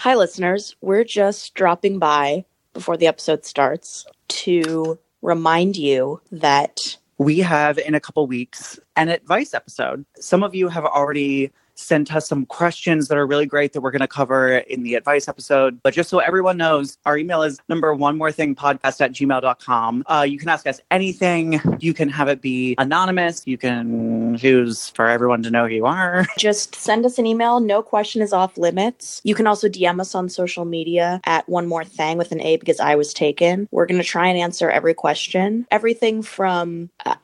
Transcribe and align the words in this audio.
Hi, 0.00 0.14
listeners. 0.14 0.76
We're 0.80 1.04
just 1.04 1.52
dropping 1.52 1.98
by 1.98 2.46
before 2.72 2.96
the 2.96 3.06
episode 3.06 3.44
starts 3.44 4.06
to 4.28 4.98
remind 5.20 5.76
you 5.76 6.22
that 6.32 6.96
we 7.18 7.40
have 7.40 7.76
in 7.76 7.94
a 7.94 8.00
couple 8.00 8.26
weeks 8.26 8.80
an 8.96 9.10
advice 9.10 9.52
episode. 9.52 10.06
Some 10.18 10.42
of 10.42 10.54
you 10.54 10.68
have 10.68 10.86
already 10.86 11.50
sent 11.80 12.14
us 12.14 12.28
some 12.28 12.46
questions 12.46 13.08
that 13.08 13.18
are 13.18 13.26
really 13.26 13.46
great 13.46 13.72
that 13.72 13.80
we're 13.80 13.90
going 13.90 14.00
to 14.00 14.08
cover 14.08 14.58
in 14.58 14.82
the 14.82 14.94
advice 14.94 15.28
episode. 15.28 15.80
But 15.82 15.94
just 15.94 16.10
so 16.10 16.18
everyone 16.18 16.56
knows, 16.56 16.98
our 17.06 17.16
email 17.16 17.42
is 17.42 17.58
number 17.68 17.94
one 17.94 18.18
more 18.18 18.32
thing 18.32 18.54
podcast 18.54 19.00
at 19.00 19.12
gmail.com. 19.12 20.04
Uh, 20.06 20.26
you 20.28 20.38
can 20.38 20.48
ask 20.48 20.66
us 20.66 20.80
anything. 20.90 21.60
You 21.80 21.94
can 21.94 22.08
have 22.08 22.28
it 22.28 22.40
be 22.40 22.74
anonymous. 22.78 23.46
You 23.46 23.58
can 23.58 24.36
choose 24.36 24.90
for 24.90 25.08
everyone 25.08 25.42
to 25.42 25.50
know 25.50 25.66
who 25.66 25.74
you 25.74 25.86
are. 25.86 26.26
just 26.38 26.74
send 26.74 27.06
us 27.06 27.18
an 27.18 27.26
email. 27.26 27.60
No 27.60 27.82
question 27.82 28.22
is 28.22 28.32
off 28.32 28.56
limits. 28.58 29.20
You 29.24 29.34
can 29.34 29.46
also 29.46 29.68
DM 29.68 30.00
us 30.00 30.14
on 30.14 30.28
social 30.28 30.64
media 30.64 31.20
at 31.24 31.48
one 31.48 31.66
more 31.66 31.84
thing 31.84 32.18
with 32.18 32.32
an 32.32 32.40
A 32.40 32.56
because 32.56 32.80
I 32.80 32.94
was 32.94 33.14
taken. 33.14 33.68
We're 33.70 33.86
going 33.86 34.00
to 34.00 34.06
try 34.06 34.28
and 34.28 34.38
answer 34.38 34.70
every 34.70 34.94
question. 34.94 35.66
Everything 35.70 36.22
from. 36.22 36.90
Uh, 37.04 37.16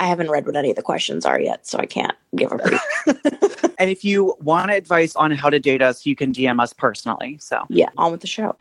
I 0.00 0.06
haven't 0.06 0.30
read 0.30 0.46
what 0.46 0.56
any 0.56 0.70
of 0.70 0.76
the 0.76 0.82
questions 0.82 1.26
are 1.26 1.38
yet, 1.38 1.66
so 1.66 1.78
I 1.78 1.84
can't 1.84 2.16
give 2.34 2.50
a 2.50 2.56
brief. 2.56 2.80
and 3.78 3.90
if 3.90 4.02
you 4.02 4.34
want 4.40 4.70
advice 4.70 5.14
on 5.14 5.30
how 5.30 5.50
to 5.50 5.58
date 5.58 5.82
us, 5.82 6.06
you 6.06 6.16
can 6.16 6.32
DM 6.32 6.58
us 6.58 6.72
personally. 6.72 7.36
So, 7.38 7.66
yeah, 7.68 7.90
on 7.98 8.10
with 8.10 8.22
the 8.22 8.26
show. 8.26 8.56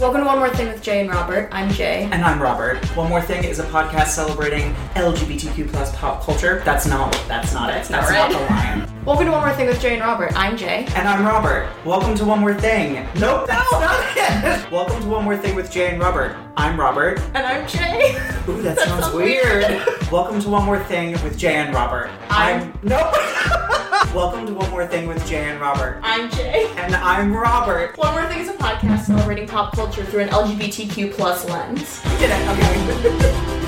Welcome 0.00 0.22
to 0.22 0.26
One 0.26 0.40
More 0.40 0.50
Thing 0.50 0.66
with 0.66 0.82
Jay 0.82 1.00
and 1.02 1.08
Robert. 1.08 1.50
I'm 1.52 1.70
Jay. 1.70 2.08
And 2.10 2.24
I'm 2.24 2.42
Robert. 2.42 2.84
One 2.96 3.08
More 3.08 3.22
Thing 3.22 3.44
is 3.44 3.60
a 3.60 3.64
podcast 3.66 4.08
celebrating 4.08 4.74
LGBTQ 4.96 5.68
plus 5.68 5.94
pop 5.94 6.24
culture. 6.24 6.62
That's 6.64 6.86
not 6.86 7.12
that's 7.28 7.54
not 7.54 7.70
it. 7.70 7.84
That's 7.84 8.10
not, 8.10 8.32
not 8.32 8.32
the 8.32 8.38
line. 8.52 8.91
Welcome 9.04 9.26
to 9.26 9.32
One 9.32 9.40
More 9.40 9.52
Thing 9.52 9.66
with 9.66 9.80
Jay 9.80 9.94
and 9.94 10.00
Robert. 10.00 10.32
I'm 10.36 10.56
Jay. 10.56 10.86
And 10.94 11.08
I'm 11.08 11.26
Robert. 11.26 11.68
Welcome 11.84 12.14
to 12.14 12.24
One 12.24 12.38
More 12.38 12.54
Thing. 12.54 13.04
Nope, 13.18 13.48
that's 13.48 13.72
no. 13.72 13.80
not 13.80 14.16
it. 14.16 14.70
Welcome 14.70 15.02
to 15.02 15.08
One 15.08 15.24
More 15.24 15.36
Thing 15.36 15.56
with 15.56 15.72
Jay 15.72 15.90
and 15.90 16.00
Robert. 16.00 16.36
I'm 16.56 16.78
Robert. 16.78 17.18
And 17.34 17.44
I'm 17.44 17.66
Jay. 17.66 18.12
Ooh, 18.48 18.62
that, 18.62 18.76
that 18.76 18.78
sounds, 18.78 19.06
sounds 19.06 19.16
weird. 19.16 19.66
weird. 19.66 20.02
Welcome 20.12 20.40
to 20.42 20.48
One 20.48 20.64
More 20.64 20.78
Thing 20.84 21.20
with 21.24 21.36
Jay 21.36 21.56
and 21.56 21.74
Robert. 21.74 22.12
I'm, 22.30 22.62
I'm 22.62 22.78
nope. 22.84 23.12
Welcome 24.14 24.46
to 24.46 24.54
One 24.54 24.70
More 24.70 24.86
Thing 24.86 25.08
with 25.08 25.26
Jay 25.26 25.50
and 25.50 25.60
Robert. 25.60 25.98
I'm 26.04 26.30
Jay. 26.30 26.72
And 26.76 26.94
I'm 26.94 27.34
Robert. 27.34 27.98
One 27.98 28.12
More 28.12 28.26
Thing 28.26 28.38
is 28.38 28.50
a 28.50 28.52
podcast 28.52 29.06
celebrating 29.06 29.48
pop 29.48 29.74
culture 29.74 30.04
through 30.04 30.20
an 30.20 30.28
LGBTQ 30.28 31.12
plus 31.14 31.44
lens. 31.48 32.00
We 32.04 32.18
did 32.18 32.30
it. 32.30 32.48
Okay. 32.50 33.61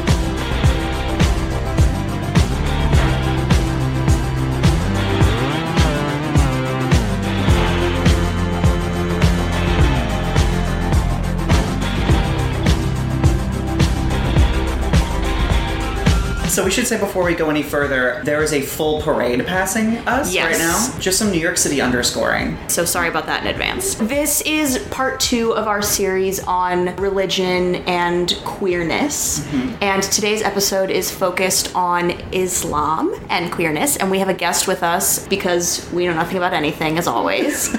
So 16.55 16.64
we 16.64 16.70
should 16.70 16.86
say 16.86 17.00
before 17.00 17.24
we 17.24 17.34
go 17.34 17.50
any 17.50 17.64
further, 17.64 18.22
there 18.22 18.41
is 18.41 18.52
a 18.52 18.60
full 18.60 19.02
parade 19.02 19.44
passing 19.44 19.97
us 20.06 20.33
yes. 20.33 20.52
right 20.52 20.58
now. 20.61 21.00
Just 21.00 21.19
some 21.19 21.33
New 21.33 21.41
York 21.41 21.56
City 21.56 21.80
underscoring. 21.80 22.56
So 22.69 22.84
sorry 22.84 23.08
about 23.08 23.27
that 23.27 23.42
in 23.42 23.48
advance. 23.48 23.96
This 23.96 24.41
is 24.42 24.78
part 24.92 25.19
two 25.19 25.52
of 25.56 25.66
our 25.66 25.83
series 25.83 26.38
on 26.44 26.94
religion 26.94 27.74
and 27.88 28.41
queerness. 28.44 29.41
Mm-hmm. 29.41 29.83
And 29.83 30.05
today's 30.05 30.42
episode 30.42 30.91
is 30.91 31.11
focused 31.11 31.74
on 31.74 32.12
Islam 32.33 33.12
and 33.30 33.50
queerness. 33.50 33.96
And 33.96 34.08
we 34.08 34.20
have 34.20 34.28
a 34.28 34.34
guest 34.34 34.68
with 34.68 34.84
us 34.84 35.27
because 35.27 35.91
we 35.92 36.06
know 36.06 36.14
nothing 36.14 36.36
about 36.36 36.52
anything, 36.52 36.98
as 36.98 37.08
always. 37.08 37.77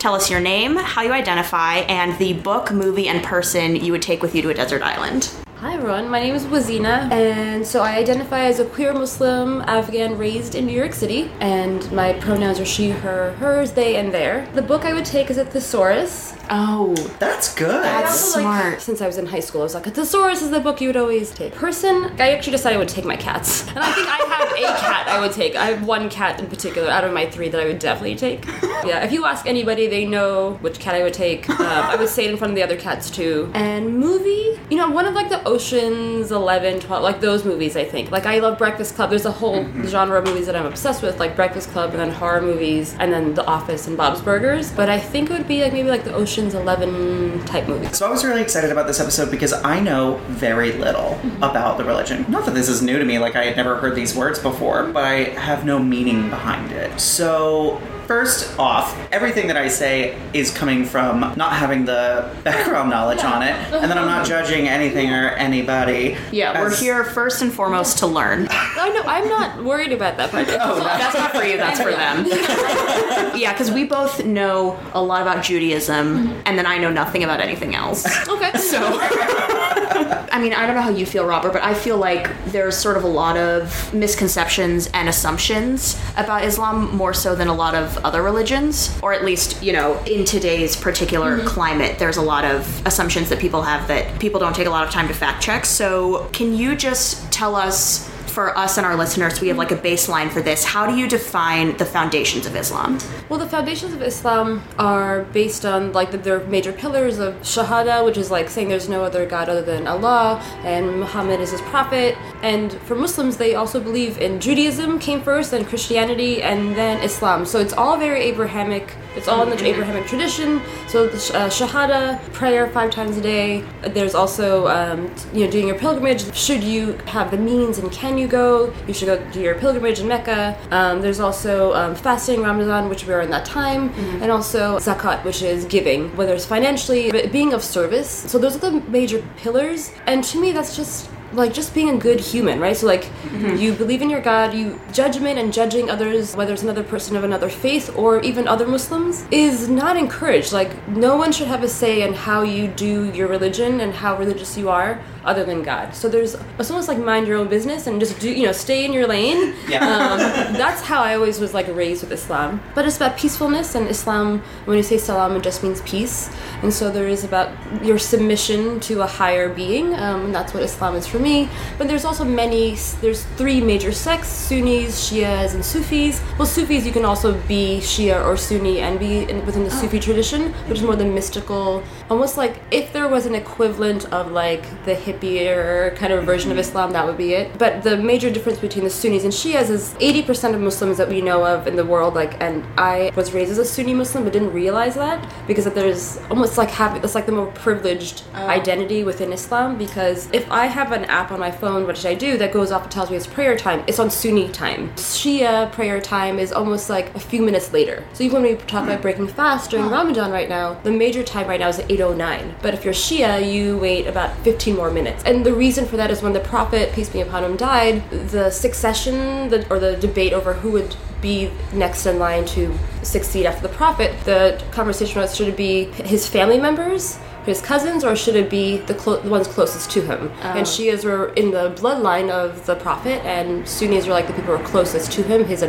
Tell 0.00 0.16
us 0.16 0.28
your 0.28 0.40
name, 0.40 0.74
how 0.74 1.02
you 1.02 1.12
identify, 1.12 1.76
and 1.76 2.18
the 2.18 2.32
book, 2.32 2.72
movie, 2.72 3.06
and 3.06 3.22
person 3.22 3.76
you 3.76 3.92
would 3.92 4.02
take 4.02 4.20
with 4.20 4.34
you 4.34 4.42
to 4.42 4.48
a 4.48 4.54
desert 4.54 4.82
island. 4.82 5.32
Hi 5.62 5.74
everyone, 5.74 6.08
my 6.08 6.18
name 6.18 6.34
is 6.34 6.44
Wazina, 6.46 7.08
and 7.12 7.64
so 7.64 7.82
I 7.82 7.94
identify 7.94 8.46
as 8.46 8.58
a 8.58 8.64
queer 8.64 8.92
Muslim 8.92 9.60
Afghan 9.60 10.18
raised 10.18 10.56
in 10.56 10.66
New 10.66 10.76
York 10.76 10.92
City, 10.92 11.30
and 11.38 11.90
my 11.92 12.14
pronouns 12.14 12.58
are 12.58 12.64
she, 12.64 12.90
her, 12.90 13.34
hers, 13.34 13.70
they, 13.70 13.94
and 13.94 14.12
their. 14.12 14.44
The 14.54 14.62
book 14.62 14.84
I 14.84 14.92
would 14.92 15.04
take 15.04 15.30
is 15.30 15.38
a 15.38 15.44
thesaurus. 15.44 16.34
Oh, 16.50 16.94
that's 17.20 17.54
good. 17.54 17.84
That's 17.84 18.32
smart. 18.32 18.72
Like, 18.72 18.80
since 18.80 19.00
I 19.00 19.06
was 19.06 19.18
in 19.18 19.26
high 19.26 19.38
school, 19.38 19.60
I 19.60 19.64
was 19.64 19.74
like, 19.74 19.86
a 19.86 19.92
thesaurus 19.92 20.42
is 20.42 20.50
the 20.50 20.58
book 20.58 20.80
you 20.80 20.88
would 20.88 20.96
always 20.96 21.30
take. 21.30 21.54
Person, 21.54 22.12
I 22.18 22.32
actually 22.32 22.50
decided 22.50 22.74
I 22.74 22.78
would 22.80 22.88
take 22.88 23.04
my 23.04 23.16
cats, 23.16 23.68
and 23.68 23.78
I 23.78 23.92
think 23.92 24.08
I 24.08 24.16
have 24.16 24.50
a 24.50 24.80
cat 24.80 25.06
I 25.06 25.20
would 25.20 25.30
take. 25.30 25.54
I 25.54 25.66
have 25.66 25.86
one 25.86 26.10
cat 26.10 26.40
in 26.40 26.48
particular 26.48 26.90
out 26.90 27.04
of 27.04 27.12
my 27.12 27.30
three 27.30 27.48
that 27.48 27.60
I 27.60 27.66
would 27.66 27.78
definitely 27.78 28.16
take. 28.16 28.44
Yeah, 28.84 29.04
if 29.04 29.12
you 29.12 29.24
ask 29.26 29.46
anybody, 29.46 29.86
they 29.86 30.04
know 30.04 30.54
which 30.54 30.80
cat 30.80 30.96
I 30.96 31.04
would 31.04 31.14
take. 31.14 31.48
Um, 31.62 31.84
I 31.84 31.94
would 31.94 32.08
say 32.08 32.24
it 32.24 32.32
in 32.32 32.36
front 32.36 32.50
of 32.50 32.56
the 32.56 32.62
other 32.64 32.76
cats 32.76 33.08
too. 33.08 33.48
And 33.54 33.96
movie, 33.96 34.58
you 34.68 34.76
know, 34.76 34.90
one 34.90 35.06
of 35.06 35.14
like 35.14 35.28
the 35.28 35.40
Ocean's 35.52 36.32
11, 36.32 36.80
12, 36.80 37.02
like 37.02 37.20
those 37.20 37.44
movies, 37.44 37.76
I 37.76 37.84
think. 37.84 38.10
Like, 38.10 38.24
I 38.24 38.38
love 38.38 38.56
Breakfast 38.56 38.94
Club. 38.94 39.10
There's 39.10 39.26
a 39.26 39.30
whole 39.30 39.64
mm-hmm. 39.64 39.84
genre 39.84 40.18
of 40.18 40.24
movies 40.24 40.46
that 40.46 40.56
I'm 40.56 40.64
obsessed 40.64 41.02
with, 41.02 41.20
like 41.20 41.36
Breakfast 41.36 41.68
Club 41.72 41.90
and 41.90 42.00
then 42.00 42.10
horror 42.10 42.40
movies 42.40 42.96
and 42.98 43.12
then 43.12 43.34
The 43.34 43.44
Office 43.44 43.86
and 43.86 43.94
Bob's 43.94 44.22
Burgers. 44.22 44.72
But 44.72 44.88
I 44.88 44.98
think 44.98 45.30
it 45.30 45.34
would 45.34 45.46
be 45.46 45.62
like 45.62 45.74
maybe 45.74 45.90
like 45.90 46.04
the 46.04 46.14
Ocean's 46.14 46.54
11 46.54 47.44
type 47.44 47.68
movies. 47.68 47.98
So 47.98 48.06
I 48.06 48.10
was 48.10 48.24
really 48.24 48.40
excited 48.40 48.72
about 48.72 48.86
this 48.86 48.98
episode 48.98 49.30
because 49.30 49.52
I 49.52 49.78
know 49.78 50.16
very 50.28 50.72
little 50.72 51.18
mm-hmm. 51.20 51.42
about 51.42 51.76
the 51.76 51.84
religion. 51.84 52.24
Not 52.30 52.46
that 52.46 52.54
this 52.54 52.70
is 52.70 52.80
new 52.80 52.98
to 52.98 53.04
me, 53.04 53.18
like 53.18 53.36
I 53.36 53.44
had 53.44 53.56
never 53.56 53.76
heard 53.76 53.94
these 53.94 54.16
words 54.16 54.38
before, 54.38 54.86
but 54.86 55.04
I 55.04 55.24
have 55.38 55.66
no 55.66 55.78
meaning 55.78 56.30
behind 56.30 56.72
it. 56.72 56.98
So 56.98 57.78
First 58.12 58.58
off, 58.58 58.94
everything 59.10 59.46
that 59.46 59.56
I 59.56 59.68
say 59.68 60.20
is 60.34 60.50
coming 60.50 60.84
from 60.84 61.20
not 61.20 61.54
having 61.54 61.86
the 61.86 62.30
background 62.44 62.90
knowledge 62.90 63.24
on 63.24 63.40
it, 63.40 63.54
and 63.72 63.90
then 63.90 63.96
I'm 63.96 64.04
not 64.04 64.26
judging 64.26 64.68
anything 64.68 65.10
or 65.10 65.30
anybody. 65.30 66.18
Yeah, 66.30 66.60
we're 66.60 66.76
here 66.76 67.04
first 67.04 67.40
and 67.40 67.50
foremost 67.50 67.96
to 68.00 68.06
learn. 68.06 68.48
I 68.50 68.90
know, 68.90 69.02
I'm 69.06 69.26
not 69.30 69.64
worried 69.64 69.92
about 69.92 70.18
that 70.18 70.30
part. 70.30 70.46
oh, 70.50 70.52
no. 70.52 70.84
That's 70.84 71.14
not 71.14 71.30
for 71.30 71.42
you, 71.42 71.56
that's 71.56 71.80
for 71.80 71.90
them. 71.90 72.26
yeah, 73.34 73.54
because 73.54 73.70
we 73.70 73.84
both 73.84 74.26
know 74.26 74.78
a 74.92 75.02
lot 75.02 75.22
about 75.22 75.42
Judaism, 75.42 76.38
and 76.44 76.58
then 76.58 76.66
I 76.66 76.76
know 76.76 76.92
nothing 76.92 77.24
about 77.24 77.40
anything 77.40 77.74
else. 77.74 78.04
Okay. 78.28 78.52
So. 78.58 80.18
I 80.32 80.40
mean, 80.40 80.54
I 80.54 80.66
don't 80.66 80.74
know 80.74 80.80
how 80.80 80.88
you 80.88 81.04
feel, 81.04 81.26
Robert, 81.26 81.52
but 81.52 81.62
I 81.62 81.74
feel 81.74 81.98
like 81.98 82.30
there's 82.46 82.74
sort 82.74 82.96
of 82.96 83.04
a 83.04 83.08
lot 83.08 83.36
of 83.36 83.92
misconceptions 83.92 84.88
and 84.94 85.06
assumptions 85.06 86.00
about 86.16 86.42
Islam 86.44 86.96
more 86.96 87.12
so 87.12 87.34
than 87.34 87.48
a 87.48 87.54
lot 87.54 87.74
of 87.74 87.98
other 87.98 88.22
religions, 88.22 88.98
or 89.02 89.12
at 89.12 89.26
least, 89.26 89.62
you 89.62 89.74
know, 89.74 90.02
in 90.04 90.24
today's 90.24 90.74
particular 90.74 91.36
mm-hmm. 91.36 91.46
climate, 91.46 91.98
there's 91.98 92.16
a 92.16 92.22
lot 92.22 92.46
of 92.46 92.86
assumptions 92.86 93.28
that 93.28 93.40
people 93.40 93.60
have 93.60 93.86
that 93.88 94.18
people 94.20 94.40
don't 94.40 94.56
take 94.56 94.66
a 94.66 94.70
lot 94.70 94.86
of 94.86 94.90
time 94.90 95.06
to 95.06 95.14
fact 95.14 95.42
check. 95.42 95.66
So, 95.66 96.30
can 96.32 96.54
you 96.54 96.76
just 96.76 97.30
tell 97.30 97.54
us 97.54 98.10
for 98.32 98.56
us 98.56 98.78
and 98.78 98.86
our 98.86 98.96
listeners, 98.96 99.40
we 99.40 99.48
have 99.48 99.58
like 99.58 99.70
a 99.70 99.76
baseline 99.76 100.30
for 100.30 100.40
this. 100.40 100.64
How 100.64 100.86
do 100.86 100.96
you 100.96 101.06
define 101.06 101.76
the 101.76 101.84
foundations 101.84 102.46
of 102.46 102.56
Islam? 102.56 102.98
Well, 103.28 103.38
the 103.38 103.48
foundations 103.48 103.92
of 103.92 104.02
Islam 104.02 104.62
are 104.78 105.24
based 105.24 105.64
on 105.64 105.92
like 105.92 106.10
the, 106.10 106.18
their 106.18 106.40
major 106.46 106.72
pillars 106.72 107.18
of 107.18 107.34
Shahada, 107.42 108.04
which 108.04 108.16
is 108.16 108.30
like 108.30 108.48
saying 108.48 108.68
there's 108.68 108.88
no 108.88 109.04
other 109.04 109.26
God 109.26 109.48
other 109.48 109.62
than 109.62 109.86
Allah, 109.86 110.42
and 110.64 110.98
Muhammad 110.98 111.40
is 111.40 111.50
his 111.50 111.60
prophet. 111.62 112.16
And 112.42 112.72
for 112.72 112.94
Muslims, 112.94 113.36
they 113.36 113.54
also 113.54 113.80
believe 113.80 114.18
in 114.18 114.40
Judaism 114.40 114.98
came 114.98 115.20
first, 115.20 115.50
then 115.50 115.64
Christianity, 115.64 116.42
and 116.42 116.74
then 116.74 117.02
Islam. 117.02 117.44
So 117.44 117.60
it's 117.60 117.74
all 117.74 117.98
very 117.98 118.20
Abrahamic 118.22 118.96
it's 119.14 119.28
all 119.28 119.42
in 119.42 119.50
the 119.50 119.66
Abrahamic 119.66 120.06
tradition. 120.06 120.62
So 120.88 121.06
the 121.06 121.16
uh, 121.16 121.48
Shahada, 121.48 122.20
prayer 122.32 122.68
five 122.70 122.90
times 122.90 123.18
a 123.18 123.20
day. 123.20 123.62
There's 123.82 124.14
also, 124.14 124.68
um, 124.68 125.14
you 125.34 125.44
know, 125.44 125.50
doing 125.50 125.66
your 125.66 125.78
pilgrimage. 125.78 126.34
Should 126.34 126.64
you 126.64 126.92
have 127.06 127.30
the 127.30 127.36
means 127.36 127.78
and 127.78 127.92
can 127.92 128.16
you 128.16 128.21
go? 128.28 128.72
You 128.86 128.94
should 128.94 129.06
go 129.06 129.30
do 129.32 129.40
your 129.40 129.54
pilgrimage 129.54 130.00
in 130.00 130.08
Mecca. 130.08 130.58
Um, 130.70 131.00
there's 131.00 131.20
also 131.20 131.72
um, 131.74 131.94
fasting 131.94 132.42
Ramadan, 132.42 132.88
which 132.88 133.06
we 133.06 133.14
are 133.14 133.20
in 133.20 133.30
that 133.30 133.44
time, 133.44 133.90
mm-hmm. 133.90 134.22
and 134.22 134.30
also 134.30 134.78
zakat, 134.78 135.24
which 135.24 135.42
is 135.42 135.64
giving, 135.64 136.14
whether 136.16 136.34
it's 136.34 136.46
financially, 136.46 137.10
but 137.10 137.32
being 137.32 137.52
of 137.52 137.62
service. 137.62 138.08
So 138.30 138.38
those 138.38 138.56
are 138.56 138.70
the 138.70 138.80
major 138.88 139.24
pillars. 139.36 139.92
And 140.06 140.24
to 140.24 140.40
me, 140.40 140.52
that's 140.52 140.76
just 140.76 141.10
like 141.34 141.52
just 141.52 141.74
being 141.74 141.90
a 141.90 141.96
good 141.96 142.20
human, 142.20 142.60
right? 142.60 142.76
So 142.76 142.86
like 142.86 143.04
mm-hmm. 143.04 143.56
you 143.56 143.72
believe 143.72 144.02
in 144.02 144.10
your 144.10 144.20
God, 144.20 144.54
you 144.54 144.78
judgment 144.92 145.38
and 145.38 145.52
judging 145.52 145.90
others, 145.90 146.36
whether 146.36 146.52
it's 146.52 146.62
another 146.62 146.82
person 146.82 147.16
of 147.16 147.24
another 147.24 147.48
faith 147.48 147.94
or 147.96 148.20
even 148.20 148.46
other 148.46 148.66
Muslims, 148.66 149.26
is 149.30 149.68
not 149.68 149.96
encouraged. 149.96 150.52
Like 150.52 150.88
no 150.88 151.16
one 151.16 151.32
should 151.32 151.48
have 151.48 151.62
a 151.62 151.68
say 151.68 152.02
in 152.02 152.12
how 152.12 152.42
you 152.42 152.68
do 152.68 153.10
your 153.12 153.28
religion 153.28 153.80
and 153.80 153.92
how 153.92 154.16
religious 154.16 154.56
you 154.56 154.68
are. 154.68 155.00
Other 155.24 155.44
than 155.44 155.62
God. 155.62 155.94
So 155.94 156.08
there's 156.08 156.36
it's 156.58 156.70
almost 156.70 156.88
like 156.88 156.98
mind 156.98 157.26
your 157.26 157.38
own 157.38 157.48
business 157.48 157.86
and 157.86 158.00
just 158.00 158.18
do 158.18 158.30
you 158.30 158.46
know 158.46 158.52
stay 158.52 158.84
in 158.84 158.92
your 158.92 159.06
lane. 159.06 159.54
Yeah. 159.68 159.86
Um, 159.86 160.18
that's 160.62 160.82
how 160.82 161.02
I 161.02 161.14
always 161.14 161.38
was 161.38 161.54
like 161.54 161.68
raised 161.68 162.02
with 162.02 162.12
Islam. 162.12 162.60
But 162.74 162.86
it's 162.86 162.96
about 162.96 163.16
peacefulness 163.16 163.74
and 163.74 163.88
Islam. 163.88 164.42
When 164.64 164.76
you 164.76 164.82
say 164.82 164.98
salam, 164.98 165.36
it 165.36 165.42
just 165.42 165.62
means 165.62 165.80
peace. 165.82 166.30
And 166.62 166.72
so 166.72 166.90
there 166.90 167.08
is 167.08 167.24
about 167.24 167.50
your 167.82 167.98
submission 167.98 168.80
to 168.80 169.02
a 169.02 169.06
higher 169.06 169.48
being. 169.48 169.94
Um, 169.94 170.26
and 170.26 170.34
that's 170.34 170.54
what 170.54 170.62
Islam 170.62 170.96
is 170.96 171.06
for 171.06 171.18
me. 171.18 171.48
But 171.78 171.88
there's 171.88 172.04
also 172.04 172.24
many. 172.24 172.76
There's 173.00 173.24
three 173.36 173.60
major 173.60 173.92
sects: 173.92 174.28
Sunnis, 174.28 175.10
Shias, 175.10 175.54
and 175.54 175.64
Sufis. 175.64 176.20
Well, 176.38 176.46
Sufis 176.46 176.84
you 176.86 176.92
can 176.92 177.04
also 177.04 177.34
be 177.46 177.78
Shia 177.80 178.24
or 178.24 178.36
Sunni 178.36 178.80
and 178.80 178.98
be 178.98 179.24
in, 179.30 179.44
within 179.46 179.64
the 179.64 179.70
Sufi 179.70 179.98
tradition, 179.98 180.52
which 180.68 180.78
is 180.78 180.84
more 180.84 180.96
the 180.96 181.04
mystical, 181.04 181.82
almost 182.10 182.36
like 182.36 182.60
if 182.70 182.92
there 182.92 183.08
was 183.08 183.26
an 183.26 183.34
equivalent 183.34 184.04
of 184.12 184.32
like 184.32 184.62
the 184.84 184.94
hippier 185.12 185.94
kind 185.96 186.12
of 186.12 186.24
version 186.24 186.50
of 186.50 186.56
mm-hmm. 186.56 186.68
Islam, 186.68 186.92
that 186.92 187.06
would 187.06 187.16
be 187.16 187.34
it. 187.34 187.58
But 187.58 187.82
the 187.82 187.96
major 187.96 188.30
difference 188.30 188.58
between 188.58 188.84
the 188.84 188.90
Sunnis 188.90 189.24
and 189.24 189.32
Shias 189.32 189.70
is 189.70 189.94
80% 189.94 190.54
of 190.54 190.60
Muslims 190.60 190.98
that 190.98 191.08
we 191.08 191.20
know 191.20 191.44
of 191.44 191.66
in 191.66 191.76
the 191.76 191.84
world, 191.84 192.14
like, 192.14 192.40
and 192.40 192.64
I 192.78 193.12
was 193.14 193.32
raised 193.32 193.50
as 193.50 193.58
a 193.58 193.64
Sunni 193.64 193.94
Muslim, 193.94 194.24
but 194.24 194.32
didn't 194.32 194.52
realize 194.52 194.94
that 194.94 195.18
because 195.46 195.64
that 195.64 195.74
there's 195.74 196.18
almost 196.30 196.58
like 196.58 196.70
having 196.70 197.02
it's 197.02 197.14
like 197.14 197.26
the 197.26 197.32
more 197.32 197.46
privileged 197.52 198.24
oh. 198.34 198.46
identity 198.46 199.04
within 199.04 199.32
Islam. 199.32 199.78
Because 199.78 200.28
if 200.32 200.50
I 200.50 200.66
have 200.66 200.92
an 200.92 201.04
app 201.06 201.32
on 201.32 201.40
my 201.40 201.50
phone, 201.50 201.86
which 201.86 202.04
I 202.06 202.14
do, 202.14 202.36
that 202.38 202.52
goes 202.52 202.72
off 202.72 202.82
and 202.82 202.92
tells 202.92 203.10
me 203.10 203.16
it's 203.16 203.26
prayer 203.26 203.56
time, 203.56 203.84
it's 203.86 203.98
on 203.98 204.10
Sunni 204.10 204.48
time. 204.48 204.90
Shia 204.90 205.70
prayer 205.72 206.00
time 206.00 206.38
is 206.38 206.52
almost 206.52 206.88
like 206.90 207.14
a 207.14 207.20
few 207.20 207.42
minutes 207.42 207.72
later. 207.72 208.04
So 208.12 208.24
even 208.24 208.42
when 208.42 208.52
we 208.52 208.56
talk 208.64 208.84
about 208.84 208.96
hmm. 208.96 209.02
breaking 209.02 209.28
fast 209.28 209.70
during 209.70 209.88
Ramadan 209.88 210.30
right 210.30 210.48
now, 210.48 210.74
the 210.82 210.92
major 210.92 211.22
time 211.22 211.48
right 211.48 211.60
now 211.60 211.68
is 211.68 211.78
at 211.78 211.88
8:09. 211.88 212.54
But 212.62 212.74
if 212.74 212.84
you're 212.84 212.94
Shia, 212.94 213.52
you 213.52 213.78
wait 213.78 214.06
about 214.06 214.36
15 214.38 214.76
more 214.76 214.90
minutes. 214.90 215.01
And 215.24 215.44
the 215.44 215.52
reason 215.54 215.86
for 215.86 215.96
that 215.96 216.10
is 216.10 216.22
when 216.22 216.32
the 216.32 216.40
Prophet, 216.40 216.92
peace 216.92 217.08
be 217.08 217.20
upon 217.20 217.44
him, 217.44 217.56
died, 217.56 218.08
the 218.10 218.50
succession 218.50 219.48
the, 219.48 219.66
or 219.70 219.78
the 219.78 219.96
debate 219.96 220.32
over 220.32 220.54
who 220.54 220.72
would 220.72 220.96
be 221.20 221.50
next 221.72 222.06
in 222.06 222.18
line 222.18 222.44
to 222.44 222.76
succeed 223.02 223.46
after 223.46 223.66
the 223.66 223.74
Prophet, 223.74 224.14
the 224.24 224.62
conversation 224.72 225.20
was 225.20 225.34
should 225.34 225.48
it 225.48 225.56
be 225.56 225.84
his 225.84 226.28
family 226.28 226.58
members? 226.58 227.18
His 227.44 227.60
cousins, 227.60 228.04
or 228.04 228.14
should 228.14 228.36
it 228.36 228.48
be 228.48 228.78
the, 228.78 228.94
the 228.94 229.28
ones 229.28 229.48
closest 229.48 229.90
to 229.92 230.02
him? 230.02 230.30
And 230.40 230.66
Shias 230.66 231.04
were 231.04 231.32
in 231.34 231.50
the 231.50 231.70
bloodline 231.70 232.30
of 232.30 232.66
the 232.66 232.76
Prophet, 232.76 233.24
and 233.24 233.66
Sunnis 233.68 234.06
were 234.06 234.12
like 234.12 234.26
the 234.26 234.32
people 234.32 234.56
who 234.56 234.62
were 234.62 234.68
closest 234.68 235.10
to 235.12 235.22
him. 235.22 235.44
His 235.44 235.60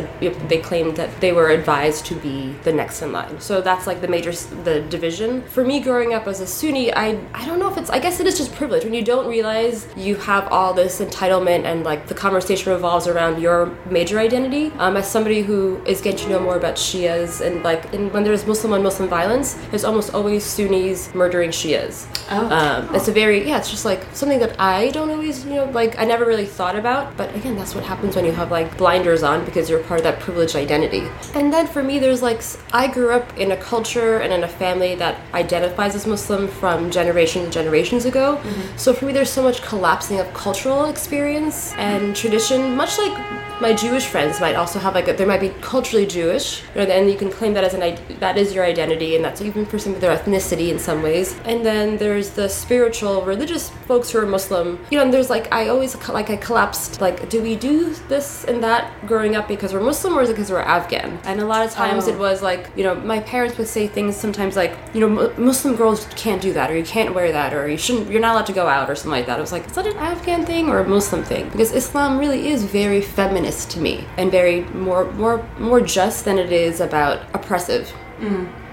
they 0.48 0.58
claimed 0.58 0.96
that 0.96 1.20
they 1.20 1.32
were 1.32 1.50
advised 1.50 2.06
to 2.06 2.14
be 2.14 2.54
the 2.62 2.72
next 2.72 3.02
in 3.02 3.12
line. 3.12 3.40
So 3.40 3.60
that's 3.60 3.86
like 3.86 4.00
the 4.00 4.08
major 4.08 4.32
the 4.64 4.82
division. 4.88 5.42
For 5.42 5.64
me, 5.64 5.80
growing 5.80 6.14
up 6.14 6.26
as 6.26 6.40
a 6.40 6.46
Sunni, 6.46 6.92
I 6.94 7.18
I 7.32 7.44
don't 7.44 7.58
know 7.58 7.70
if 7.70 7.76
it's 7.76 7.90
I 7.90 7.98
guess 7.98 8.20
it 8.20 8.26
is 8.26 8.38
just 8.38 8.54
privilege 8.54 8.84
when 8.84 8.94
you 8.94 9.02
don't 9.02 9.28
realize 9.28 9.88
you 9.96 10.16
have 10.16 10.48
all 10.48 10.74
this 10.74 11.00
entitlement 11.00 11.64
and 11.64 11.84
like 11.84 12.06
the 12.06 12.14
conversation 12.14 12.72
revolves 12.72 13.06
around 13.06 13.40
your 13.40 13.66
major 13.90 14.18
identity. 14.18 14.72
Um, 14.78 14.96
as 14.96 15.10
somebody 15.10 15.42
who 15.42 15.82
is 15.86 16.00
getting 16.00 16.20
to 16.24 16.28
know 16.30 16.40
more 16.40 16.56
about 16.56 16.76
Shias 16.76 17.40
and 17.40 17.62
like 17.62 17.92
and 17.92 18.12
when 18.12 18.24
there's 18.24 18.46
Muslim 18.46 18.72
on 18.72 18.82
Muslim 18.82 19.08
violence, 19.08 19.54
there's 19.70 19.84
almost 19.84 20.14
always 20.14 20.44
Sunnis 20.44 21.14
murdering 21.14 21.50
Shias. 21.50 21.63
Um, 22.28 22.94
it's 22.94 23.08
a 23.08 23.12
very 23.12 23.46
yeah, 23.46 23.58
it's 23.58 23.70
just 23.70 23.84
like 23.84 24.04
something 24.12 24.38
that 24.40 24.58
I 24.58 24.90
don't 24.90 25.10
always 25.10 25.44
you 25.44 25.54
know 25.54 25.64
like 25.66 25.98
I 25.98 26.04
never 26.04 26.24
really 26.24 26.46
thought 26.46 26.76
about. 26.76 27.16
But 27.16 27.34
again, 27.34 27.56
that's 27.56 27.74
what 27.74 27.84
happens 27.84 28.16
when 28.16 28.24
you 28.24 28.32
have 28.32 28.50
like 28.50 28.76
blinders 28.78 29.22
on 29.22 29.44
because 29.44 29.68
you're 29.68 29.82
part 29.82 30.00
of 30.00 30.04
that 30.04 30.20
privileged 30.20 30.56
identity. 30.56 31.06
And 31.34 31.52
then 31.52 31.66
for 31.66 31.82
me, 31.82 31.98
there's 31.98 32.22
like 32.22 32.42
I 32.72 32.86
grew 32.88 33.10
up 33.12 33.36
in 33.38 33.52
a 33.52 33.56
culture 33.56 34.18
and 34.18 34.32
in 34.32 34.44
a 34.44 34.48
family 34.48 34.94
that 34.96 35.20
identifies 35.34 35.94
as 35.94 36.06
Muslim 36.06 36.48
from 36.48 36.90
generations 36.90 37.44
and 37.44 37.52
generations 37.52 38.04
ago. 38.04 38.40
So 38.76 38.92
for 38.94 39.04
me, 39.06 39.12
there's 39.12 39.30
so 39.30 39.42
much 39.42 39.62
collapsing 39.62 40.20
of 40.20 40.32
cultural 40.34 40.86
experience 40.86 41.72
and 41.76 42.14
tradition, 42.16 42.74
much 42.76 42.98
like 42.98 43.53
my 43.64 43.72
Jewish 43.72 44.04
friends 44.04 44.42
might 44.42 44.56
also 44.56 44.78
have 44.78 44.94
like 44.94 45.08
a, 45.08 45.14
they 45.14 45.24
might 45.24 45.40
be 45.40 45.48
culturally 45.62 46.04
Jewish, 46.04 46.62
you 46.74 46.82
know, 46.82 46.92
and 46.92 47.10
you 47.10 47.16
can 47.16 47.30
claim 47.30 47.54
that 47.54 47.64
as 47.64 47.72
an 47.72 47.80
that 48.20 48.36
is 48.36 48.54
your 48.54 48.62
identity, 48.62 49.16
and 49.16 49.24
that's 49.24 49.40
even 49.40 49.64
for 49.64 49.78
some 49.78 49.94
of 49.94 50.02
their 50.02 50.14
ethnicity 50.14 50.68
in 50.68 50.78
some 50.78 51.00
ways. 51.02 51.34
And 51.46 51.64
then 51.64 51.96
there's 51.96 52.28
the 52.30 52.46
spiritual, 52.46 53.22
religious 53.22 53.70
folks 53.88 54.10
who 54.10 54.18
are 54.18 54.26
Muslim. 54.26 54.84
You 54.90 54.98
know, 54.98 55.04
and 55.04 55.14
there's 55.14 55.30
like 55.30 55.50
I 55.50 55.68
always 55.68 55.96
like 56.08 56.28
I 56.28 56.36
collapsed 56.36 57.00
like, 57.00 57.30
do 57.30 57.40
we 57.40 57.56
do 57.56 57.94
this 58.08 58.44
and 58.44 58.62
that 58.62 58.92
growing 59.06 59.34
up 59.34 59.48
because 59.48 59.72
we're 59.72 59.80
Muslim 59.80 60.12
or 60.18 60.20
is 60.20 60.28
it 60.28 60.34
because 60.34 60.50
we're 60.50 60.60
Afghan? 60.76 61.18
And 61.24 61.40
a 61.40 61.46
lot 61.46 61.64
of 61.64 61.72
times 61.72 62.06
it 62.06 62.16
oh. 62.16 62.18
was 62.18 62.42
like 62.42 62.70
you 62.76 62.84
know 62.84 62.94
my 62.96 63.20
parents 63.20 63.56
would 63.56 63.68
say 63.68 63.88
things 63.88 64.14
sometimes 64.14 64.56
like 64.56 64.76
you 64.92 65.00
know 65.00 65.32
Muslim 65.38 65.74
girls 65.74 66.06
can't 66.16 66.42
do 66.42 66.52
that 66.52 66.70
or 66.70 66.76
you 66.76 66.84
can't 66.84 67.14
wear 67.14 67.32
that 67.32 67.54
or 67.54 67.66
you 67.66 67.78
shouldn't 67.78 68.10
you're 68.10 68.20
not 68.20 68.32
allowed 68.34 68.50
to 68.52 68.52
go 68.52 68.66
out 68.66 68.90
or 68.90 68.94
something 68.94 69.18
like 69.18 69.26
that. 69.26 69.38
I 69.38 69.40
was 69.40 69.52
like, 69.52 69.66
is 69.68 69.72
that 69.72 69.86
an 69.86 69.96
Afghan 69.96 70.44
thing 70.44 70.68
or 70.68 70.80
a 70.80 70.86
Muslim 70.86 71.22
thing? 71.22 71.48
Because 71.48 71.72
Islam 71.72 72.18
really 72.18 72.48
is 72.48 72.64
very 72.64 73.00
feminist 73.00 73.53
to 73.66 73.80
me 73.80 74.06
and 74.16 74.30
very 74.30 74.62
more 74.86 75.04
more 75.12 75.46
more 75.58 75.80
just 75.80 76.24
than 76.24 76.38
it 76.38 76.52
is 76.52 76.80
about 76.80 77.18
oppressive. 77.34 77.92
Mm. 78.18 78.63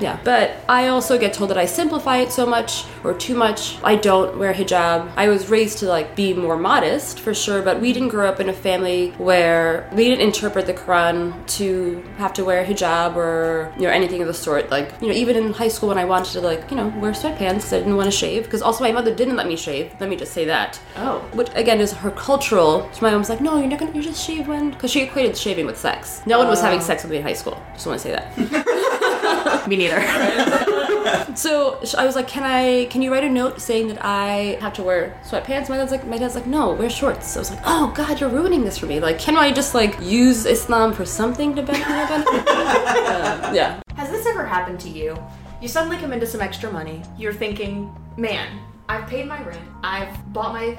Yeah, 0.00 0.18
but 0.24 0.56
I 0.68 0.88
also 0.88 1.18
get 1.18 1.32
told 1.32 1.50
that 1.50 1.58
I 1.58 1.66
simplify 1.66 2.18
it 2.18 2.32
so 2.32 2.46
much 2.46 2.84
or 3.04 3.14
too 3.14 3.34
much. 3.34 3.82
I 3.82 3.96
don't 3.96 4.38
wear 4.38 4.52
hijab. 4.52 5.10
I 5.16 5.28
was 5.28 5.48
raised 5.48 5.78
to 5.78 5.86
like 5.86 6.16
be 6.16 6.34
more 6.34 6.56
modest 6.56 7.20
for 7.20 7.34
sure, 7.34 7.62
but 7.62 7.80
we 7.80 7.92
didn't 7.92 8.08
grow 8.08 8.28
up 8.28 8.40
in 8.40 8.48
a 8.48 8.52
family 8.52 9.10
where 9.12 9.88
we 9.92 10.04
didn't 10.04 10.20
interpret 10.20 10.66
the 10.66 10.74
Quran 10.74 11.46
to 11.58 12.02
have 12.18 12.32
to 12.34 12.44
wear 12.44 12.64
hijab 12.64 13.16
or 13.16 13.72
you 13.76 13.82
know 13.82 13.90
anything 13.90 14.20
of 14.20 14.26
the 14.26 14.34
sort. 14.34 14.70
Like 14.70 14.92
you 15.00 15.08
know, 15.08 15.14
even 15.14 15.36
in 15.36 15.52
high 15.52 15.68
school 15.68 15.88
when 15.88 15.98
I 15.98 16.04
wanted 16.04 16.32
to 16.32 16.40
like 16.40 16.70
you 16.70 16.76
know 16.76 16.88
wear 16.98 17.12
sweatpants 17.12 17.54
because 17.64 17.72
I 17.72 17.78
didn't 17.78 17.96
want 17.96 18.10
to 18.10 18.16
shave 18.16 18.44
because 18.44 18.62
also 18.62 18.84
my 18.84 18.92
mother 18.92 19.14
didn't 19.14 19.36
let 19.36 19.46
me 19.46 19.56
shave. 19.56 19.94
Let 20.00 20.10
me 20.10 20.16
just 20.16 20.32
say 20.32 20.44
that. 20.46 20.80
Oh. 20.96 21.20
which 21.32 21.48
again 21.54 21.80
is 21.80 21.92
her 21.92 22.10
cultural. 22.10 22.88
So 22.92 23.00
my 23.02 23.10
mom's 23.10 23.28
like, 23.28 23.40
no, 23.40 23.56
you're 23.58 23.68
not 23.68 23.78
gonna 23.78 23.92
you 23.92 24.02
just 24.02 24.24
shave 24.24 24.48
when 24.48 24.70
because 24.70 24.90
she 24.90 25.02
equated 25.02 25.36
shaving 25.36 25.66
with 25.66 25.78
sex. 25.78 26.20
No 26.26 26.38
one 26.38 26.48
was 26.48 26.60
having 26.60 26.80
oh. 26.80 26.82
sex 26.82 27.02
with 27.02 27.12
me 27.12 27.18
in 27.18 27.22
high 27.22 27.32
school. 27.32 27.62
Just 27.74 27.86
want 27.86 28.00
to 28.00 28.02
say 28.02 28.12
that. 28.12 29.00
Me 29.68 29.76
neither. 29.76 30.00
So 31.34 31.80
I 31.98 32.06
was 32.06 32.14
like, 32.14 32.28
"Can 32.28 32.44
I? 32.44 32.86
Can 32.86 33.02
you 33.02 33.12
write 33.12 33.24
a 33.24 33.28
note 33.28 33.60
saying 33.60 33.88
that 33.88 34.04
I 34.04 34.56
have 34.60 34.72
to 34.74 34.82
wear 34.82 35.20
sweatpants?" 35.24 35.68
My 35.68 35.76
dad's 35.76 35.90
like, 35.90 36.06
"My 36.06 36.16
dad's 36.16 36.34
like, 36.34 36.46
no, 36.46 36.72
wear 36.72 36.88
shorts." 36.88 37.26
So 37.32 37.38
I 37.38 37.40
was 37.40 37.50
like, 37.50 37.60
"Oh 37.64 37.92
God, 37.94 38.20
you're 38.20 38.30
ruining 38.30 38.64
this 38.64 38.78
for 38.78 38.86
me. 38.86 39.00
Like, 39.00 39.18
can 39.18 39.36
I 39.36 39.50
just 39.52 39.74
like 39.74 40.00
use 40.00 40.46
Islam 40.46 40.92
for 40.92 41.04
something 41.04 41.54
to 41.56 41.62
benefit 41.62 41.88
my 41.88 42.06
benefit?" 42.08 42.44
Uh, 42.48 43.52
yeah. 43.54 43.80
Has 43.96 44.10
this 44.10 44.26
ever 44.26 44.46
happened 44.46 44.80
to 44.80 44.88
you? 44.88 45.16
You 45.60 45.68
suddenly 45.68 45.96
come 45.96 46.12
into 46.12 46.26
some 46.26 46.40
extra 46.40 46.70
money. 46.70 47.02
You're 47.18 47.32
thinking, 47.32 47.94
man, 48.16 48.60
I've 48.88 49.08
paid 49.08 49.26
my 49.26 49.42
rent, 49.42 49.66
I've 49.82 50.32
bought 50.32 50.52
my 50.52 50.76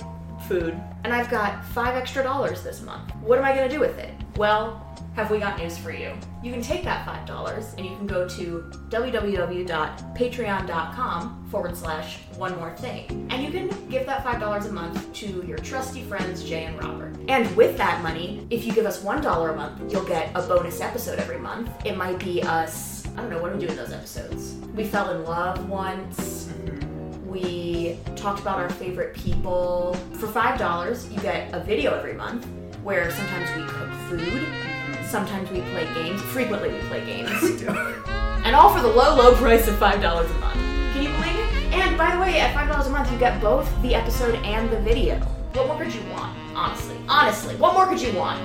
food, 0.48 0.80
and 1.04 1.12
I've 1.14 1.30
got 1.30 1.66
five 1.66 1.96
extra 1.96 2.24
dollars 2.24 2.64
this 2.64 2.82
month. 2.82 3.12
What 3.22 3.38
am 3.38 3.46
I 3.46 3.54
gonna 3.54 3.70
do 3.70 3.80
with 3.80 3.98
it? 3.98 4.14
Well, 4.38 4.85
have 5.16 5.32
we 5.32 5.40
got 5.40 5.58
news 5.58 5.76
for 5.78 5.92
you? 5.92 6.12
You 6.44 6.52
can 6.52 6.62
take 6.62 6.84
that 6.84 7.06
five 7.06 7.26
dollars 7.26 7.74
and 7.78 7.86
you 7.86 7.96
can 7.96 8.06
go 8.06 8.28
to 8.28 8.70
www.patreon.com 8.90 11.48
forward 11.50 11.78
slash 11.78 12.18
one 12.36 12.54
more 12.58 12.76
thing. 12.76 13.26
And 13.32 13.42
you 13.42 13.50
can 13.50 13.70
give 13.90 14.06
that 14.08 14.26
five 14.26 14.42
dollars 14.42 14.66
a 14.66 14.74
month 14.74 15.14
to 15.14 15.42
your 15.48 15.58
trusty 15.58 16.04
friends 16.04 16.44
Jay 16.44 16.66
and 16.66 16.78
Robert. 16.84 17.16
And 17.30 17.56
with 17.56 17.78
that 17.78 18.04
money, 18.04 18.46
if 18.50 18.66
you 18.66 18.74
give 18.74 18.86
us 18.86 19.02
one 19.02 19.22
dollar 19.22 19.52
a 19.52 19.56
month, 19.56 19.90
you'll 19.92 20.04
get 20.06 20.32
a 20.36 20.42
bonus 20.42 20.82
episode 20.82 21.18
every 21.18 21.40
month. 21.40 21.72
It 21.86 21.96
might 21.96 22.20
be 22.20 22.44
us, 22.44 23.08
I 23.16 23.22
don't 23.22 23.30
know, 23.30 23.42
what 23.42 23.54
do 23.54 23.58
we 23.58 23.66
do 23.66 23.72
in 23.72 23.78
those 23.78 23.94
episodes? 23.94 24.56
We 24.76 24.84
fell 24.84 25.12
in 25.12 25.24
love 25.24 25.70
once. 25.70 26.50
Mm-hmm. 26.50 27.30
We 27.30 27.98
talked 28.18 28.42
about 28.42 28.60
our 28.60 28.70
favorite 28.70 29.16
people. 29.16 29.94
For 30.14 30.28
$5, 30.28 31.12
you 31.14 31.20
get 31.22 31.54
a 31.54 31.60
video 31.60 31.94
every 31.94 32.14
month 32.14 32.46
where 32.84 33.10
sometimes 33.12 33.50
we 33.58 33.64
cook 33.66 33.90
food, 34.08 34.46
sometimes 35.06 35.50
we 35.52 35.62
play 35.62 35.86
games. 35.94 36.22
Frequently, 36.22 36.70
we 36.74 36.80
play 36.88 37.06
games. 37.06 37.30
we 37.42 37.58
do. 37.58 37.70
and 37.70 38.56
all 38.56 38.74
for 38.74 38.82
the 38.82 38.88
low, 38.88 39.16
low 39.16 39.36
price 39.36 39.68
of 39.68 39.76
$5 39.76 39.96
a 39.96 40.34
month. 40.40 40.54
Can 40.94 41.04
you 41.04 41.10
believe 41.10 41.36
it? 41.36 41.74
And 41.74 41.98
by 41.98 42.16
the 42.16 42.22
way, 42.22 42.40
at 42.40 42.56
$5 42.56 42.86
a 42.86 42.90
month, 42.90 43.12
you 43.12 43.18
get 43.18 43.42
both 43.42 43.70
the 43.82 43.96
episode 43.96 44.36
and 44.46 44.70
the 44.70 44.80
video. 44.82 45.20
What 45.54 45.68
more 45.68 45.78
could 45.78 45.94
you 45.94 46.02
want? 46.12 46.38
Honestly. 46.56 46.98
Honestly, 47.08 47.56
what 47.56 47.74
more 47.74 47.88
could 47.88 48.02
you 48.02 48.14
want? 48.14 48.42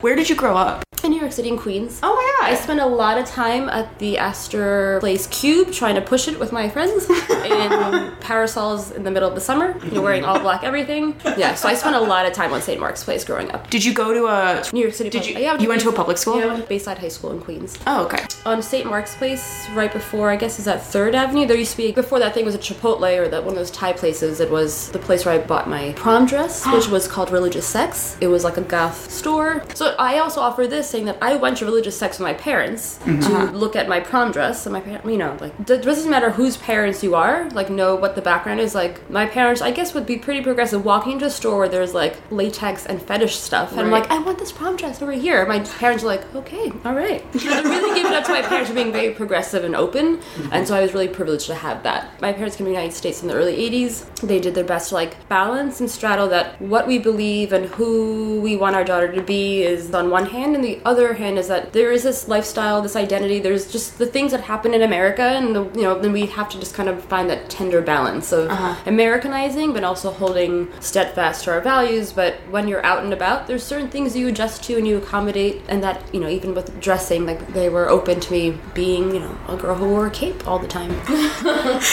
Where 0.00 0.14
did 0.14 0.28
you 0.28 0.36
grow 0.36 0.56
up? 0.56 0.84
In 1.02 1.10
New 1.10 1.20
York 1.20 1.32
City, 1.32 1.48
in 1.48 1.58
Queens. 1.58 2.00
Oh 2.02 2.14
my 2.14 2.35
I 2.46 2.54
spent 2.54 2.80
a 2.80 2.86
lot 2.86 3.18
of 3.18 3.26
time 3.26 3.68
at 3.68 3.98
the 3.98 4.18
Astor 4.18 4.98
Place 5.00 5.26
Cube 5.26 5.72
trying 5.72 5.96
to 5.96 6.00
push 6.00 6.28
it 6.28 6.38
with 6.38 6.52
my 6.52 6.68
friends 6.68 7.08
in 7.10 8.12
parasols 8.20 8.92
in 8.92 9.02
the 9.02 9.10
middle 9.10 9.28
of 9.28 9.34
the 9.34 9.40
summer, 9.40 9.76
you 9.84 9.90
know, 9.92 10.02
wearing 10.02 10.24
all 10.24 10.38
black 10.40 10.62
everything. 10.62 11.16
Yeah, 11.36 11.54
so 11.54 11.68
I 11.68 11.74
spent 11.74 11.96
a 11.96 12.00
lot 12.00 12.24
of 12.26 12.32
time 12.32 12.52
on 12.52 12.62
St. 12.62 12.78
Mark's 12.80 13.02
Place 13.04 13.24
growing 13.24 13.50
up. 13.50 13.68
Did 13.70 13.84
you 13.84 13.92
go 13.92 14.14
to 14.14 14.26
a 14.26 14.62
New 14.72 14.80
York 14.80 14.94
City. 14.94 15.10
Did 15.10 15.22
pub- 15.22 15.30
you- 15.30 15.38
Yeah, 15.38 15.58
you 15.58 15.68
went 15.68 15.80
to 15.82 15.88
a 15.88 15.92
public 15.92 16.18
school? 16.18 16.38
Yeah, 16.38 16.44
I 16.44 16.46
went 16.48 16.62
to 16.62 16.68
Bayside 16.68 16.98
High 16.98 17.08
School 17.08 17.32
in 17.32 17.40
Queens. 17.40 17.76
Oh, 17.86 18.04
okay. 18.06 18.24
On 18.44 18.62
St. 18.62 18.86
Mark's 18.86 19.14
Place, 19.16 19.66
right 19.74 19.92
before 19.92 20.30
I 20.30 20.36
guess 20.36 20.58
is 20.58 20.64
that 20.66 20.82
Third 20.82 21.14
Avenue. 21.14 21.46
There 21.46 21.56
used 21.56 21.72
to 21.72 21.76
be 21.76 21.90
before 21.92 22.18
that 22.20 22.32
thing 22.34 22.44
was 22.44 22.54
a 22.54 22.58
Chipotle 22.58 23.18
or 23.18 23.28
that 23.28 23.42
one 23.42 23.54
of 23.54 23.58
those 23.58 23.70
Thai 23.72 23.92
places. 23.92 24.40
It 24.40 24.50
was 24.50 24.88
the 24.90 24.98
place 25.00 25.24
where 25.24 25.34
I 25.34 25.38
bought 25.38 25.68
my 25.68 25.92
prom 25.96 26.26
dress, 26.26 26.64
which 26.72 26.88
was 26.88 27.08
called 27.08 27.30
Religious 27.32 27.66
Sex. 27.66 28.16
It 28.20 28.28
was 28.28 28.44
like 28.44 28.56
a 28.56 28.62
goth 28.62 29.10
store. 29.10 29.64
So 29.74 29.94
I 29.98 30.18
also 30.18 30.40
offer 30.40 30.66
this 30.66 30.88
saying 30.88 31.06
that 31.06 31.18
I 31.20 31.36
went 31.36 31.56
to 31.58 31.64
Religious 31.64 31.98
Sex 31.98 32.18
with 32.18 32.24
my 32.26 32.34
parents 32.36 32.98
mm-hmm. 32.98 33.20
to 33.20 33.26
uh-huh. 33.26 33.52
look 33.52 33.76
at 33.76 33.88
my 33.88 34.00
prom 34.00 34.32
dress 34.32 34.66
and 34.66 34.72
my 34.72 34.80
parents, 34.80 35.06
you 35.06 35.16
know, 35.16 35.36
like 35.40 35.52
it 35.58 35.82
doesn't 35.82 36.10
matter 36.10 36.30
whose 36.30 36.56
parents 36.56 37.02
you 37.02 37.14
are, 37.14 37.48
like 37.50 37.70
know 37.70 37.94
what 37.96 38.14
the 38.14 38.22
background 38.22 38.60
is. 38.60 38.74
Like 38.74 39.08
my 39.10 39.26
parents, 39.26 39.60
I 39.60 39.70
guess, 39.70 39.94
would 39.94 40.06
be 40.06 40.16
pretty 40.16 40.42
progressive. 40.42 40.84
Walking 40.84 41.12
into 41.12 41.26
a 41.26 41.30
store 41.30 41.58
where 41.58 41.68
there's 41.68 41.94
like 41.94 42.16
latex 42.30 42.86
and 42.86 43.00
fetish 43.00 43.36
stuff, 43.36 43.72
and 43.72 43.80
I'm 43.80 43.90
like, 43.90 44.10
I 44.10 44.18
want 44.18 44.38
this 44.38 44.52
prom 44.52 44.76
dress 44.76 45.02
over 45.02 45.12
here. 45.12 45.44
My 45.46 45.60
parents 45.60 46.04
are 46.04 46.08
like, 46.08 46.34
okay, 46.34 46.72
all 46.84 46.94
right. 46.94 47.24
They're 47.32 47.62
really 47.62 47.94
giving 47.94 48.12
it 48.12 48.16
up 48.16 48.24
to 48.24 48.32
my 48.32 48.42
parents 48.42 48.68
for 48.68 48.74
being 48.74 48.92
very 48.92 49.14
progressive 49.14 49.64
and 49.64 49.74
open, 49.74 50.18
mm-hmm. 50.18 50.48
and 50.52 50.66
so 50.66 50.74
I 50.74 50.82
was 50.82 50.94
really 50.94 51.08
privileged 51.08 51.46
to 51.46 51.54
have 51.54 51.82
that. 51.82 52.20
My 52.20 52.32
parents 52.32 52.56
came 52.56 52.66
to 52.66 52.70
the 52.70 52.76
United 52.76 52.94
States 52.94 53.22
in 53.22 53.28
the 53.28 53.34
early 53.34 53.56
'80s. 53.56 54.04
They 54.20 54.40
did 54.40 54.54
their 54.54 54.64
best 54.64 54.90
to 54.90 54.94
like 54.94 55.28
balance 55.28 55.80
and 55.80 55.90
straddle 55.90 56.28
that 56.28 56.60
what 56.60 56.86
we 56.86 56.98
believe 56.98 57.52
and 57.52 57.66
who 57.66 58.40
we 58.40 58.56
want 58.56 58.76
our 58.76 58.84
daughter 58.84 59.12
to 59.12 59.22
be 59.22 59.62
is 59.62 59.92
on 59.94 60.10
one 60.10 60.26
hand, 60.26 60.54
and 60.54 60.64
the 60.64 60.80
other 60.84 61.14
hand 61.14 61.38
is 61.38 61.48
that 61.48 61.72
there 61.72 61.92
is 61.92 62.02
this 62.02 62.25
lifestyle, 62.28 62.82
this 62.82 62.96
identity. 62.96 63.38
There's 63.38 63.70
just 63.70 63.98
the 63.98 64.06
things 64.06 64.32
that 64.32 64.42
happen 64.42 64.74
in 64.74 64.82
America, 64.82 65.22
and 65.22 65.54
the, 65.54 65.64
you 65.74 65.82
know, 65.82 65.98
then 65.98 66.12
we 66.12 66.26
have 66.26 66.48
to 66.50 66.58
just 66.58 66.74
kind 66.74 66.88
of 66.88 67.04
find 67.04 67.28
that 67.30 67.50
tender 67.50 67.82
balance 67.82 68.32
of 68.32 68.50
Americanizing, 68.86 69.72
but 69.72 69.84
also 69.84 70.10
holding 70.10 70.68
steadfast 70.80 71.44
to 71.44 71.52
our 71.52 71.60
values. 71.60 72.12
But 72.12 72.34
when 72.50 72.68
you're 72.68 72.84
out 72.84 73.04
and 73.04 73.12
about, 73.12 73.46
there's 73.46 73.62
certain 73.62 73.88
things 73.88 74.16
you 74.16 74.28
adjust 74.28 74.62
to 74.64 74.76
and 74.76 74.86
you 74.86 74.96
accommodate, 74.96 75.62
and 75.68 75.82
that 75.82 76.02
you 76.14 76.20
know, 76.20 76.28
even 76.28 76.54
with 76.54 76.80
dressing, 76.80 77.26
like 77.26 77.52
they 77.52 77.68
were 77.68 77.88
open 77.88 78.20
to 78.20 78.32
me 78.32 78.58
being, 78.74 79.14
you 79.14 79.20
know, 79.20 79.38
a 79.48 79.56
girl 79.56 79.74
who 79.74 79.88
wore 79.88 80.06
a 80.06 80.10
cape 80.10 80.46
all 80.46 80.58
the 80.58 80.68
time. 80.68 80.90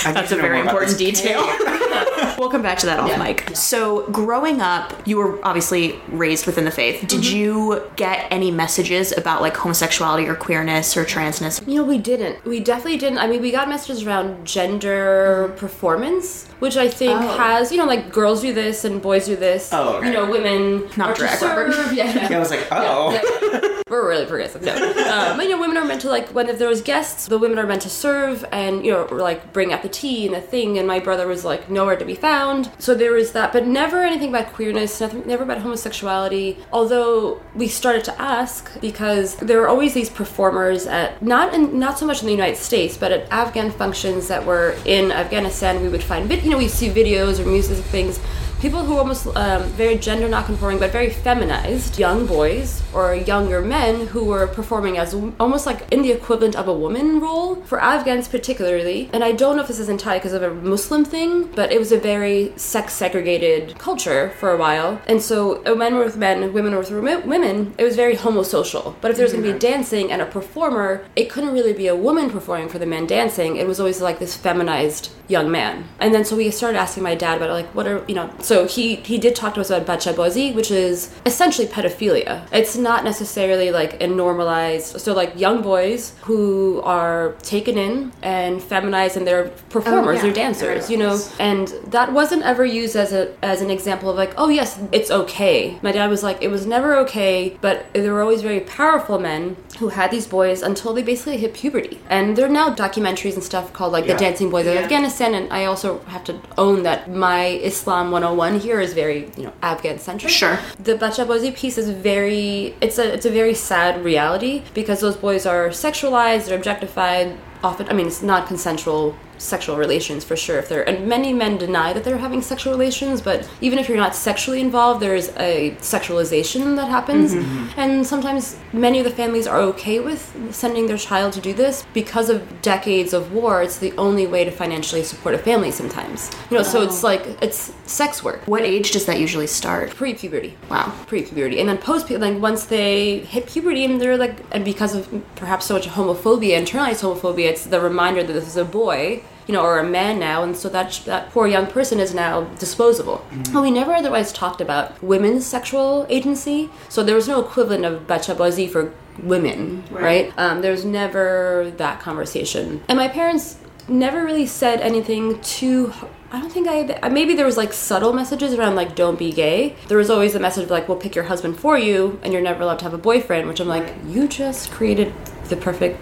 That's 0.04 0.32
a 0.32 0.36
very 0.36 0.60
important 0.60 0.98
detail. 0.98 1.44
we'll 2.38 2.50
come 2.50 2.62
back 2.62 2.78
to 2.80 2.86
that 2.86 3.00
off 3.00 3.18
mic. 3.18 3.56
So, 3.56 4.10
growing 4.12 4.62
up, 4.62 4.94
you 5.06 5.18
were 5.18 5.44
obviously 5.46 6.00
raised 6.10 6.46
within 6.46 6.66
the 6.66 6.72
faith. 6.72 7.08
Did 7.08 7.26
you 7.26 7.90
get 7.96 8.28
any 8.32 8.52
messages 8.52 9.16
about 9.16 9.42
like 9.42 9.56
homosexuality 9.56 10.23
or 10.28 10.36
queerness 10.36 10.96
or 10.98 11.06
transness? 11.06 11.66
You 11.68 11.76
know, 11.82 11.84
we 11.84 11.98
didn't. 11.98 12.44
We 12.46 12.60
definitely 12.60 12.98
didn't. 12.98 13.20
I 13.20 13.28
mean, 13.28 13.42
we 13.42 13.52
got 13.52 13.70
messages 13.70 14.04
around 14.04 14.46
gender 14.46 15.54
performance, 15.58 16.48
which 16.60 16.78
I 16.78 16.88
think 16.88 17.20
Oh. 17.22 17.38
has, 17.38 17.72
you 17.72 17.78
know, 17.78 17.86
like 17.86 18.12
girls 18.12 18.42
do 18.42 18.54
this 18.54 18.86
and 18.86 19.02
boys 19.02 19.26
do 19.26 19.36
this. 19.36 19.70
Oh, 19.74 19.96
okay. 19.98 20.08
You 20.08 20.14
know, 20.14 20.30
women 20.30 20.90
Not 20.98 21.10
are 21.10 21.14
to 21.16 21.20
drag, 21.22 21.42
Robert. 21.42 21.74
serve. 21.74 21.94
Yeah. 21.94 22.30
Yeah, 22.30 22.38
I 22.38 22.40
was 22.40 22.50
like, 22.52 22.68
oh. 22.72 23.82
We're 23.90 24.08
really 24.10 24.26
progressive. 24.26 24.64
No, 24.64 24.74
um, 24.76 25.38
but 25.38 25.44
you 25.44 25.50
know, 25.52 25.60
women 25.60 25.78
are 25.78 25.86
meant 25.86 26.02
to 26.02 26.10
like 26.10 26.30
when 26.30 26.50
if 26.50 26.58
there 26.58 26.70
was 26.70 26.82
guests, 26.82 27.28
the 27.28 27.38
women 27.38 27.60
are 27.60 27.68
meant 27.68 27.84
to 27.84 27.90
serve 27.90 28.44
and 28.52 28.84
you 28.84 28.92
know 28.92 29.06
like 29.12 29.54
bring 29.54 29.72
out 29.72 29.84
the 29.84 29.90
tea 29.90 30.26
and 30.26 30.34
the 30.34 30.42
thing. 30.42 30.80
And 30.80 30.88
my 30.88 31.00
brother 31.00 31.28
was 31.28 31.46
like 31.46 31.70
nowhere 31.70 31.96
to 31.98 32.06
be 32.06 32.16
found. 32.16 32.72
So 32.80 32.96
there 32.96 33.12
was 33.12 33.34
that, 33.34 33.52
but 33.54 33.68
never 33.68 34.02
anything 34.02 34.30
about 34.30 34.52
queerness, 34.54 35.00
nothing, 35.00 35.28
never 35.28 35.44
about 35.44 35.60
homosexuality. 35.60 36.58
Although 36.72 37.42
we 37.54 37.68
started 37.68 38.04
to 38.06 38.20
ask 38.22 38.80
because 38.82 39.36
there 39.36 39.60
were 39.60 39.68
always 39.68 39.94
these 39.94 40.10
performers 40.14 40.86
at 40.86 41.22
not 41.22 41.54
in 41.54 41.80
not 41.80 41.98
so 42.00 42.06
much 42.06 42.22
in 42.22 42.28
the 42.28 42.34
United 42.34 42.58
States, 42.58 42.98
but 42.98 43.12
at 43.12 43.30
Afghan 43.32 43.72
functions 43.72 44.28
that 44.28 44.46
were 44.46 44.76
in 44.86 45.12
Afghanistan. 45.12 45.82
We 45.82 45.90
would 45.90 46.04
find 46.04 46.32
you 46.32 46.50
know 46.50 46.58
we 46.58 46.68
see 46.68 46.90
videos 46.90 47.40
or 47.40 47.46
music 47.46 47.78
things 47.86 48.20
people 48.64 48.86
who 48.86 48.94
are 48.96 49.00
almost 49.00 49.28
um, 49.36 49.62
very 49.74 49.98
gender 49.98 50.30
not 50.30 50.46
conforming 50.46 50.80
but 50.80 50.90
very 50.90 51.10
feminized 51.10 52.00
young 52.00 52.26
boys 52.26 52.82
or 52.94 53.14
younger 53.14 53.62
men 53.62 54.08
who 54.08 54.24
were 54.24 54.48
performing 54.48 54.98
as 54.98 55.14
almost 55.38 55.66
like 55.66 55.86
in 55.92 56.02
the 56.02 56.14
equivalent 56.14 56.56
of 56.56 56.70
a 56.70 56.74
woman 56.74 57.20
role. 57.20 57.56
For 57.66 57.78
afghans 57.82 58.30
particularly 58.30 59.10
and 59.12 59.22
i 59.22 59.34
don't 59.34 59.58
know 59.58 59.64
if 59.64 59.68
this 59.68 59.80
is 59.80 59.90
entirely 59.90 60.20
because 60.20 60.32
of 60.32 60.44
a 60.44 60.54
muslim 60.54 61.04
thing 61.04 61.32
but 61.60 61.74
it 61.74 61.80
was 61.84 61.92
a 61.92 61.98
very 61.98 62.54
sex 62.56 62.94
segregated 62.94 63.78
culture 63.78 64.32
for 64.40 64.54
a 64.54 64.58
while. 64.58 65.02
And 65.08 65.22
so 65.22 65.62
uh, 65.66 65.76
men 65.76 65.96
were 65.96 66.06
with 66.06 66.16
men 66.16 66.54
women 66.54 66.72
were 66.72 66.80
with 66.80 66.92
women- 66.92 67.28
women 67.28 67.76
it 67.78 67.84
was 67.84 67.98
very 67.98 68.16
homosocial. 68.16 68.96
But 69.02 69.12
if 69.12 69.18
there 69.18 69.26
was 69.26 69.34
going 69.34 69.46
to 69.46 69.52
be 69.52 69.60
dancing 69.60 70.10
and 70.10 70.22
a 70.22 70.26
performer 70.38 71.06
it 71.18 71.30
couldn't 71.30 71.54
really 71.58 71.74
be 71.74 71.88
a 71.88 71.98
woman 72.08 72.30
performing 72.30 72.70
for 72.70 72.80
the 72.80 72.86
men 72.86 73.08
dancing. 73.08 73.58
It 73.58 73.68
was 73.68 73.82
always 73.82 74.00
like 74.00 74.20
this 74.20 74.38
feminized 74.38 75.12
young 75.28 75.52
man. 75.52 75.74
And 76.00 76.14
then 76.14 76.24
so 76.24 76.38
we 76.38 76.50
started 76.52 76.78
asking 76.78 77.04
my 77.04 77.16
dad 77.16 77.36
about 77.38 77.50
like 77.50 77.70
what 77.76 77.88
are 77.92 78.00
you 78.08 78.16
know 78.16 78.30
so 78.40 78.53
he 78.76 78.86
he 79.12 79.18
did 79.26 79.34
talk 79.42 79.52
to 79.56 79.62
us 79.64 79.70
about 79.70 79.84
bachabozi 79.92 80.46
which 80.58 80.72
is 80.72 80.96
essentially 81.32 81.68
pedophilia. 81.76 82.34
It's 82.60 82.76
not 82.90 83.00
necessarily 83.12 83.70
like 83.80 83.92
a 84.06 84.08
normalized 84.08 84.88
so 85.04 85.10
like 85.22 85.32
young 85.46 85.58
boys 85.72 86.02
who 86.28 86.82
are 86.98 87.24
taken 87.54 87.76
in 87.88 87.96
and 88.22 88.54
feminized 88.72 89.16
and 89.18 89.26
they're 89.28 89.48
performers 89.78 90.06
oh, 90.06 90.12
yeah. 90.14 90.22
they're 90.24 90.40
dancers 90.46 90.82
you 90.92 90.98
know? 91.04 91.16
And 91.50 91.66
that 91.98 92.08
wasn't 92.20 92.44
ever 92.52 92.66
used 92.82 92.96
as 93.06 93.12
a 93.14 93.24
as 93.54 93.60
an 93.66 93.72
example 93.78 94.08
of 94.12 94.16
like 94.24 94.34
oh 94.42 94.50
yes 94.60 94.70
it's 94.92 95.12
okay. 95.22 95.58
My 95.82 95.92
dad 95.98 96.10
was 96.16 96.22
like 96.28 96.38
it 96.42 96.52
was 96.56 96.64
never 96.76 96.90
okay 97.06 97.36
but 97.62 97.76
there 97.94 98.14
were 98.16 98.24
always 98.28 98.42
very 98.52 98.62
powerful 98.80 99.18
men 99.20 99.44
who 99.80 99.88
had 100.00 100.12
these 100.16 100.28
boys 100.38 100.62
until 100.70 100.92
they 100.94 101.04
basically 101.14 101.38
hit 101.38 101.54
puberty. 101.64 101.96
And 102.10 102.26
there 102.36 102.46
are 102.46 102.58
now 102.62 102.68
documentaries 102.86 103.36
and 103.38 103.44
stuff 103.52 103.66
called 103.78 103.92
like 103.98 104.06
Yeah. 104.06 104.14
the 104.14 104.20
dancing 104.26 104.50
boys 104.50 104.68
of 104.68 104.76
afghanistan 104.84 105.32
and 105.38 105.46
i 105.60 105.62
also 105.72 105.90
have 106.14 106.24
to 106.30 106.34
own 106.58 106.78
that 106.88 107.00
my 107.28 107.44
islam 107.72 108.06
101 108.12 108.43
here 108.60 108.80
is 108.80 108.94
very 108.94 109.20
you 109.38 109.44
know 109.46 109.54
afghan 109.62 109.98
centric 110.00 110.32
Sure. 110.32 110.58
the 110.80 110.96
Bachabozi 110.96 111.56
piece 111.56 111.78
is 111.78 111.90
very 111.90 112.76
it's 112.82 112.98
a 113.00 113.14
it's 113.14 113.26
a 113.26 113.30
very 113.30 113.54
sad 113.54 114.04
reality 114.04 114.64
because 114.74 115.00
those 115.02 115.16
boys 115.18 115.46
are 115.46 115.70
sexualized, 115.70 116.46
they're 116.48 116.58
objectified. 116.58 117.38
Often, 117.64 117.88
I 117.90 117.94
mean, 117.94 118.08
it's 118.08 118.22
not 118.22 118.48
consensual 118.48 119.16
sexual 119.38 119.78
relations 119.78 120.24
for 120.24 120.36
sure. 120.36 120.60
If 120.60 120.70
they're 120.70 120.88
and 120.88 121.08
many 121.08 121.34
men 121.34 121.58
deny 121.58 121.94
that 121.94 122.04
they're 122.04 122.18
having 122.18 122.42
sexual 122.42 122.74
relations, 122.74 123.22
but 123.22 123.50
even 123.62 123.80
if 123.80 123.88
you're 123.88 123.98
not 123.98 124.16
sexually 124.16 124.62
involved, 124.62 125.02
there's 125.02 125.30
a 125.38 125.76
sexualization 125.80 126.76
that 126.76 126.90
happens, 126.90 127.34
mm-hmm, 127.34 127.44
mm-hmm. 127.44 127.80
and 127.80 128.06
sometimes 128.06 128.58
many 128.72 129.00
of 129.00 129.06
the 129.06 129.12
families 129.12 129.48
are 129.48 129.60
okay 129.60 130.00
with 130.00 130.22
sending 130.52 130.88
their 130.88 130.98
child 130.98 131.34
to 131.34 131.42
do 131.42 131.54
this 131.54 131.86
because 131.94 132.30
of 132.30 132.62
decades 132.62 133.14
of 133.14 133.34
war. 133.34 133.62
It's 133.62 133.78
the 133.78 133.94
only 133.98 134.28
way 134.28 134.44
to 134.44 134.52
financially 134.52 135.04
support 135.04 135.36
a 135.36 135.38
family. 135.38 135.72
Sometimes, 135.72 136.32
you 136.50 136.58
know, 136.58 136.64
so 136.64 136.82
it's 136.82 137.04
oh. 137.04 137.08
like 137.08 137.26
it's 137.42 137.74
sex 137.86 138.24
work 138.24 138.42
What 138.48 138.64
age 138.64 138.92
does 138.92 139.06
that 139.06 139.20
usually 139.20 139.48
start? 139.48 139.92
pre-puberty. 139.96 140.56
Wow. 140.70 140.94
Pre-puberty, 141.08 141.60
and 141.60 141.70
then 141.70 141.78
post 141.78 142.10
like 142.10 142.40
once 142.40 142.66
they 142.66 143.20
hit 143.20 143.48
puberty, 143.48 143.86
and 143.86 144.00
they're 144.00 144.18
like, 144.18 144.36
and 144.52 144.66
because 144.66 144.96
of 144.96 145.10
perhaps 145.36 145.66
so 145.66 145.76
much 145.76 145.88
homophobia, 145.88 146.60
internalized 146.60 147.02
homophobia, 147.02 147.50
it's 147.50 147.66
the 147.66 147.80
reminder 147.80 148.24
that 148.24 148.34
this 148.34 148.48
is 148.48 148.58
a 148.58 148.66
boy, 148.66 149.24
you 149.48 149.54
know, 149.54 149.62
or 149.62 149.80
a 149.80 149.84
man 149.84 150.20
now, 150.20 150.44
and 150.44 150.56
so 150.56 150.70
that 150.70 151.02
that 151.06 151.32
poor 151.32 151.48
young 151.48 151.68
person 151.68 152.00
is 152.00 152.14
now 152.14 152.42
disposable. 152.60 153.26
But 153.52 153.62
we 153.62 153.72
never 153.72 153.94
otherwise 153.94 154.32
talked 154.32 154.62
about 154.62 155.02
women's 155.04 155.46
sexual 155.46 156.06
agency, 156.10 156.70
so 156.90 157.04
there 157.04 157.16
was 157.16 157.28
no 157.28 157.42
equivalent 157.42 157.86
of 157.86 158.08
bachabazi 158.08 158.70
for 158.70 158.94
women, 159.22 159.84
right? 159.92 160.34
Um, 160.38 160.62
there 160.62 160.72
was 160.72 160.86
never 160.86 161.72
that 161.78 162.00
conversation, 162.00 162.84
and 162.88 162.98
my 162.98 163.08
parents 163.08 163.58
never 163.88 164.24
really 164.24 164.46
said 164.46 164.80
anything 164.80 165.42
too 165.42 165.92
I 166.34 166.40
don't 166.40 166.50
think 166.50 166.68
I 166.68 167.10
maybe 167.10 167.36
there 167.36 167.46
was 167.46 167.58
like 167.58 167.74
subtle 167.74 168.12
messages 168.12 168.56
around 168.56 168.74
like 168.74 168.96
don't 168.96 169.20
be 169.20 169.32
gay. 169.32 169.76
There 169.88 170.00
was 170.00 170.10
always 170.10 170.34
a 170.34 170.40
message 170.40 170.64
of 170.64 170.72
like 170.72 170.88
we'll 170.88 170.98
pick 170.98 171.14
your 171.14 171.26
husband 171.26 171.60
for 171.60 171.78
you 171.78 172.20
and 172.24 172.34
you're 172.34 172.42
never 172.42 172.64
allowed 172.64 172.80
to 172.80 172.86
have 172.86 172.94
a 172.96 172.98
boyfriend, 172.98 173.48
which 173.48 173.60
I'm 173.60 173.68
like 173.68 173.94
you 174.08 174.28
just 174.28 174.72
created 174.72 175.14
the 175.50 175.56
perfect, 175.56 176.00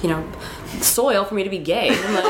you 0.00 0.08
know, 0.08 0.24
soil 0.80 1.24
for 1.24 1.34
me 1.34 1.44
to 1.44 1.50
be 1.50 1.58
gay. 1.58 1.90
Like, 1.90 2.24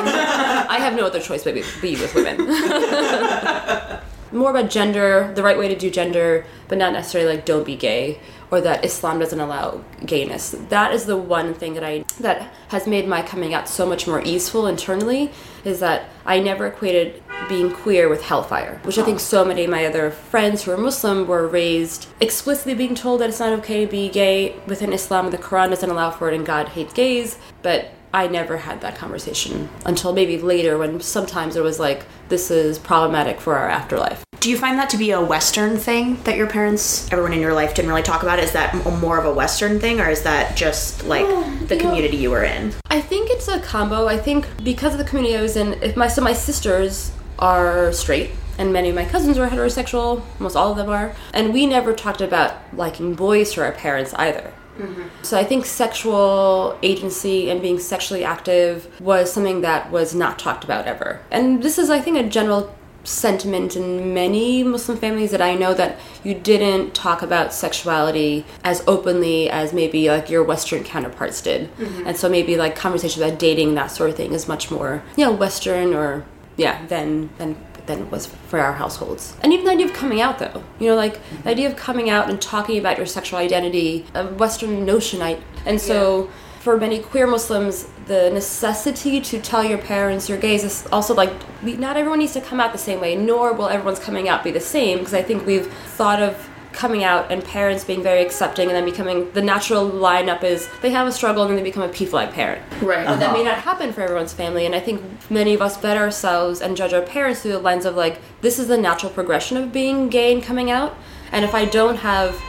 I 0.69 0.79
have 0.79 0.95
no 0.95 1.07
other 1.07 1.21
choice 1.21 1.45
but 1.45 1.55
be 1.55 1.97
with 1.97 2.15
women. 2.15 2.39
More 4.33 4.51
about 4.51 4.71
gender, 4.71 5.31
the 5.35 5.43
right 5.43 5.59
way 5.59 5.69
to 5.69 5.77
do 5.77 5.91
gender, 5.91 6.47
but 6.69 6.79
not 6.79 6.95
necessarily 6.95 7.37
like 7.37 7.45
don't 7.45 7.67
be 7.67 7.77
gay 7.77 8.19
or 8.53 8.61
that 8.61 8.85
Islam 8.85 9.19
doesn't 9.19 9.41
allow 9.41 9.83
gayness. 10.05 10.55
That 10.69 10.93
is 10.93 11.07
the 11.07 11.17
one 11.17 11.55
thing 11.55 11.73
that 11.73 11.83
I 11.83 12.05
that 12.21 12.53
has 12.69 12.87
made 12.87 13.09
my 13.09 13.23
coming 13.23 13.55
out 13.55 13.67
so 13.67 13.87
much 13.87 14.07
more 14.07 14.23
easeful 14.23 14.67
internally 14.67 15.33
is 15.65 15.81
that 15.81 16.11
I 16.27 16.39
never 16.39 16.67
equated 16.67 17.23
being 17.49 17.73
queer 17.73 18.11
with 18.11 18.23
hellfire, 18.23 18.79
which 18.85 18.99
I 18.99 19.05
think 19.05 19.21
so 19.21 19.43
many 19.43 19.65
of 19.65 19.71
my 19.71 19.87
other 19.87 20.11
friends 20.11 20.63
who 20.63 20.71
are 20.71 20.77
Muslim 20.77 21.27
were 21.27 21.49
raised 21.49 22.09
explicitly 22.21 22.75
being 22.75 22.95
told 22.95 23.23
that 23.23 23.31
it's 23.31 23.41
not 23.41 23.55
okay 23.61 23.87
to 23.87 23.91
be 23.91 24.11
gay 24.11 24.55
within 24.67 24.93
Islam, 24.93 25.31
the 25.31 25.39
Quran 25.39 25.71
doesn't 25.71 25.91
allow 25.91 26.11
for 26.11 26.31
it, 26.31 26.35
and 26.35 26.45
God 26.45 26.69
hates 26.69 26.93
gays. 26.93 27.39
But 27.63 27.91
I 28.15 28.29
never 28.29 28.59
had 28.59 28.83
that 28.83 28.97
conversation 28.97 29.69
until 29.87 30.13
maybe 30.13 30.39
later 30.39 30.77
when 30.77 31.01
sometimes 31.01 31.57
it 31.57 31.63
was 31.63 31.81
like, 31.81 32.05
this 32.29 32.51
is 32.51 32.79
problematic 32.79 33.41
for 33.41 33.57
our 33.57 33.69
afterlife. 33.69 34.23
Do 34.41 34.51
you 34.51 34.59
find 34.59 34.79
that 34.79 34.91
to 34.91 34.97
be 34.99 35.13
a 35.13 35.21
Western 35.21 35.77
thing 35.77 36.21
that 36.25 36.37
your 36.37 36.49
parents, 36.49 37.11
everyone 37.13 37.33
in 37.33 37.41
your 37.41 37.55
life, 37.55 37.75
didn't 37.75 37.89
really 37.89 38.03
talk 38.03 38.23
about? 38.23 38.39
Is 38.39 38.53
that 38.53 38.75
more 39.01 39.17
of 39.19 39.25
a 39.25 39.33
Western 39.33 39.79
thing, 39.79 40.01
or 40.01 40.09
is 40.09 40.23
that 40.25 40.57
just 40.57 41.05
like 41.05 41.27
the 41.69 41.77
you 41.77 41.83
know- 41.83 41.89
community 41.89 42.17
you 42.17 42.31
were 42.31 42.43
in? 42.43 42.75
I 42.91 43.01
think 43.01 43.31
it's 43.31 43.47
a 43.49 43.61
combo. 43.61 44.09
I 44.09 44.19
think 44.19 44.47
because 44.65 44.95
of 44.95 44.99
the 44.99 45.05
community 45.05 45.37
I 45.37 45.43
was 45.43 45.57
in, 45.57 45.75
if 45.83 45.97
my 45.97 46.09
so 46.09 46.23
my 46.23 46.33
sisters 46.33 47.13
are 47.39 47.93
straight 47.93 48.33
and 48.59 48.73
many 48.73 48.89
of 48.91 48.95
my 48.95 49.05
cousins 49.05 49.39
are 49.39 49.49
heterosexual, 49.49 50.23
almost 50.39 50.57
all 50.57 50.73
of 50.73 50.77
them 50.77 50.91
are, 50.91 51.15
and 51.33 51.55
we 51.55 51.65
never 51.65 51.95
talked 51.95 52.21
about 52.21 52.57
liking 52.77 53.15
boys 53.15 53.53
to 53.53 53.63
our 53.63 53.73
parents 53.73 54.13
either. 54.15 54.53
Mm-hmm. 54.79 55.03
So 55.23 55.39
I 55.39 55.45
think 55.45 55.67
sexual 55.67 56.79
agency 56.83 57.51
and 57.51 57.61
being 57.61 57.79
sexually 57.79 58.25
active 58.25 58.89
was 59.01 59.33
something 59.33 59.61
that 59.61 59.91
was 59.91 60.15
not 60.15 60.39
talked 60.39 60.65
about 60.65 60.87
ever. 60.87 61.21
And 61.31 61.63
this 61.63 61.79
is 61.79 61.91
I 61.91 62.01
think 62.01 62.17
a 62.17 62.29
general 62.29 62.75
sentiment 63.05 63.75
in 63.77 64.15
many 64.15 64.63
Muslim 64.63 64.97
families 64.97 65.33
that 65.33 65.43
I 65.43 65.55
know 65.55 65.75
that 65.75 65.99
you 66.23 66.35
didn't 66.35 66.95
talk 66.95 67.23
about 67.23 67.53
sexuality 67.53 68.45
as 68.63 68.83
openly 68.87 69.51
as 69.51 69.73
maybe 69.73 70.09
like 70.09 70.31
your 70.31 70.45
Western 70.45 70.85
counterparts 70.85 71.41
did. 71.43 71.75
Mm-hmm. 71.77 72.07
And 72.07 72.17
so 72.17 72.29
maybe 72.29 72.57
like 72.57 72.77
conversations 72.77 73.23
about 73.23 73.39
dating, 73.39 73.75
that 73.75 73.91
sort 73.91 74.11
of 74.11 74.17
thing 74.17 74.33
is 74.33 74.47
much 74.47 74.71
more, 74.71 75.03
you 75.17 75.25
know, 75.25 75.33
Western 75.33 75.95
or 75.95 76.25
yeah, 76.57 76.85
than 76.87 77.31
than 77.39 77.57
than 77.87 78.03
it 78.03 78.11
was 78.11 78.27
for 78.27 78.59
our 78.59 78.73
households. 78.73 79.37
And 79.43 79.53
even 79.53 79.67
the 79.67 79.73
idea 79.73 79.87
of 79.87 79.93
coming 79.93 80.21
out 80.21 80.39
though. 80.39 80.63
You 80.79 80.89
know, 80.89 80.97
like 80.97 81.21
the 81.43 81.51
idea 81.51 81.69
of 81.69 81.77
coming 81.77 82.11
out 82.11 82.29
and 82.31 82.41
talking 82.41 82.79
about 82.79 82.97
your 82.97 83.07
sexual 83.07 83.39
identity, 83.39 84.07
a 84.15 84.27
Western 84.27 84.85
notion 84.85 85.23
I 85.23 85.39
and 85.65 85.81
so 85.81 86.31
for 86.61 86.77
many 86.77 87.01
queer 87.01 87.27
Muslims, 87.27 87.89
the 88.07 88.31
necessity 88.31 89.21
to 89.21 89.41
tell 89.41 89.65
your 89.65 89.79
parents 89.79 90.29
you're 90.29 90.39
gay 90.39 90.55
is 90.55 90.87
also 90.93 91.13
like 91.13 91.33
not 91.63 91.97
everyone 91.97 92.21
needs 92.21 92.35
to 92.35 92.41
come 92.41 92.61
out 92.61 92.73
the 92.73 92.79
same 92.79 93.01
way, 93.01 93.17
nor 93.17 93.53
will 93.53 93.69
everyone's 93.69 93.99
coming 93.99 94.29
out 94.29 94.45
be 94.45 94.53
the 94.53 94.61
same. 94.61 94.99
Because 94.99 95.15
I 95.15 95.23
think 95.23 95.45
we've 95.45 95.67
thought 95.67 96.23
of 96.23 96.49
coming 96.73 97.05
out 97.05 97.31
and 97.31 97.45
parents 97.45 97.85
being 97.85 98.03
very 98.03 98.23
accepting 98.23 98.69
and 98.69 98.77
then 98.77 98.85
becoming 98.85 99.31
the 99.33 99.43
natural 99.43 99.89
lineup 99.91 100.43
is 100.43 100.69
they 100.81 100.91
have 100.91 101.07
a 101.07 101.13
struggle 101.13 101.43
and 101.43 101.51
then 101.51 101.57
they 101.57 101.63
become 101.63 101.83
a 101.83 101.93
PFLAG 101.93 102.33
parent. 102.33 102.63
Right. 102.83 103.07
But 103.07 103.21
that 103.21 103.31
uh-huh. 103.31 103.37
may 103.37 103.45
not 103.45 103.59
happen 103.59 103.93
for 103.93 104.01
everyone's 104.01 104.33
family. 104.33 104.67
And 104.67 104.75
I 104.75 104.81
think 104.81 105.03
many 105.31 105.55
of 105.55 105.63
us 105.63 105.77
bet 105.77 105.97
ourselves 105.97 106.61
and 106.61 106.77
judge 106.77 106.93
our 106.93 107.03
parents 107.03 107.43
through 107.43 107.53
the 107.53 107.59
lens 107.59 107.85
of 107.85 107.95
like, 107.95 108.21
this 108.41 108.59
is 108.59 108.69
the 108.69 108.79
natural 108.79 109.13
progression 109.13 109.57
of 109.57 109.73
being 109.73 110.09
gay 110.09 110.33
and 110.33 110.43
coming 110.43 110.71
out. 110.71 110.97
And 111.31 111.45
if 111.45 111.55
I 111.55 111.65
don't 111.65 111.97
have 111.97 112.41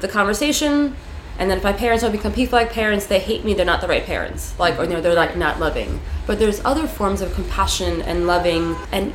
the 0.00 0.08
conversation, 0.08 0.96
and 1.38 1.50
then 1.50 1.56
if 1.56 1.64
my 1.64 1.72
parents 1.72 2.02
don't 2.02 2.12
become 2.12 2.32
PFLAG 2.32 2.68
parents, 2.68 3.06
they 3.06 3.18
hate 3.18 3.46
me. 3.46 3.54
They're 3.54 3.64
not 3.64 3.80
the 3.80 3.88
right 3.88 4.04
parents. 4.04 4.58
Like, 4.58 4.78
or 4.78 4.86
they're, 4.86 5.00
they're 5.00 5.14
like 5.14 5.36
not 5.36 5.58
loving. 5.58 6.00
But 6.26 6.38
there's 6.38 6.62
other 6.66 6.86
forms 6.86 7.22
of 7.22 7.34
compassion 7.34 8.02
and 8.02 8.26
loving 8.26 8.76
and 8.92 9.14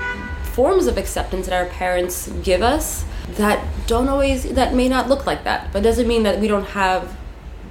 forms 0.55 0.87
of 0.87 0.97
acceptance 0.97 1.47
that 1.47 1.53
our 1.53 1.69
parents 1.69 2.29
give 2.41 2.61
us 2.61 3.03
that 3.31 3.61
don't 3.87 4.07
always 4.07 4.43
that 4.53 4.73
may 4.73 4.87
not 4.87 5.09
look 5.09 5.25
like 5.25 5.43
that. 5.43 5.71
But 5.73 5.83
doesn't 5.83 6.07
mean 6.07 6.23
that 6.23 6.39
we 6.39 6.47
don't 6.47 6.65
have 6.67 7.17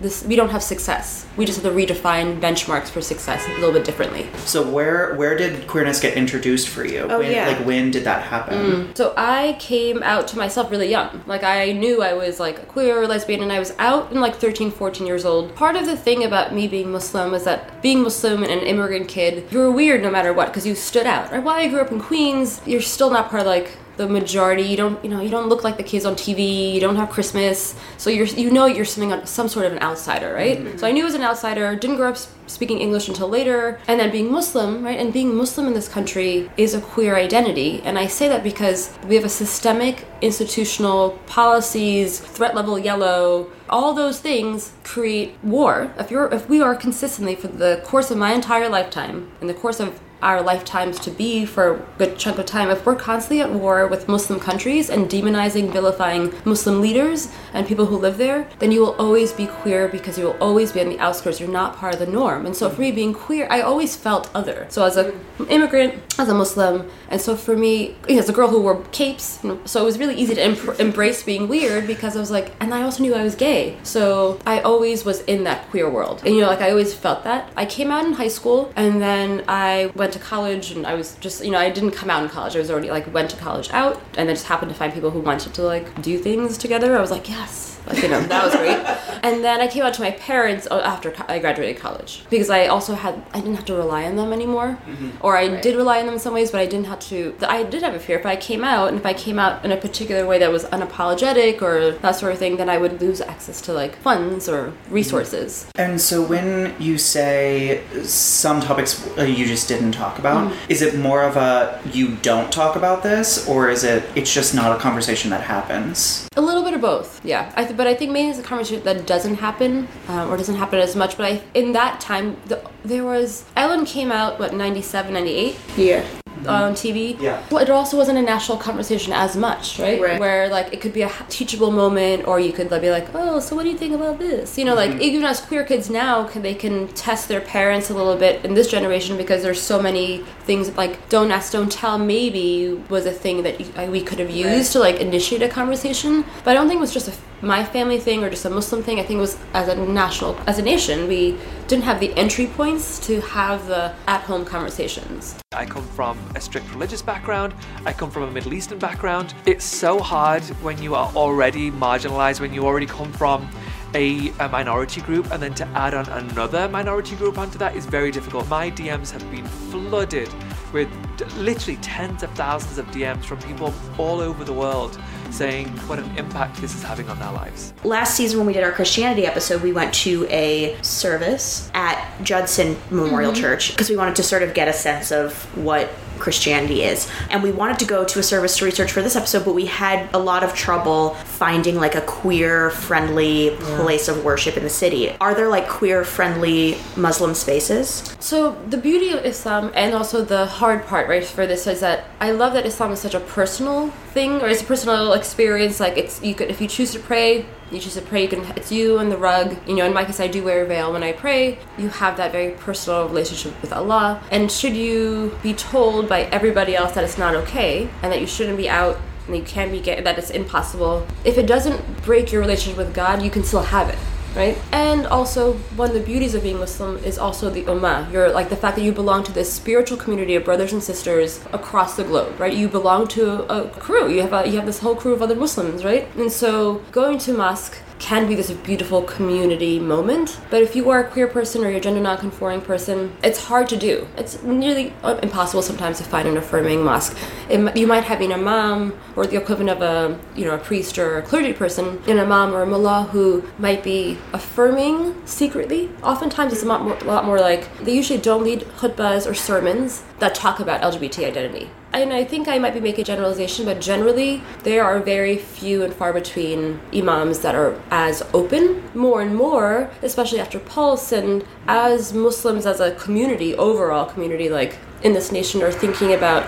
this. 0.04 0.25
We 0.25 0.37
don't 0.37 0.50
have 0.50 0.62
success. 0.62 1.26
We 1.37 1.44
just 1.44 1.61
have 1.61 1.73
to 1.73 1.76
redefine 1.76 2.40
benchmarks 2.40 2.88
for 2.88 3.00
success 3.00 3.44
a 3.49 3.54
little 3.54 3.73
bit 3.73 3.84
differently. 3.84 4.28
So 4.44 4.62
where 4.62 5.14
where 5.16 5.37
did 5.37 5.66
queerness 5.66 5.99
get 5.99 6.16
introduced 6.16 6.68
for 6.68 6.84
you? 6.84 7.00
Oh, 7.11 7.18
when, 7.18 7.32
yeah. 7.32 7.49
Like 7.49 7.66
when 7.66 7.90
did 7.90 8.04
that 8.04 8.23
happen? 8.23 8.58
Mm. 8.58 8.96
So 8.96 9.12
I 9.16 9.56
came 9.58 10.02
out 10.04 10.28
to 10.28 10.38
myself 10.38 10.70
really 10.70 10.88
young. 10.88 11.25
Like 11.26 11.42
I 11.42 11.73
knew 11.73 12.02
I 12.02 12.12
was 12.12 12.38
like 12.38 12.58
a 12.61 12.66
queer 12.66 13.02
or 13.02 13.08
lesbian 13.08 13.42
and 13.42 13.50
I 13.50 13.58
was 13.58 13.75
out 13.78 14.12
in 14.12 14.20
like 14.20 14.37
13, 14.37 14.70
14 14.70 15.06
years 15.06 15.25
old. 15.25 15.54
Part 15.56 15.75
of 15.75 15.87
the 15.87 15.96
thing 15.96 16.23
about 16.23 16.54
me 16.54 16.68
being 16.68 16.92
Muslim 16.92 17.32
was 17.32 17.44
that 17.44 17.82
being 17.82 18.02
Muslim 18.02 18.42
and 18.44 18.52
an 18.52 18.61
immigrant 18.61 19.08
kid, 19.08 19.50
you 19.50 19.58
were 19.58 19.73
weird 19.73 20.02
no 20.02 20.11
matter 20.11 20.32
what 20.32 20.49
because 20.49 20.66
you 20.66 20.75
stood 20.75 21.06
out. 21.06 21.32
Right? 21.32 21.42
While 21.42 21.56
I 21.56 21.68
grew 21.68 21.80
up 21.80 21.90
in 21.90 22.00
Queens, 22.00 22.61
you're 22.66 22.80
still 22.80 23.11
not 23.11 23.30
part 23.30 23.40
of 23.40 23.46
like 23.46 23.76
the 23.96 24.08
majority. 24.08 24.62
You 24.62 24.76
don't, 24.76 25.04
you 25.04 25.10
know, 25.10 25.20
you 25.20 25.30
don't 25.30 25.48
look 25.48 25.64
like 25.64 25.76
the 25.76 25.82
kids 25.82 26.04
on 26.04 26.14
TV. 26.14 26.72
You 26.72 26.80
don't 26.80 26.96
have 26.96 27.10
Christmas, 27.10 27.74
so 27.98 28.10
you're, 28.10 28.26
you 28.26 28.50
know, 28.50 28.66
you're 28.66 28.84
something, 28.84 29.24
some 29.26 29.48
sort 29.48 29.66
of 29.66 29.72
an 29.72 29.82
outsider, 29.82 30.32
right? 30.32 30.58
Mm-hmm. 30.58 30.78
So 30.78 30.86
I 30.86 30.92
knew 30.92 31.02
I 31.02 31.06
was 31.06 31.14
an 31.14 31.22
outsider. 31.22 31.74
Didn't 31.76 31.96
grow 31.96 32.10
up 32.10 32.18
speaking 32.46 32.78
English 32.78 33.08
until 33.08 33.28
later, 33.28 33.80
and 33.88 33.98
then 33.98 34.10
being 34.10 34.30
Muslim, 34.30 34.84
right? 34.84 34.98
And 34.98 35.12
being 35.12 35.34
Muslim 35.34 35.66
in 35.66 35.74
this 35.74 35.88
country 35.88 36.50
is 36.56 36.74
a 36.74 36.80
queer 36.80 37.16
identity, 37.16 37.80
and 37.84 37.98
I 37.98 38.06
say 38.06 38.28
that 38.28 38.42
because 38.42 38.96
we 39.06 39.14
have 39.14 39.24
a 39.24 39.30
systemic, 39.30 40.06
institutional 40.20 41.18
policies, 41.26 42.18
threat 42.20 42.54
level 42.54 42.78
yellow. 42.78 43.50
All 43.68 43.94
those 43.94 44.20
things 44.20 44.72
create 44.84 45.36
war. 45.42 45.92
If 45.98 46.10
you're, 46.10 46.32
if 46.32 46.48
we 46.48 46.60
are 46.60 46.74
consistently 46.74 47.34
for 47.34 47.48
the 47.48 47.82
course 47.84 48.10
of 48.10 48.18
my 48.18 48.32
entire 48.32 48.68
lifetime, 48.68 49.30
in 49.40 49.46
the 49.46 49.54
course 49.54 49.80
of 49.80 50.00
our 50.25 50.43
lifetimes 50.43 50.99
to 51.00 51.11
be 51.11 51.45
for 51.45 51.75
a 51.75 51.78
good 51.99 52.19
chunk 52.19 52.38
of 52.38 52.47
time, 52.47 52.71
if 52.71 52.85
we're 52.85 52.97
constantly 52.97 53.43
at 53.43 53.52
war 53.52 53.87
with 53.87 54.09
Muslim 54.09 54.40
countries 54.40 54.88
and 54.88 55.09
demonizing, 55.09 55.71
vilifying 55.71 56.33
Muslim 56.45 56.81
leaders 56.81 57.28
and 57.52 57.66
people 57.66 57.87
who 57.87 57.97
live 57.97 58.16
there, 58.16 58.49
then 58.59 58.73
you 58.73 58.81
will 58.81 58.95
always 58.95 59.33
be 59.33 59.47
queer 59.47 59.87
because 59.87 60.19
you 60.19 60.25
will 60.25 60.38
always 60.40 60.73
be 60.73 60.81
on 60.81 60.88
the 60.88 60.99
outskirts. 60.99 61.38
You're 61.40 61.50
not 61.50 61.76
part 61.76 61.93
of 61.95 62.00
the 62.00 62.07
norm. 62.07 62.47
And 62.47 62.57
so 62.57 62.71
for 62.71 62.81
me, 62.81 62.90
being 62.90 63.12
queer, 63.12 63.47
I 63.50 63.61
always 63.61 63.95
felt 63.95 64.31
other. 64.35 64.66
So 64.71 64.85
as 64.85 64.97
an 64.97 65.12
immigrant, 65.50 66.02
as 66.19 66.28
a 66.28 66.35
Muslim, 66.35 66.90
and 67.11 67.21
so 67.21 67.37
for 67.37 67.57
me, 67.57 67.97
as 68.09 68.28
a 68.28 68.33
girl 68.33 68.49
who 68.49 68.62
wore 68.62 68.83
capes, 68.93 69.40
you 69.43 69.50
know, 69.50 69.61
so 69.66 69.83
it 69.83 69.85
was 69.85 69.99
really 69.99 70.14
easy 70.14 70.35
to 70.35 70.43
em- 70.43 70.76
embrace 70.78 71.23
being 71.23 71.49
weird 71.49 71.87
because 71.87 72.16
I 72.16 72.21
was 72.21 72.31
like, 72.31 72.52
and 72.61 72.73
I 72.73 72.83
also 72.83 73.02
knew 73.02 73.14
I 73.14 73.23
was 73.23 73.35
gay. 73.35 73.76
So 73.83 74.40
I 74.47 74.61
always 74.61 75.04
was 75.04 75.21
in 75.23 75.45
that 75.45 75.69
queer 75.71 75.88
world. 75.90 76.23
And 76.25 76.35
you 76.35 76.40
know, 76.40 76.47
like 76.47 76.61
I 76.61 76.71
always 76.71 76.95
felt 76.95 77.25
that. 77.25 77.52
I 77.57 77.66
came 77.66 77.90
out 77.90 78.07
in 78.07 78.14
high 78.14 78.28
school 78.28 78.73
and 78.75 79.02
then 79.02 79.45
I 79.49 79.93
went 79.95 80.13
to 80.14 80.18
college 80.18 80.71
and 80.71 80.87
I 80.87 80.94
was 80.94 81.16
just, 81.16 81.44
you 81.44 81.50
know, 81.50 81.59
I 81.59 81.71
didn't 81.71 81.92
come 81.92 82.11
out 82.11 82.23
in 82.23 82.28
college. 82.28 82.56
I 82.56 82.59
was 82.59 82.71
already 82.71 82.90
like 82.90 83.12
went 83.12 83.30
to 83.30 83.37
college 83.37 83.68
out 83.71 84.00
and 84.16 84.28
then 84.28 84.35
just 84.35 84.47
happened 84.47 84.71
to 84.71 84.76
find 84.76 84.92
people 84.92 85.11
who 85.11 85.21
wanted 85.21 85.54
to 85.54 85.62
like 85.62 86.02
do 86.02 86.18
things 86.18 86.56
together. 86.56 86.97
I 86.97 87.00
was 87.00 87.11
like, 87.11 87.28
yes. 87.28 87.74
Like, 87.86 88.02
you 88.02 88.08
know, 88.08 88.20
that 88.22 88.44
was 88.44 88.54
great. 88.56 88.80
And 89.24 89.42
then 89.42 89.62
I 89.62 89.68
came 89.68 89.82
out 89.82 89.94
to 89.94 90.02
my 90.02 90.10
parents 90.10 90.68
uh, 90.70 90.82
after 90.84 91.10
co- 91.10 91.25
I 91.28 91.38
graduated 91.38 91.80
college 91.80 92.25
because 92.28 92.50
I 92.50 92.66
also 92.66 92.94
had, 92.94 93.25
I 93.32 93.40
didn't 93.40 93.54
have 93.54 93.64
to 93.66 93.75
rely 93.75 94.04
on 94.04 94.16
them 94.16 94.34
anymore. 94.34 94.76
Or 95.23 95.34
I 95.34 95.62
did 95.62 95.76
rely 95.76 96.00
on 96.00 96.04
them 96.04 96.12
in 96.16 96.20
some 96.20 96.34
ways, 96.34 96.50
but 96.50 96.60
I 96.60 96.66
didn't 96.66 96.88
have 96.88 97.00
to, 97.08 97.34
I 97.40 97.62
did 97.62 97.82
have 97.82 97.94
a 97.94 97.99
fear. 97.99 98.18
If 98.18 98.26
I 98.26 98.36
came 98.36 98.62
out 98.64 98.88
and 98.88 98.99
if 98.99 99.06
I 99.06 99.14
came 99.14 99.38
out 99.38 99.64
in 99.64 99.73
a 99.73 99.78
particular 99.78 100.26
way 100.26 100.38
that 100.40 100.52
was 100.52 100.64
unapologetic 100.66 101.62
or 101.62 101.92
that 101.92 102.16
sort 102.16 102.32
of 102.32 102.38
thing, 102.38 102.58
then 102.58 102.68
I 102.68 102.76
would 102.76 103.00
lose 103.00 103.23
access 103.23 103.62
to 103.62 103.73
like 103.73 103.97
funds 103.97 104.47
or 104.47 104.75
resources. 104.90 105.66
And 105.76 105.99
so 105.99 106.23
when 106.23 106.75
you 106.78 106.99
say 106.99 107.82
some 108.02 108.60
topics 108.60 109.06
uh, 109.16 109.23
you 109.23 109.47
just 109.47 109.68
didn't 109.68 109.92
talk 109.92 110.18
about, 110.18 110.52
is 110.68 110.82
it 110.82 110.99
more 110.99 111.23
of 111.23 111.36
a 111.38 111.80
you 111.92 112.16
don't 112.16 112.52
talk 112.52 112.76
about 112.76 113.02
this, 113.02 113.49
or 113.49 113.70
is 113.70 113.84
it 113.84 114.04
it's 114.14 114.32
just 114.32 114.54
not 114.54 114.76
a 114.76 114.78
conversation 114.80 115.30
that 115.30 115.40
happens? 115.42 116.28
A 116.36 116.42
little 116.42 116.62
bit 116.62 116.75
of 116.75 116.80
both, 116.80 117.25
yeah. 117.25 117.50
I 117.56 117.64
th- 117.64 117.74
but 117.76 117.87
I 117.87 117.95
think 117.95 118.13
mainly 118.13 118.30
it's 118.30 118.39
a 118.39 118.43
conversation 118.43 118.82
that 118.84 119.06
doesn't 119.06 119.37
happen 119.37 119.89
um, 120.08 120.30
or 120.30 120.37
doesn't 120.37 120.56
happen 120.56 120.78
as 120.78 120.97
much. 120.97 121.17
But 121.17 121.26
I, 121.32 121.43
in 121.54 121.73
that 121.73 122.00
time, 122.00 122.37
the, 122.47 122.69
there 122.84 123.04
was 123.04 123.45
Ellen 123.56 123.84
came 123.84 124.10
out 124.13 124.39
what 124.39 124.54
97, 124.54 125.13
98 125.13 125.56
Yeah. 125.76 126.04
On 126.47 126.73
TV. 126.75 127.21
Yeah. 127.21 127.43
Well, 127.50 127.63
it 127.63 127.71
also 127.71 127.97
wasn't 127.97 128.19
a 128.19 128.23
national 128.23 128.59
conversation 128.59 129.13
as 129.13 129.37
much, 129.37 129.78
right? 129.78 130.00
Right. 130.00 130.21
Where 130.21 130.49
like 130.49 130.73
it 130.73 130.80
could 130.80 130.93
be 130.93 131.02
a 131.02 131.11
teachable 131.28 131.71
moment, 131.71 132.26
or 132.26 132.41
you 132.41 132.52
could 132.52 132.71
like, 132.71 132.83
be 132.83 132.91
like, 132.91 133.09
oh, 133.15 133.41
so 133.41 133.57
what 133.57 133.65
do 133.65 133.71
you 133.71 133.78
think 133.78 133.95
about 133.95 134.19
this? 134.19 134.59
You 134.59 134.65
know, 134.65 134.75
like 134.75 135.00
even 135.00 135.25
as 135.25 135.41
queer 135.41 135.65
kids 135.65 135.91
now, 135.91 136.25
can 136.25 136.43
they 136.43 136.54
can 136.54 136.89
test 136.89 137.28
their 137.28 137.41
parents 137.41 137.91
a 137.91 137.95
little 137.95 138.17
bit 138.17 138.45
in 138.45 138.54
this 138.54 138.71
generation 138.71 139.17
because 139.17 139.43
there's 139.43 139.61
so 139.61 139.80
many 139.80 140.19
things 140.45 140.76
like 140.76 141.09
don't 141.09 141.30
ask, 141.30 141.52
don't 141.52 141.71
tell. 141.71 141.99
Maybe 141.99 142.83
was 142.89 143.07
a 143.07 143.13
thing 143.13 143.43
that 143.43 143.61
you, 143.61 143.67
uh, 143.76 143.87
we 143.87 144.02
could 144.02 144.19
have 144.19 144.30
used 144.30 144.73
to 144.73 144.78
like 144.80 145.00
initiate 145.00 145.43
a 145.43 145.49
conversation, 145.49 146.25
but 146.45 146.50
I 146.50 146.54
don't 146.54 146.69
think 146.69 146.78
it 146.78 146.80
was 146.80 146.93
just 146.93 147.09
a 147.09 147.13
f- 147.13 147.23
my 147.43 147.65
family 147.65 147.99
thing 148.00 148.25
or 148.25 148.30
just 148.30 148.45
a 148.45 148.50
Muslim 148.50 148.83
thing. 148.83 148.99
I 148.99 149.02
think 149.02 149.19
it 149.19 149.21
was 149.21 149.37
as 149.52 149.69
a 149.69 149.76
national, 149.76 150.37
as 150.47 150.59
a 150.59 150.63
nation, 150.63 151.09
we 151.09 151.37
didn't 151.69 151.85
have 151.85 152.00
the 152.00 152.13
entry 152.15 152.47
points 152.47 152.99
to 153.07 153.21
have 153.21 153.67
the 153.67 153.95
at-home 154.07 154.45
conversations. 154.45 155.37
I 155.52 155.67
come 155.67 155.87
from 155.89 156.19
a 156.34 156.40
strict 156.40 156.70
religious 156.73 157.02
background. 157.02 157.54
I 157.84 157.92
come 157.92 158.10
from 158.10 158.25
a 158.25 158.30
Middle 158.30 158.54
Eastern 158.54 158.78
background. 158.78 159.34
It's 159.47 159.64
so 159.64 159.99
hard 159.99 160.42
when 160.62 160.82
you 160.82 160.94
are 160.94 161.10
already 161.14 161.70
marginalized, 161.70 162.40
when 162.40 162.52
you 162.52 162.64
already 162.64 162.86
come 162.86 163.12
from 163.12 163.49
a, 163.94 164.30
a 164.40 164.49
minority 164.49 165.00
group, 165.00 165.30
and 165.30 165.42
then 165.42 165.54
to 165.54 165.66
add 165.68 165.94
on 165.94 166.06
another 166.08 166.68
minority 166.68 167.16
group 167.16 167.38
onto 167.38 167.58
that 167.58 167.76
is 167.76 167.86
very 167.86 168.10
difficult. 168.10 168.49
My 168.49 168.70
DMs 168.70 169.10
have 169.10 169.28
been 169.30 169.47
flooded 169.47 170.28
with 170.73 170.88
literally 171.36 171.76
tens 171.76 172.25
of 172.25 172.30
thousands 172.32 172.78
of 172.78 172.86
DMs 172.86 173.25
from 173.25 173.38
people 173.42 173.73
all 173.97 174.20
over 174.20 174.44
the 174.44 174.52
world 174.52 174.99
saying 175.30 175.68
what 175.88 175.99
an 175.99 176.18
impact 176.18 176.60
this 176.60 176.75
is 176.75 176.82
having 176.82 177.08
on 177.08 177.18
their 177.18 177.32
lives. 177.32 177.73
Last 177.84 178.16
season, 178.16 178.38
when 178.38 178.47
we 178.47 178.52
did 178.52 178.62
our 178.62 178.73
Christianity 178.73 179.26
episode, 179.26 179.62
we 179.62 179.73
went 179.73 179.94
to 179.94 180.26
a 180.30 180.76
service 180.82 181.70
at 181.75 182.04
Judson 182.23 182.76
Memorial 182.90 183.32
mm-hmm. 183.32 183.40
Church 183.40 183.70
because 183.70 183.90
we 183.90 183.97
wanted 183.97 184.16
to 184.16 184.23
sort 184.23 184.42
of 184.42 184.54
get 184.54 184.68
a 184.68 184.73
sense 184.73 185.12
of 185.12 185.34
what 185.56 185.90
Christianity 186.18 186.82
is. 186.82 187.10
And 187.30 187.42
we 187.42 187.50
wanted 187.52 187.78
to 187.80 187.84
go 187.84 188.04
to 188.04 188.18
a 188.18 188.22
service 188.22 188.56
to 188.58 188.64
research 188.64 188.92
for 188.92 189.02
this 189.02 189.16
episode, 189.16 189.44
but 189.44 189.54
we 189.54 189.66
had 189.66 190.08
a 190.14 190.18
lot 190.18 190.42
of 190.42 190.54
trouble 190.54 191.14
finding 191.14 191.76
like 191.76 191.94
a 191.94 192.00
queer 192.02 192.70
friendly 192.70 193.56
place 193.76 194.08
of 194.08 194.24
worship 194.24 194.56
in 194.56 194.62
the 194.62 194.70
city. 194.70 195.10
Are 195.20 195.34
there 195.34 195.48
like 195.48 195.68
queer 195.68 196.04
friendly 196.04 196.78
Muslim 196.96 197.34
spaces? 197.34 198.14
So 198.20 198.52
the 198.68 198.76
beauty 198.76 199.10
of 199.10 199.24
Islam 199.24 199.72
and 199.74 199.94
also 199.94 200.24
the 200.24 200.46
hard 200.46 200.86
part, 200.86 201.08
right, 201.08 201.24
for 201.24 201.46
this 201.46 201.66
is 201.66 201.80
that 201.80 202.04
I 202.20 202.30
love 202.30 202.52
that 202.54 202.66
Islam 202.66 202.92
is 202.92 203.00
such 203.00 203.14
a 203.14 203.20
personal 203.20 203.92
thing, 204.14 204.40
or 204.40 204.48
it's 204.48 204.62
a 204.62 204.64
personal 204.64 205.12
experience. 205.12 205.80
Like 205.80 205.98
it's 205.98 206.22
you 206.22 206.34
could 206.34 206.48
if 206.48 206.60
you 206.60 206.68
choose 206.68 206.92
to 206.92 206.98
pray, 206.98 207.44
you 207.70 207.80
choose 207.80 207.94
to 207.94 208.02
pray. 208.02 208.22
You 208.22 208.28
can 208.28 208.40
it's 208.56 208.72
you 208.72 208.98
and 208.98 209.12
the 209.12 209.18
rug. 209.18 209.56
You 209.68 209.74
know, 209.76 209.84
in 209.84 209.92
my 209.92 210.04
case, 210.04 210.20
I 210.20 210.28
do 210.28 210.42
wear 210.42 210.64
a 210.64 210.66
veil 210.66 210.92
when 210.92 211.02
I 211.02 211.12
pray. 211.12 211.58
You 211.76 211.88
have 211.88 212.16
that 212.16 212.32
very 212.32 212.52
personal 212.52 213.06
relationship 213.08 213.60
with 213.60 213.72
Allah. 213.72 214.22
And 214.30 214.50
should 214.50 214.76
you 214.76 215.36
be 215.42 215.52
told 215.52 216.08
by 216.08 216.22
everybody 216.38 216.74
else 216.74 216.92
that 216.92 217.04
it's 217.04 217.18
not 217.18 217.34
okay 217.34 217.88
and 218.02 218.10
that 218.12 218.20
you 218.20 218.26
shouldn't 218.26 218.56
be 218.56 218.68
out 218.68 218.96
and 219.26 219.36
you 219.36 219.42
can't 219.42 219.72
be 219.72 219.80
that 219.80 220.18
it's 220.18 220.30
impossible. 220.30 221.06
If 221.24 221.38
it 221.38 221.46
doesn't 221.46 222.02
break 222.02 222.30
your 222.30 222.40
relationship 222.40 222.76
with 222.76 222.94
God, 222.94 223.22
you 223.22 223.30
can 223.30 223.42
still 223.42 223.62
have 223.62 223.88
it. 223.88 223.98
Right? 224.34 224.58
And 224.73 225.06
also, 225.06 225.54
one 225.76 225.90
of 225.90 225.94
the 225.94 226.00
beauties 226.00 226.34
of 226.34 226.42
being 226.42 226.58
Muslim 226.58 226.99
is 226.99 227.18
also 227.18 227.50
the 227.50 227.62
ummah. 227.64 228.10
You're 228.12 228.30
like 228.30 228.49
the 228.49 228.56
fact 228.56 228.76
that 228.76 228.82
you 228.82 228.92
belong 228.92 229.25
to 229.25 229.32
this 229.32 229.52
spiritual 229.52 229.97
community 229.97 230.34
of 230.34 230.44
brothers 230.44 230.73
and 230.73 230.82
sisters 230.82 231.40
across 231.52 231.97
the 231.97 232.04
globe, 232.04 232.38
right? 232.38 232.52
You 232.52 232.68
belong 232.68 233.08
to 233.08 233.44
a 233.52 233.68
crew. 233.68 234.10
You 234.10 234.23
have 234.23 234.32
a, 234.32 234.49
you 234.49 234.56
have 234.56 234.66
this 234.66 234.80
whole 234.80 234.97
crew 234.97 235.12
of 235.12 235.23
other 235.23 235.36
Muslims, 235.36 235.84
right? 235.84 236.08
And 236.16 236.30
so 236.30 236.82
going 236.90 237.18
to 237.18 237.32
mosque 237.32 237.78
can 237.99 238.26
be 238.26 238.35
this 238.35 238.50
beautiful 238.50 239.02
community 239.02 239.78
moment. 239.78 240.39
But 240.50 240.63
if 240.63 240.76
you 240.76 240.91
are 240.91 241.00
a 241.00 241.09
queer 241.09 241.26
person 241.26 241.65
or 241.65 241.69
you're 241.69 241.78
a 241.78 241.80
gender 241.80 242.00
non-conforming 242.00 242.63
person, 242.63 243.17
it's 243.23 243.45
hard 243.45 243.69
to 243.69 243.76
do. 243.76 244.09
It's 244.17 244.43
nearly 244.43 244.93
impossible 245.23 245.63
sometimes 245.63 245.99
to 245.99 246.04
find 246.04 246.28
an 246.28 246.37
affirming 246.37 246.85
mosque. 246.85 247.17
It, 247.49 247.76
you 247.76 247.87
might 247.87 248.04
have 248.04 248.21
an 248.21 248.33
imam 248.33 248.99
or 249.17 249.26
the 249.26 249.37
equivalent 249.37 249.71
of 249.71 249.83
a 249.83 250.19
you 250.35 250.45
know 250.45 250.54
a 250.54 250.59
priest 250.59 250.99
or 250.99 251.19
a 251.19 251.23
clergy 251.23 251.52
person, 251.52 252.02
an 252.07 252.19
imam 252.19 252.54
or 252.54 252.63
a 252.63 252.67
mullah 252.67 253.09
who 253.11 253.45
might 253.59 253.83
be 253.83 254.19
affirming 254.33 255.15
secretly. 255.26 255.91
Oftentimes, 256.02 256.52
it's 256.52 256.63
a 256.63 256.67
lot 256.67 256.83
more, 256.83 256.99
lot 257.00 257.25
more 257.25 257.39
like 257.39 257.76
they 257.78 257.95
usually 257.95 258.21
don't 258.21 258.45
lead 258.45 258.61
khutbahs 258.78 259.28
or 259.28 259.35
sermons 259.35 260.02
that 260.19 260.35
talk 260.35 260.61
about 260.61 260.80
LGBT 260.83 261.26
identity 261.26 261.71
and 262.00 262.13
I 262.13 262.25
think 262.25 262.49
I 262.49 262.59
might 262.59 262.75
be 262.75 262.80
making 262.80 263.02
a 263.02 263.04
generalization, 263.04 263.65
but 263.65 263.80
generally 263.80 264.43
there 264.63 264.85
are 264.85 264.99
very 265.00 265.37
few 265.37 265.83
and 265.83 265.95
far 265.95 266.13
between 266.13 266.80
imams 266.93 267.41
that 267.41 267.54
are 267.54 267.80
as 267.91 268.23
open. 268.33 268.83
More 268.95 269.23
and 269.23 269.35
more, 269.35 269.91
especially 270.02 270.41
after 270.41 270.59
Pulse, 270.59 271.13
and 271.13 271.45
as 271.67 272.13
Muslims 272.13 272.67
as 272.67 272.80
a 272.80 272.95
community, 272.97 273.54
overall 273.54 274.07
community, 274.07 274.49
like 274.49 274.78
in 275.02 275.13
this 275.13 275.30
nation, 275.30 275.63
are 275.63 275.73
thinking 275.73 276.13
about 276.13 276.45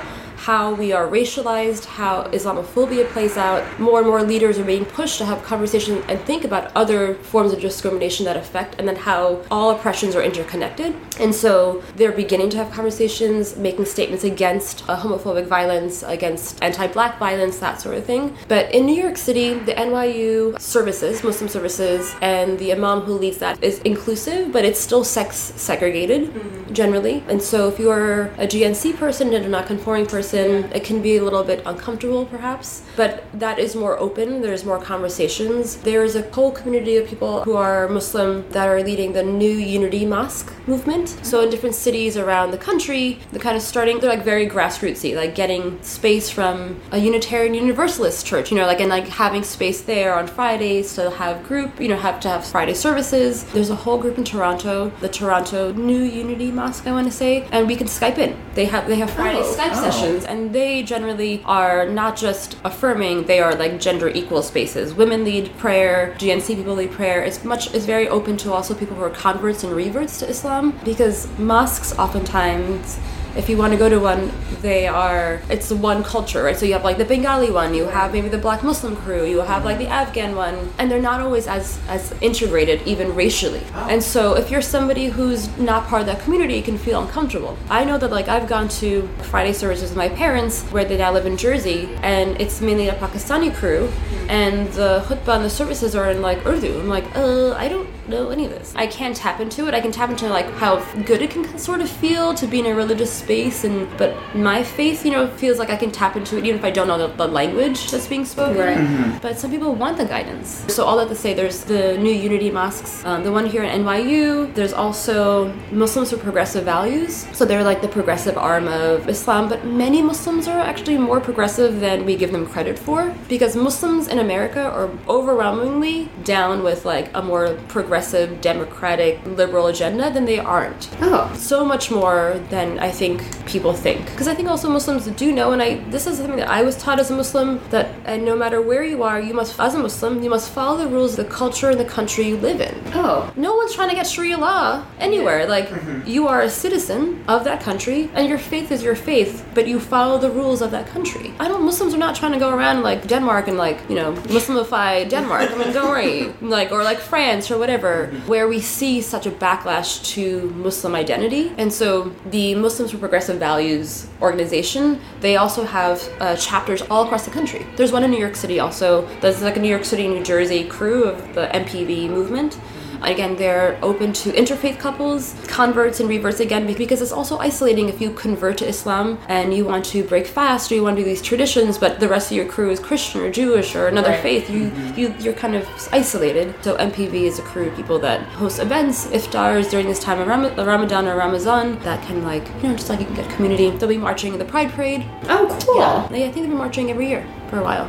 how 0.46 0.72
we 0.72 0.92
are 0.92 1.08
racialized, 1.08 1.84
how 1.84 2.22
Islamophobia 2.28 3.04
plays 3.08 3.36
out. 3.36 3.60
More 3.80 3.98
and 3.98 4.06
more 4.06 4.22
leaders 4.22 4.60
are 4.60 4.64
being 4.64 4.84
pushed 4.84 5.18
to 5.18 5.24
have 5.24 5.42
conversations 5.42 6.04
and 6.08 6.20
think 6.20 6.44
about 6.44 6.70
other 6.76 7.14
forms 7.14 7.52
of 7.52 7.60
discrimination 7.60 8.24
that 8.26 8.36
affect, 8.36 8.76
and 8.78 8.86
then 8.86 8.94
how 8.94 9.42
all 9.50 9.72
oppressions 9.72 10.14
are 10.14 10.22
interconnected. 10.22 10.94
And 11.18 11.34
so 11.34 11.82
they're 11.96 12.12
beginning 12.12 12.50
to 12.50 12.58
have 12.58 12.70
conversations, 12.70 13.56
making 13.56 13.86
statements 13.86 14.22
against 14.22 14.88
uh, 14.88 14.96
homophobic 14.96 15.46
violence, 15.46 16.04
against 16.04 16.62
anti 16.62 16.86
black 16.86 17.18
violence, 17.18 17.58
that 17.58 17.80
sort 17.80 17.96
of 17.96 18.04
thing. 18.04 18.36
But 18.46 18.72
in 18.72 18.86
New 18.86 19.02
York 19.02 19.16
City, 19.16 19.54
the 19.54 19.74
NYU 19.74 20.60
services, 20.60 21.24
Muslim 21.24 21.48
services, 21.48 22.14
and 22.22 22.56
the 22.60 22.70
imam 22.72 23.00
who 23.00 23.14
leads 23.14 23.38
that 23.38 23.60
is 23.64 23.80
inclusive, 23.80 24.52
but 24.52 24.64
it's 24.64 24.78
still 24.78 25.02
sex 25.02 25.34
segregated 25.56 26.30
mm-hmm. 26.30 26.65
Generally. 26.76 27.24
And 27.28 27.42
so 27.42 27.68
if 27.68 27.78
you're 27.78 28.26
a 28.38 28.46
GNC 28.46 28.96
person 28.96 29.34
and 29.34 29.44
a 29.46 29.48
non-conforming 29.48 30.06
person, 30.06 30.70
it 30.72 30.84
can 30.84 31.02
be 31.02 31.16
a 31.16 31.24
little 31.24 31.42
bit 31.42 31.62
uncomfortable 31.66 32.26
perhaps, 32.26 32.82
but 32.96 33.24
that 33.32 33.58
is 33.58 33.74
more 33.74 33.98
open. 33.98 34.42
There's 34.42 34.64
more 34.64 34.80
conversations. 34.80 35.76
There 35.78 36.04
is 36.04 36.14
a 36.14 36.22
whole 36.30 36.52
community 36.52 36.96
of 36.98 37.08
people 37.08 37.42
who 37.44 37.56
are 37.56 37.88
Muslim 37.88 38.48
that 38.50 38.68
are 38.68 38.82
leading 38.82 39.12
the 39.14 39.22
New 39.22 39.56
Unity 39.78 40.04
Mosque 40.04 40.52
movement. 40.66 41.08
So 41.22 41.42
in 41.42 41.50
different 41.50 41.74
cities 41.74 42.16
around 42.16 42.50
the 42.50 42.58
country, 42.58 43.18
they're 43.30 43.40
kind 43.40 43.56
of 43.56 43.62
starting, 43.62 43.98
they're 43.98 44.10
like 44.10 44.24
very 44.24 44.46
grassrootsy, 44.46 45.16
like 45.16 45.34
getting 45.34 45.82
space 45.82 46.28
from 46.28 46.80
a 46.92 46.98
Unitarian 46.98 47.54
Universalist 47.54 48.26
church, 48.26 48.50
you 48.50 48.58
know, 48.58 48.66
like, 48.66 48.80
and 48.80 48.90
like 48.90 49.08
having 49.08 49.42
space 49.42 49.80
there 49.80 50.14
on 50.14 50.26
Fridays 50.26 50.94
to 50.96 51.10
have 51.10 51.42
group, 51.44 51.80
you 51.80 51.88
know, 51.88 51.96
have 51.96 52.20
to 52.20 52.28
have 52.28 52.44
Friday 52.44 52.74
services. 52.74 53.44
There's 53.54 53.70
a 53.70 53.76
whole 53.76 53.98
group 53.98 54.18
in 54.18 54.24
Toronto, 54.24 54.92
the 55.00 55.08
Toronto 55.08 55.72
New 55.72 56.02
Unity 56.02 56.50
Mosque, 56.50 56.65
I 56.66 56.92
want 56.92 57.06
to 57.06 57.12
say, 57.12 57.46
and 57.52 57.66
we 57.66 57.76
can 57.76 57.86
Skype 57.86 58.18
in. 58.18 58.36
They 58.54 58.64
have, 58.66 58.88
they 58.88 58.96
have 58.96 59.10
Friday 59.10 59.40
oh, 59.40 59.56
Skype 59.56 59.72
oh. 59.72 59.90
sessions 59.90 60.24
and 60.24 60.52
they 60.52 60.82
generally 60.82 61.42
are 61.44 61.86
not 61.86 62.16
just 62.16 62.56
affirming; 62.64 63.24
they 63.24 63.40
are 63.40 63.54
like 63.54 63.80
gender 63.80 64.08
equal 64.08 64.42
spaces. 64.42 64.94
Women 64.94 65.24
lead 65.24 65.56
prayer, 65.58 66.14
GNC 66.18 66.56
people 66.56 66.74
lead 66.74 66.92
prayer. 66.92 67.22
It's 67.22 67.44
much 67.44 67.72
it's 67.74 67.86
very 67.86 68.08
open 68.08 68.36
to 68.38 68.52
also 68.52 68.74
people 68.74 68.96
who 68.96 69.02
are 69.02 69.10
converts 69.10 69.64
and 69.64 69.72
reverts 69.74 70.18
to 70.20 70.28
Islam 70.28 70.78
because 70.84 71.28
mosques 71.38 71.96
oftentimes 71.98 72.98
if 73.36 73.48
you 73.48 73.56
want 73.56 73.72
to 73.72 73.78
go 73.78 73.88
to 73.88 73.98
one, 74.00 74.32
they 74.62 74.86
are 74.86 75.40
it's 75.50 75.70
one 75.70 76.02
culture, 76.02 76.42
right? 76.42 76.56
So 76.56 76.66
you 76.66 76.72
have 76.72 76.84
like 76.84 76.98
the 76.98 77.04
Bengali 77.04 77.50
one, 77.50 77.74
you 77.74 77.84
have 77.84 78.12
maybe 78.12 78.28
the 78.28 78.38
Black 78.38 78.62
Muslim 78.62 78.96
crew, 78.96 79.24
you 79.24 79.40
have 79.40 79.64
like 79.64 79.78
the 79.78 79.86
Afghan 79.86 80.34
one, 80.34 80.72
and 80.78 80.90
they're 80.90 81.00
not 81.00 81.20
always 81.20 81.46
as 81.46 81.78
as 81.88 82.12
integrated 82.20 82.82
even 82.86 83.14
racially. 83.14 83.62
And 83.74 84.02
so 84.02 84.34
if 84.34 84.50
you're 84.50 84.62
somebody 84.62 85.06
who's 85.06 85.56
not 85.58 85.86
part 85.86 86.00
of 86.00 86.06
that 86.06 86.20
community, 86.20 86.54
you 86.54 86.62
can 86.62 86.78
feel 86.78 87.00
uncomfortable. 87.00 87.56
I 87.68 87.84
know 87.84 87.98
that 87.98 88.10
like 88.10 88.28
I've 88.28 88.48
gone 88.48 88.68
to 88.80 89.08
Friday 89.30 89.52
services 89.52 89.90
with 89.90 89.98
my 89.98 90.08
parents 90.08 90.62
where 90.64 90.84
they 90.84 90.96
now 90.96 91.12
live 91.12 91.26
in 91.26 91.36
Jersey, 91.36 91.88
and 92.02 92.40
it's 92.40 92.60
mainly 92.60 92.88
a 92.88 92.94
Pakistani 92.94 93.54
crew, 93.54 93.90
and 94.28 94.68
the 94.72 95.04
khutbah 95.06 95.36
and 95.36 95.44
the 95.44 95.50
services 95.50 95.94
are 95.94 96.10
in 96.10 96.22
like 96.22 96.44
Urdu. 96.46 96.80
I'm 96.80 96.88
like, 96.88 97.04
uh, 97.14 97.52
I 97.52 97.68
don't 97.68 97.88
know 98.08 98.30
any 98.30 98.46
of 98.46 98.50
this. 98.52 98.72
I 98.76 98.86
can 98.86 99.14
tap 99.14 99.40
into 99.40 99.66
it. 99.68 99.74
I 99.74 99.80
can 99.80 99.92
tap 99.92 100.10
into 100.10 100.28
like 100.28 100.50
how 100.52 100.84
good 101.02 101.22
it 101.22 101.30
can 101.30 101.58
sort 101.58 101.80
of 101.80 101.90
feel 101.90 102.34
to 102.34 102.46
be 102.46 102.60
in 102.60 102.66
a 102.66 102.74
religious 102.74 103.12
space, 103.26 103.58
and 103.64 103.76
but 104.00 104.10
my 104.34 104.58
faith, 104.78 104.98
you 105.06 105.12
know, 105.14 105.24
feels 105.42 105.58
like 105.58 105.70
I 105.76 105.78
can 105.82 105.90
tap 106.00 106.12
into 106.16 106.32
it 106.38 106.44
even 106.46 106.58
if 106.60 106.64
I 106.70 106.72
don't 106.76 106.88
know 106.90 107.00
the, 107.04 107.10
the 107.22 107.28
language 107.40 107.80
that's 107.90 108.08
being 108.14 108.26
spoken. 108.34 108.58
Right. 108.58 108.78
Mm-hmm. 108.78 109.18
But 109.24 109.32
some 109.40 109.50
people 109.54 109.72
want 109.74 109.96
the 110.02 110.08
guidance. 110.16 110.48
So 110.74 110.84
all 110.86 110.96
that 111.00 111.08
to 111.14 111.18
say, 111.24 111.30
there's 111.34 111.60
the 111.64 111.82
new 111.98 112.16
Unity 112.26 112.50
mosques, 112.50 113.04
um, 113.04 113.18
the 113.26 113.32
one 113.38 113.46
here 113.54 113.62
at 113.62 113.72
NYU. 113.80 114.26
There's 114.54 114.76
also 114.84 115.52
Muslims 115.70 116.08
with 116.12 116.22
progressive 116.22 116.64
values. 116.64 117.12
So 117.38 117.44
they're 117.44 117.68
like 117.72 117.80
the 117.82 117.92
progressive 117.98 118.36
arm 118.38 118.66
of 118.68 119.08
Islam, 119.08 119.48
but 119.48 119.64
many 119.64 120.00
Muslims 120.02 120.48
are 120.48 120.60
actually 120.60 120.98
more 120.98 121.20
progressive 121.20 121.80
than 121.80 122.04
we 122.04 122.16
give 122.16 122.32
them 122.32 122.46
credit 122.46 122.78
for 122.78 123.14
because 123.28 123.52
Muslims 123.56 124.08
in 124.08 124.18
America 124.18 124.62
are 124.78 124.88
overwhelmingly 125.08 126.08
down 126.24 126.62
with 126.62 126.84
like 126.84 127.06
a 127.14 127.22
more 127.22 127.54
progressive 127.68 127.96
progressive, 128.06 128.40
democratic, 128.40 129.18
liberal 129.26 129.66
agenda, 129.68 130.10
than 130.12 130.24
they 130.24 130.38
aren't. 130.38 130.90
Oh. 131.00 131.32
So 131.36 131.64
much 131.64 131.90
more 131.90 132.40
than 132.50 132.78
I 132.78 132.90
think 132.90 133.15
people 133.46 133.72
think. 133.72 134.04
Because 134.06 134.28
I 134.28 134.34
think 134.34 134.48
also 134.48 134.68
Muslims 134.68 135.06
do 135.06 135.32
know, 135.32 135.52
and 135.52 135.62
I 135.62 135.76
this 135.90 136.06
is 136.06 136.18
something 136.18 136.36
that 136.36 136.48
I 136.48 136.62
was 136.62 136.76
taught 136.76 136.98
as 136.98 137.10
a 137.10 137.16
Muslim, 137.16 137.60
that 137.70 137.88
and 138.04 138.24
no 138.24 138.36
matter 138.36 138.60
where 138.60 138.84
you 138.84 139.02
are, 139.02 139.20
you 139.20 139.34
must, 139.34 139.58
as 139.58 139.74
a 139.74 139.78
Muslim, 139.78 140.22
you 140.22 140.30
must 140.30 140.50
follow 140.50 140.76
the 140.78 140.88
rules 140.88 141.18
of 141.18 141.24
the 141.24 141.32
culture 141.32 141.70
and 141.70 141.80
the 141.80 141.84
country 141.84 142.24
you 142.26 142.36
live 142.36 142.60
in. 142.60 142.74
Oh. 142.94 143.32
No 143.36 143.54
one's 143.54 143.74
trying 143.74 143.90
to 143.90 143.94
get 143.94 144.06
Sharia 144.06 144.38
law 144.38 144.84
anywhere. 144.98 145.46
Like, 145.46 145.68
mm-hmm. 145.68 146.08
you 146.08 146.28
are 146.28 146.42
a 146.42 146.50
citizen 146.50 147.24
of 147.28 147.44
that 147.44 147.60
country, 147.60 148.10
and 148.14 148.28
your 148.28 148.38
faith 148.38 148.70
is 148.70 148.82
your 148.82 148.96
faith, 148.96 149.46
but 149.54 149.66
you 149.66 149.80
follow 149.80 150.18
the 150.18 150.30
rules 150.30 150.62
of 150.62 150.70
that 150.70 150.86
country. 150.88 151.32
I 151.38 151.48
don't, 151.48 151.62
Muslims 151.62 151.94
are 151.94 151.98
not 151.98 152.16
trying 152.16 152.32
to 152.32 152.38
go 152.38 152.54
around 152.54 152.82
like 152.82 153.06
Denmark 153.06 153.48
and 153.48 153.58
like, 153.58 153.78
you 153.88 153.96
know, 153.96 154.12
Muslimify 154.12 155.08
Denmark. 155.08 155.50
I 155.50 155.56
mean, 155.56 155.72
don't 155.72 155.88
worry. 155.88 156.32
Like, 156.46 156.70
or 156.70 156.84
like 156.84 156.98
France 156.98 157.50
or 157.50 157.58
whatever 157.58 158.06
where 158.26 158.46
we 158.46 158.60
see 158.60 159.00
such 159.00 159.26
a 159.26 159.30
backlash 159.30 160.04
to 160.14 160.50
Muslim 160.50 160.94
identity. 160.94 161.52
And 161.58 161.72
so 161.72 162.14
the 162.26 162.54
Muslims 162.54 162.92
for 162.92 162.98
Progressive 163.06 163.38
Values 163.38 164.08
organization, 164.20 165.00
they 165.20 165.36
also 165.36 165.62
have 165.62 166.02
uh, 166.18 166.34
chapters 166.34 166.82
all 166.90 167.04
across 167.04 167.24
the 167.24 167.30
country. 167.30 167.64
There's 167.76 167.92
one 167.92 168.02
in 168.02 168.10
New 168.10 168.18
York 168.18 168.34
City 168.34 168.58
also. 168.58 169.06
There's 169.20 169.42
like 169.42 169.56
a 169.56 169.60
New 169.60 169.68
York 169.68 169.84
City, 169.84 170.08
New 170.08 170.24
Jersey 170.24 170.64
crew 170.64 171.04
of 171.04 171.16
the 171.36 171.46
MPV 171.54 172.10
movement. 172.10 172.58
Again, 173.02 173.36
they're 173.36 173.78
open 173.82 174.12
to 174.14 174.32
interfaith 174.32 174.78
couples, 174.78 175.34
converts 175.46 176.00
and 176.00 176.08
reverts 176.08 176.40
again, 176.40 176.66
because 176.66 177.02
it's 177.02 177.12
also 177.12 177.38
isolating 177.38 177.88
if 177.88 178.00
you 178.00 178.10
convert 178.10 178.58
to 178.58 178.68
Islam 178.68 179.18
and 179.28 179.54
you 179.54 179.64
want 179.64 179.84
to 179.86 180.04
break 180.04 180.26
fast 180.26 180.70
or 180.70 180.74
you 180.74 180.82
want 180.82 180.96
to 180.96 181.02
do 181.02 181.08
these 181.08 181.22
traditions, 181.22 181.78
but 181.78 182.00
the 182.00 182.08
rest 182.08 182.30
of 182.30 182.36
your 182.36 182.46
crew 182.46 182.70
is 182.70 182.80
Christian 182.80 183.20
or 183.20 183.30
Jewish 183.30 183.74
or 183.74 183.88
another 183.88 184.10
right. 184.10 184.22
faith. 184.22 184.50
You, 184.50 184.70
mm-hmm. 184.70 184.98
you, 184.98 185.14
you're 185.18 185.34
kind 185.34 185.54
of 185.54 185.66
isolated. 185.92 186.54
So 186.62 186.76
MPV 186.76 187.14
is 187.14 187.38
a 187.38 187.42
crew 187.42 187.68
of 187.68 187.76
people 187.76 187.98
that 188.00 188.20
host 188.34 188.58
events, 188.58 189.06
iftars 189.06 189.70
during 189.70 189.86
this 189.86 190.00
time 190.00 190.20
of 190.20 190.28
Ram- 190.28 190.54
Ramadan 190.56 191.06
or 191.06 191.16
Ramazan 191.16 191.78
that 191.80 192.04
can 192.06 192.22
like, 192.24 192.46
you 192.62 192.68
know, 192.68 192.74
just 192.74 192.88
like 192.88 193.00
you 193.00 193.06
can 193.06 193.14
get 193.14 193.30
community. 193.30 193.70
They'll 193.70 193.88
be 193.88 193.96
marching 193.96 194.32
in 194.32 194.38
the 194.38 194.44
Pride 194.44 194.70
Parade. 194.70 195.06
Oh, 195.24 195.58
cool. 195.64 195.76
Yeah, 195.76 196.04
I 196.04 196.08
think 196.08 196.34
they've 196.34 196.48
been 196.48 196.56
marching 196.56 196.90
every 196.90 197.08
year 197.08 197.26
for 197.48 197.58
a 197.58 197.62
while. 197.62 197.86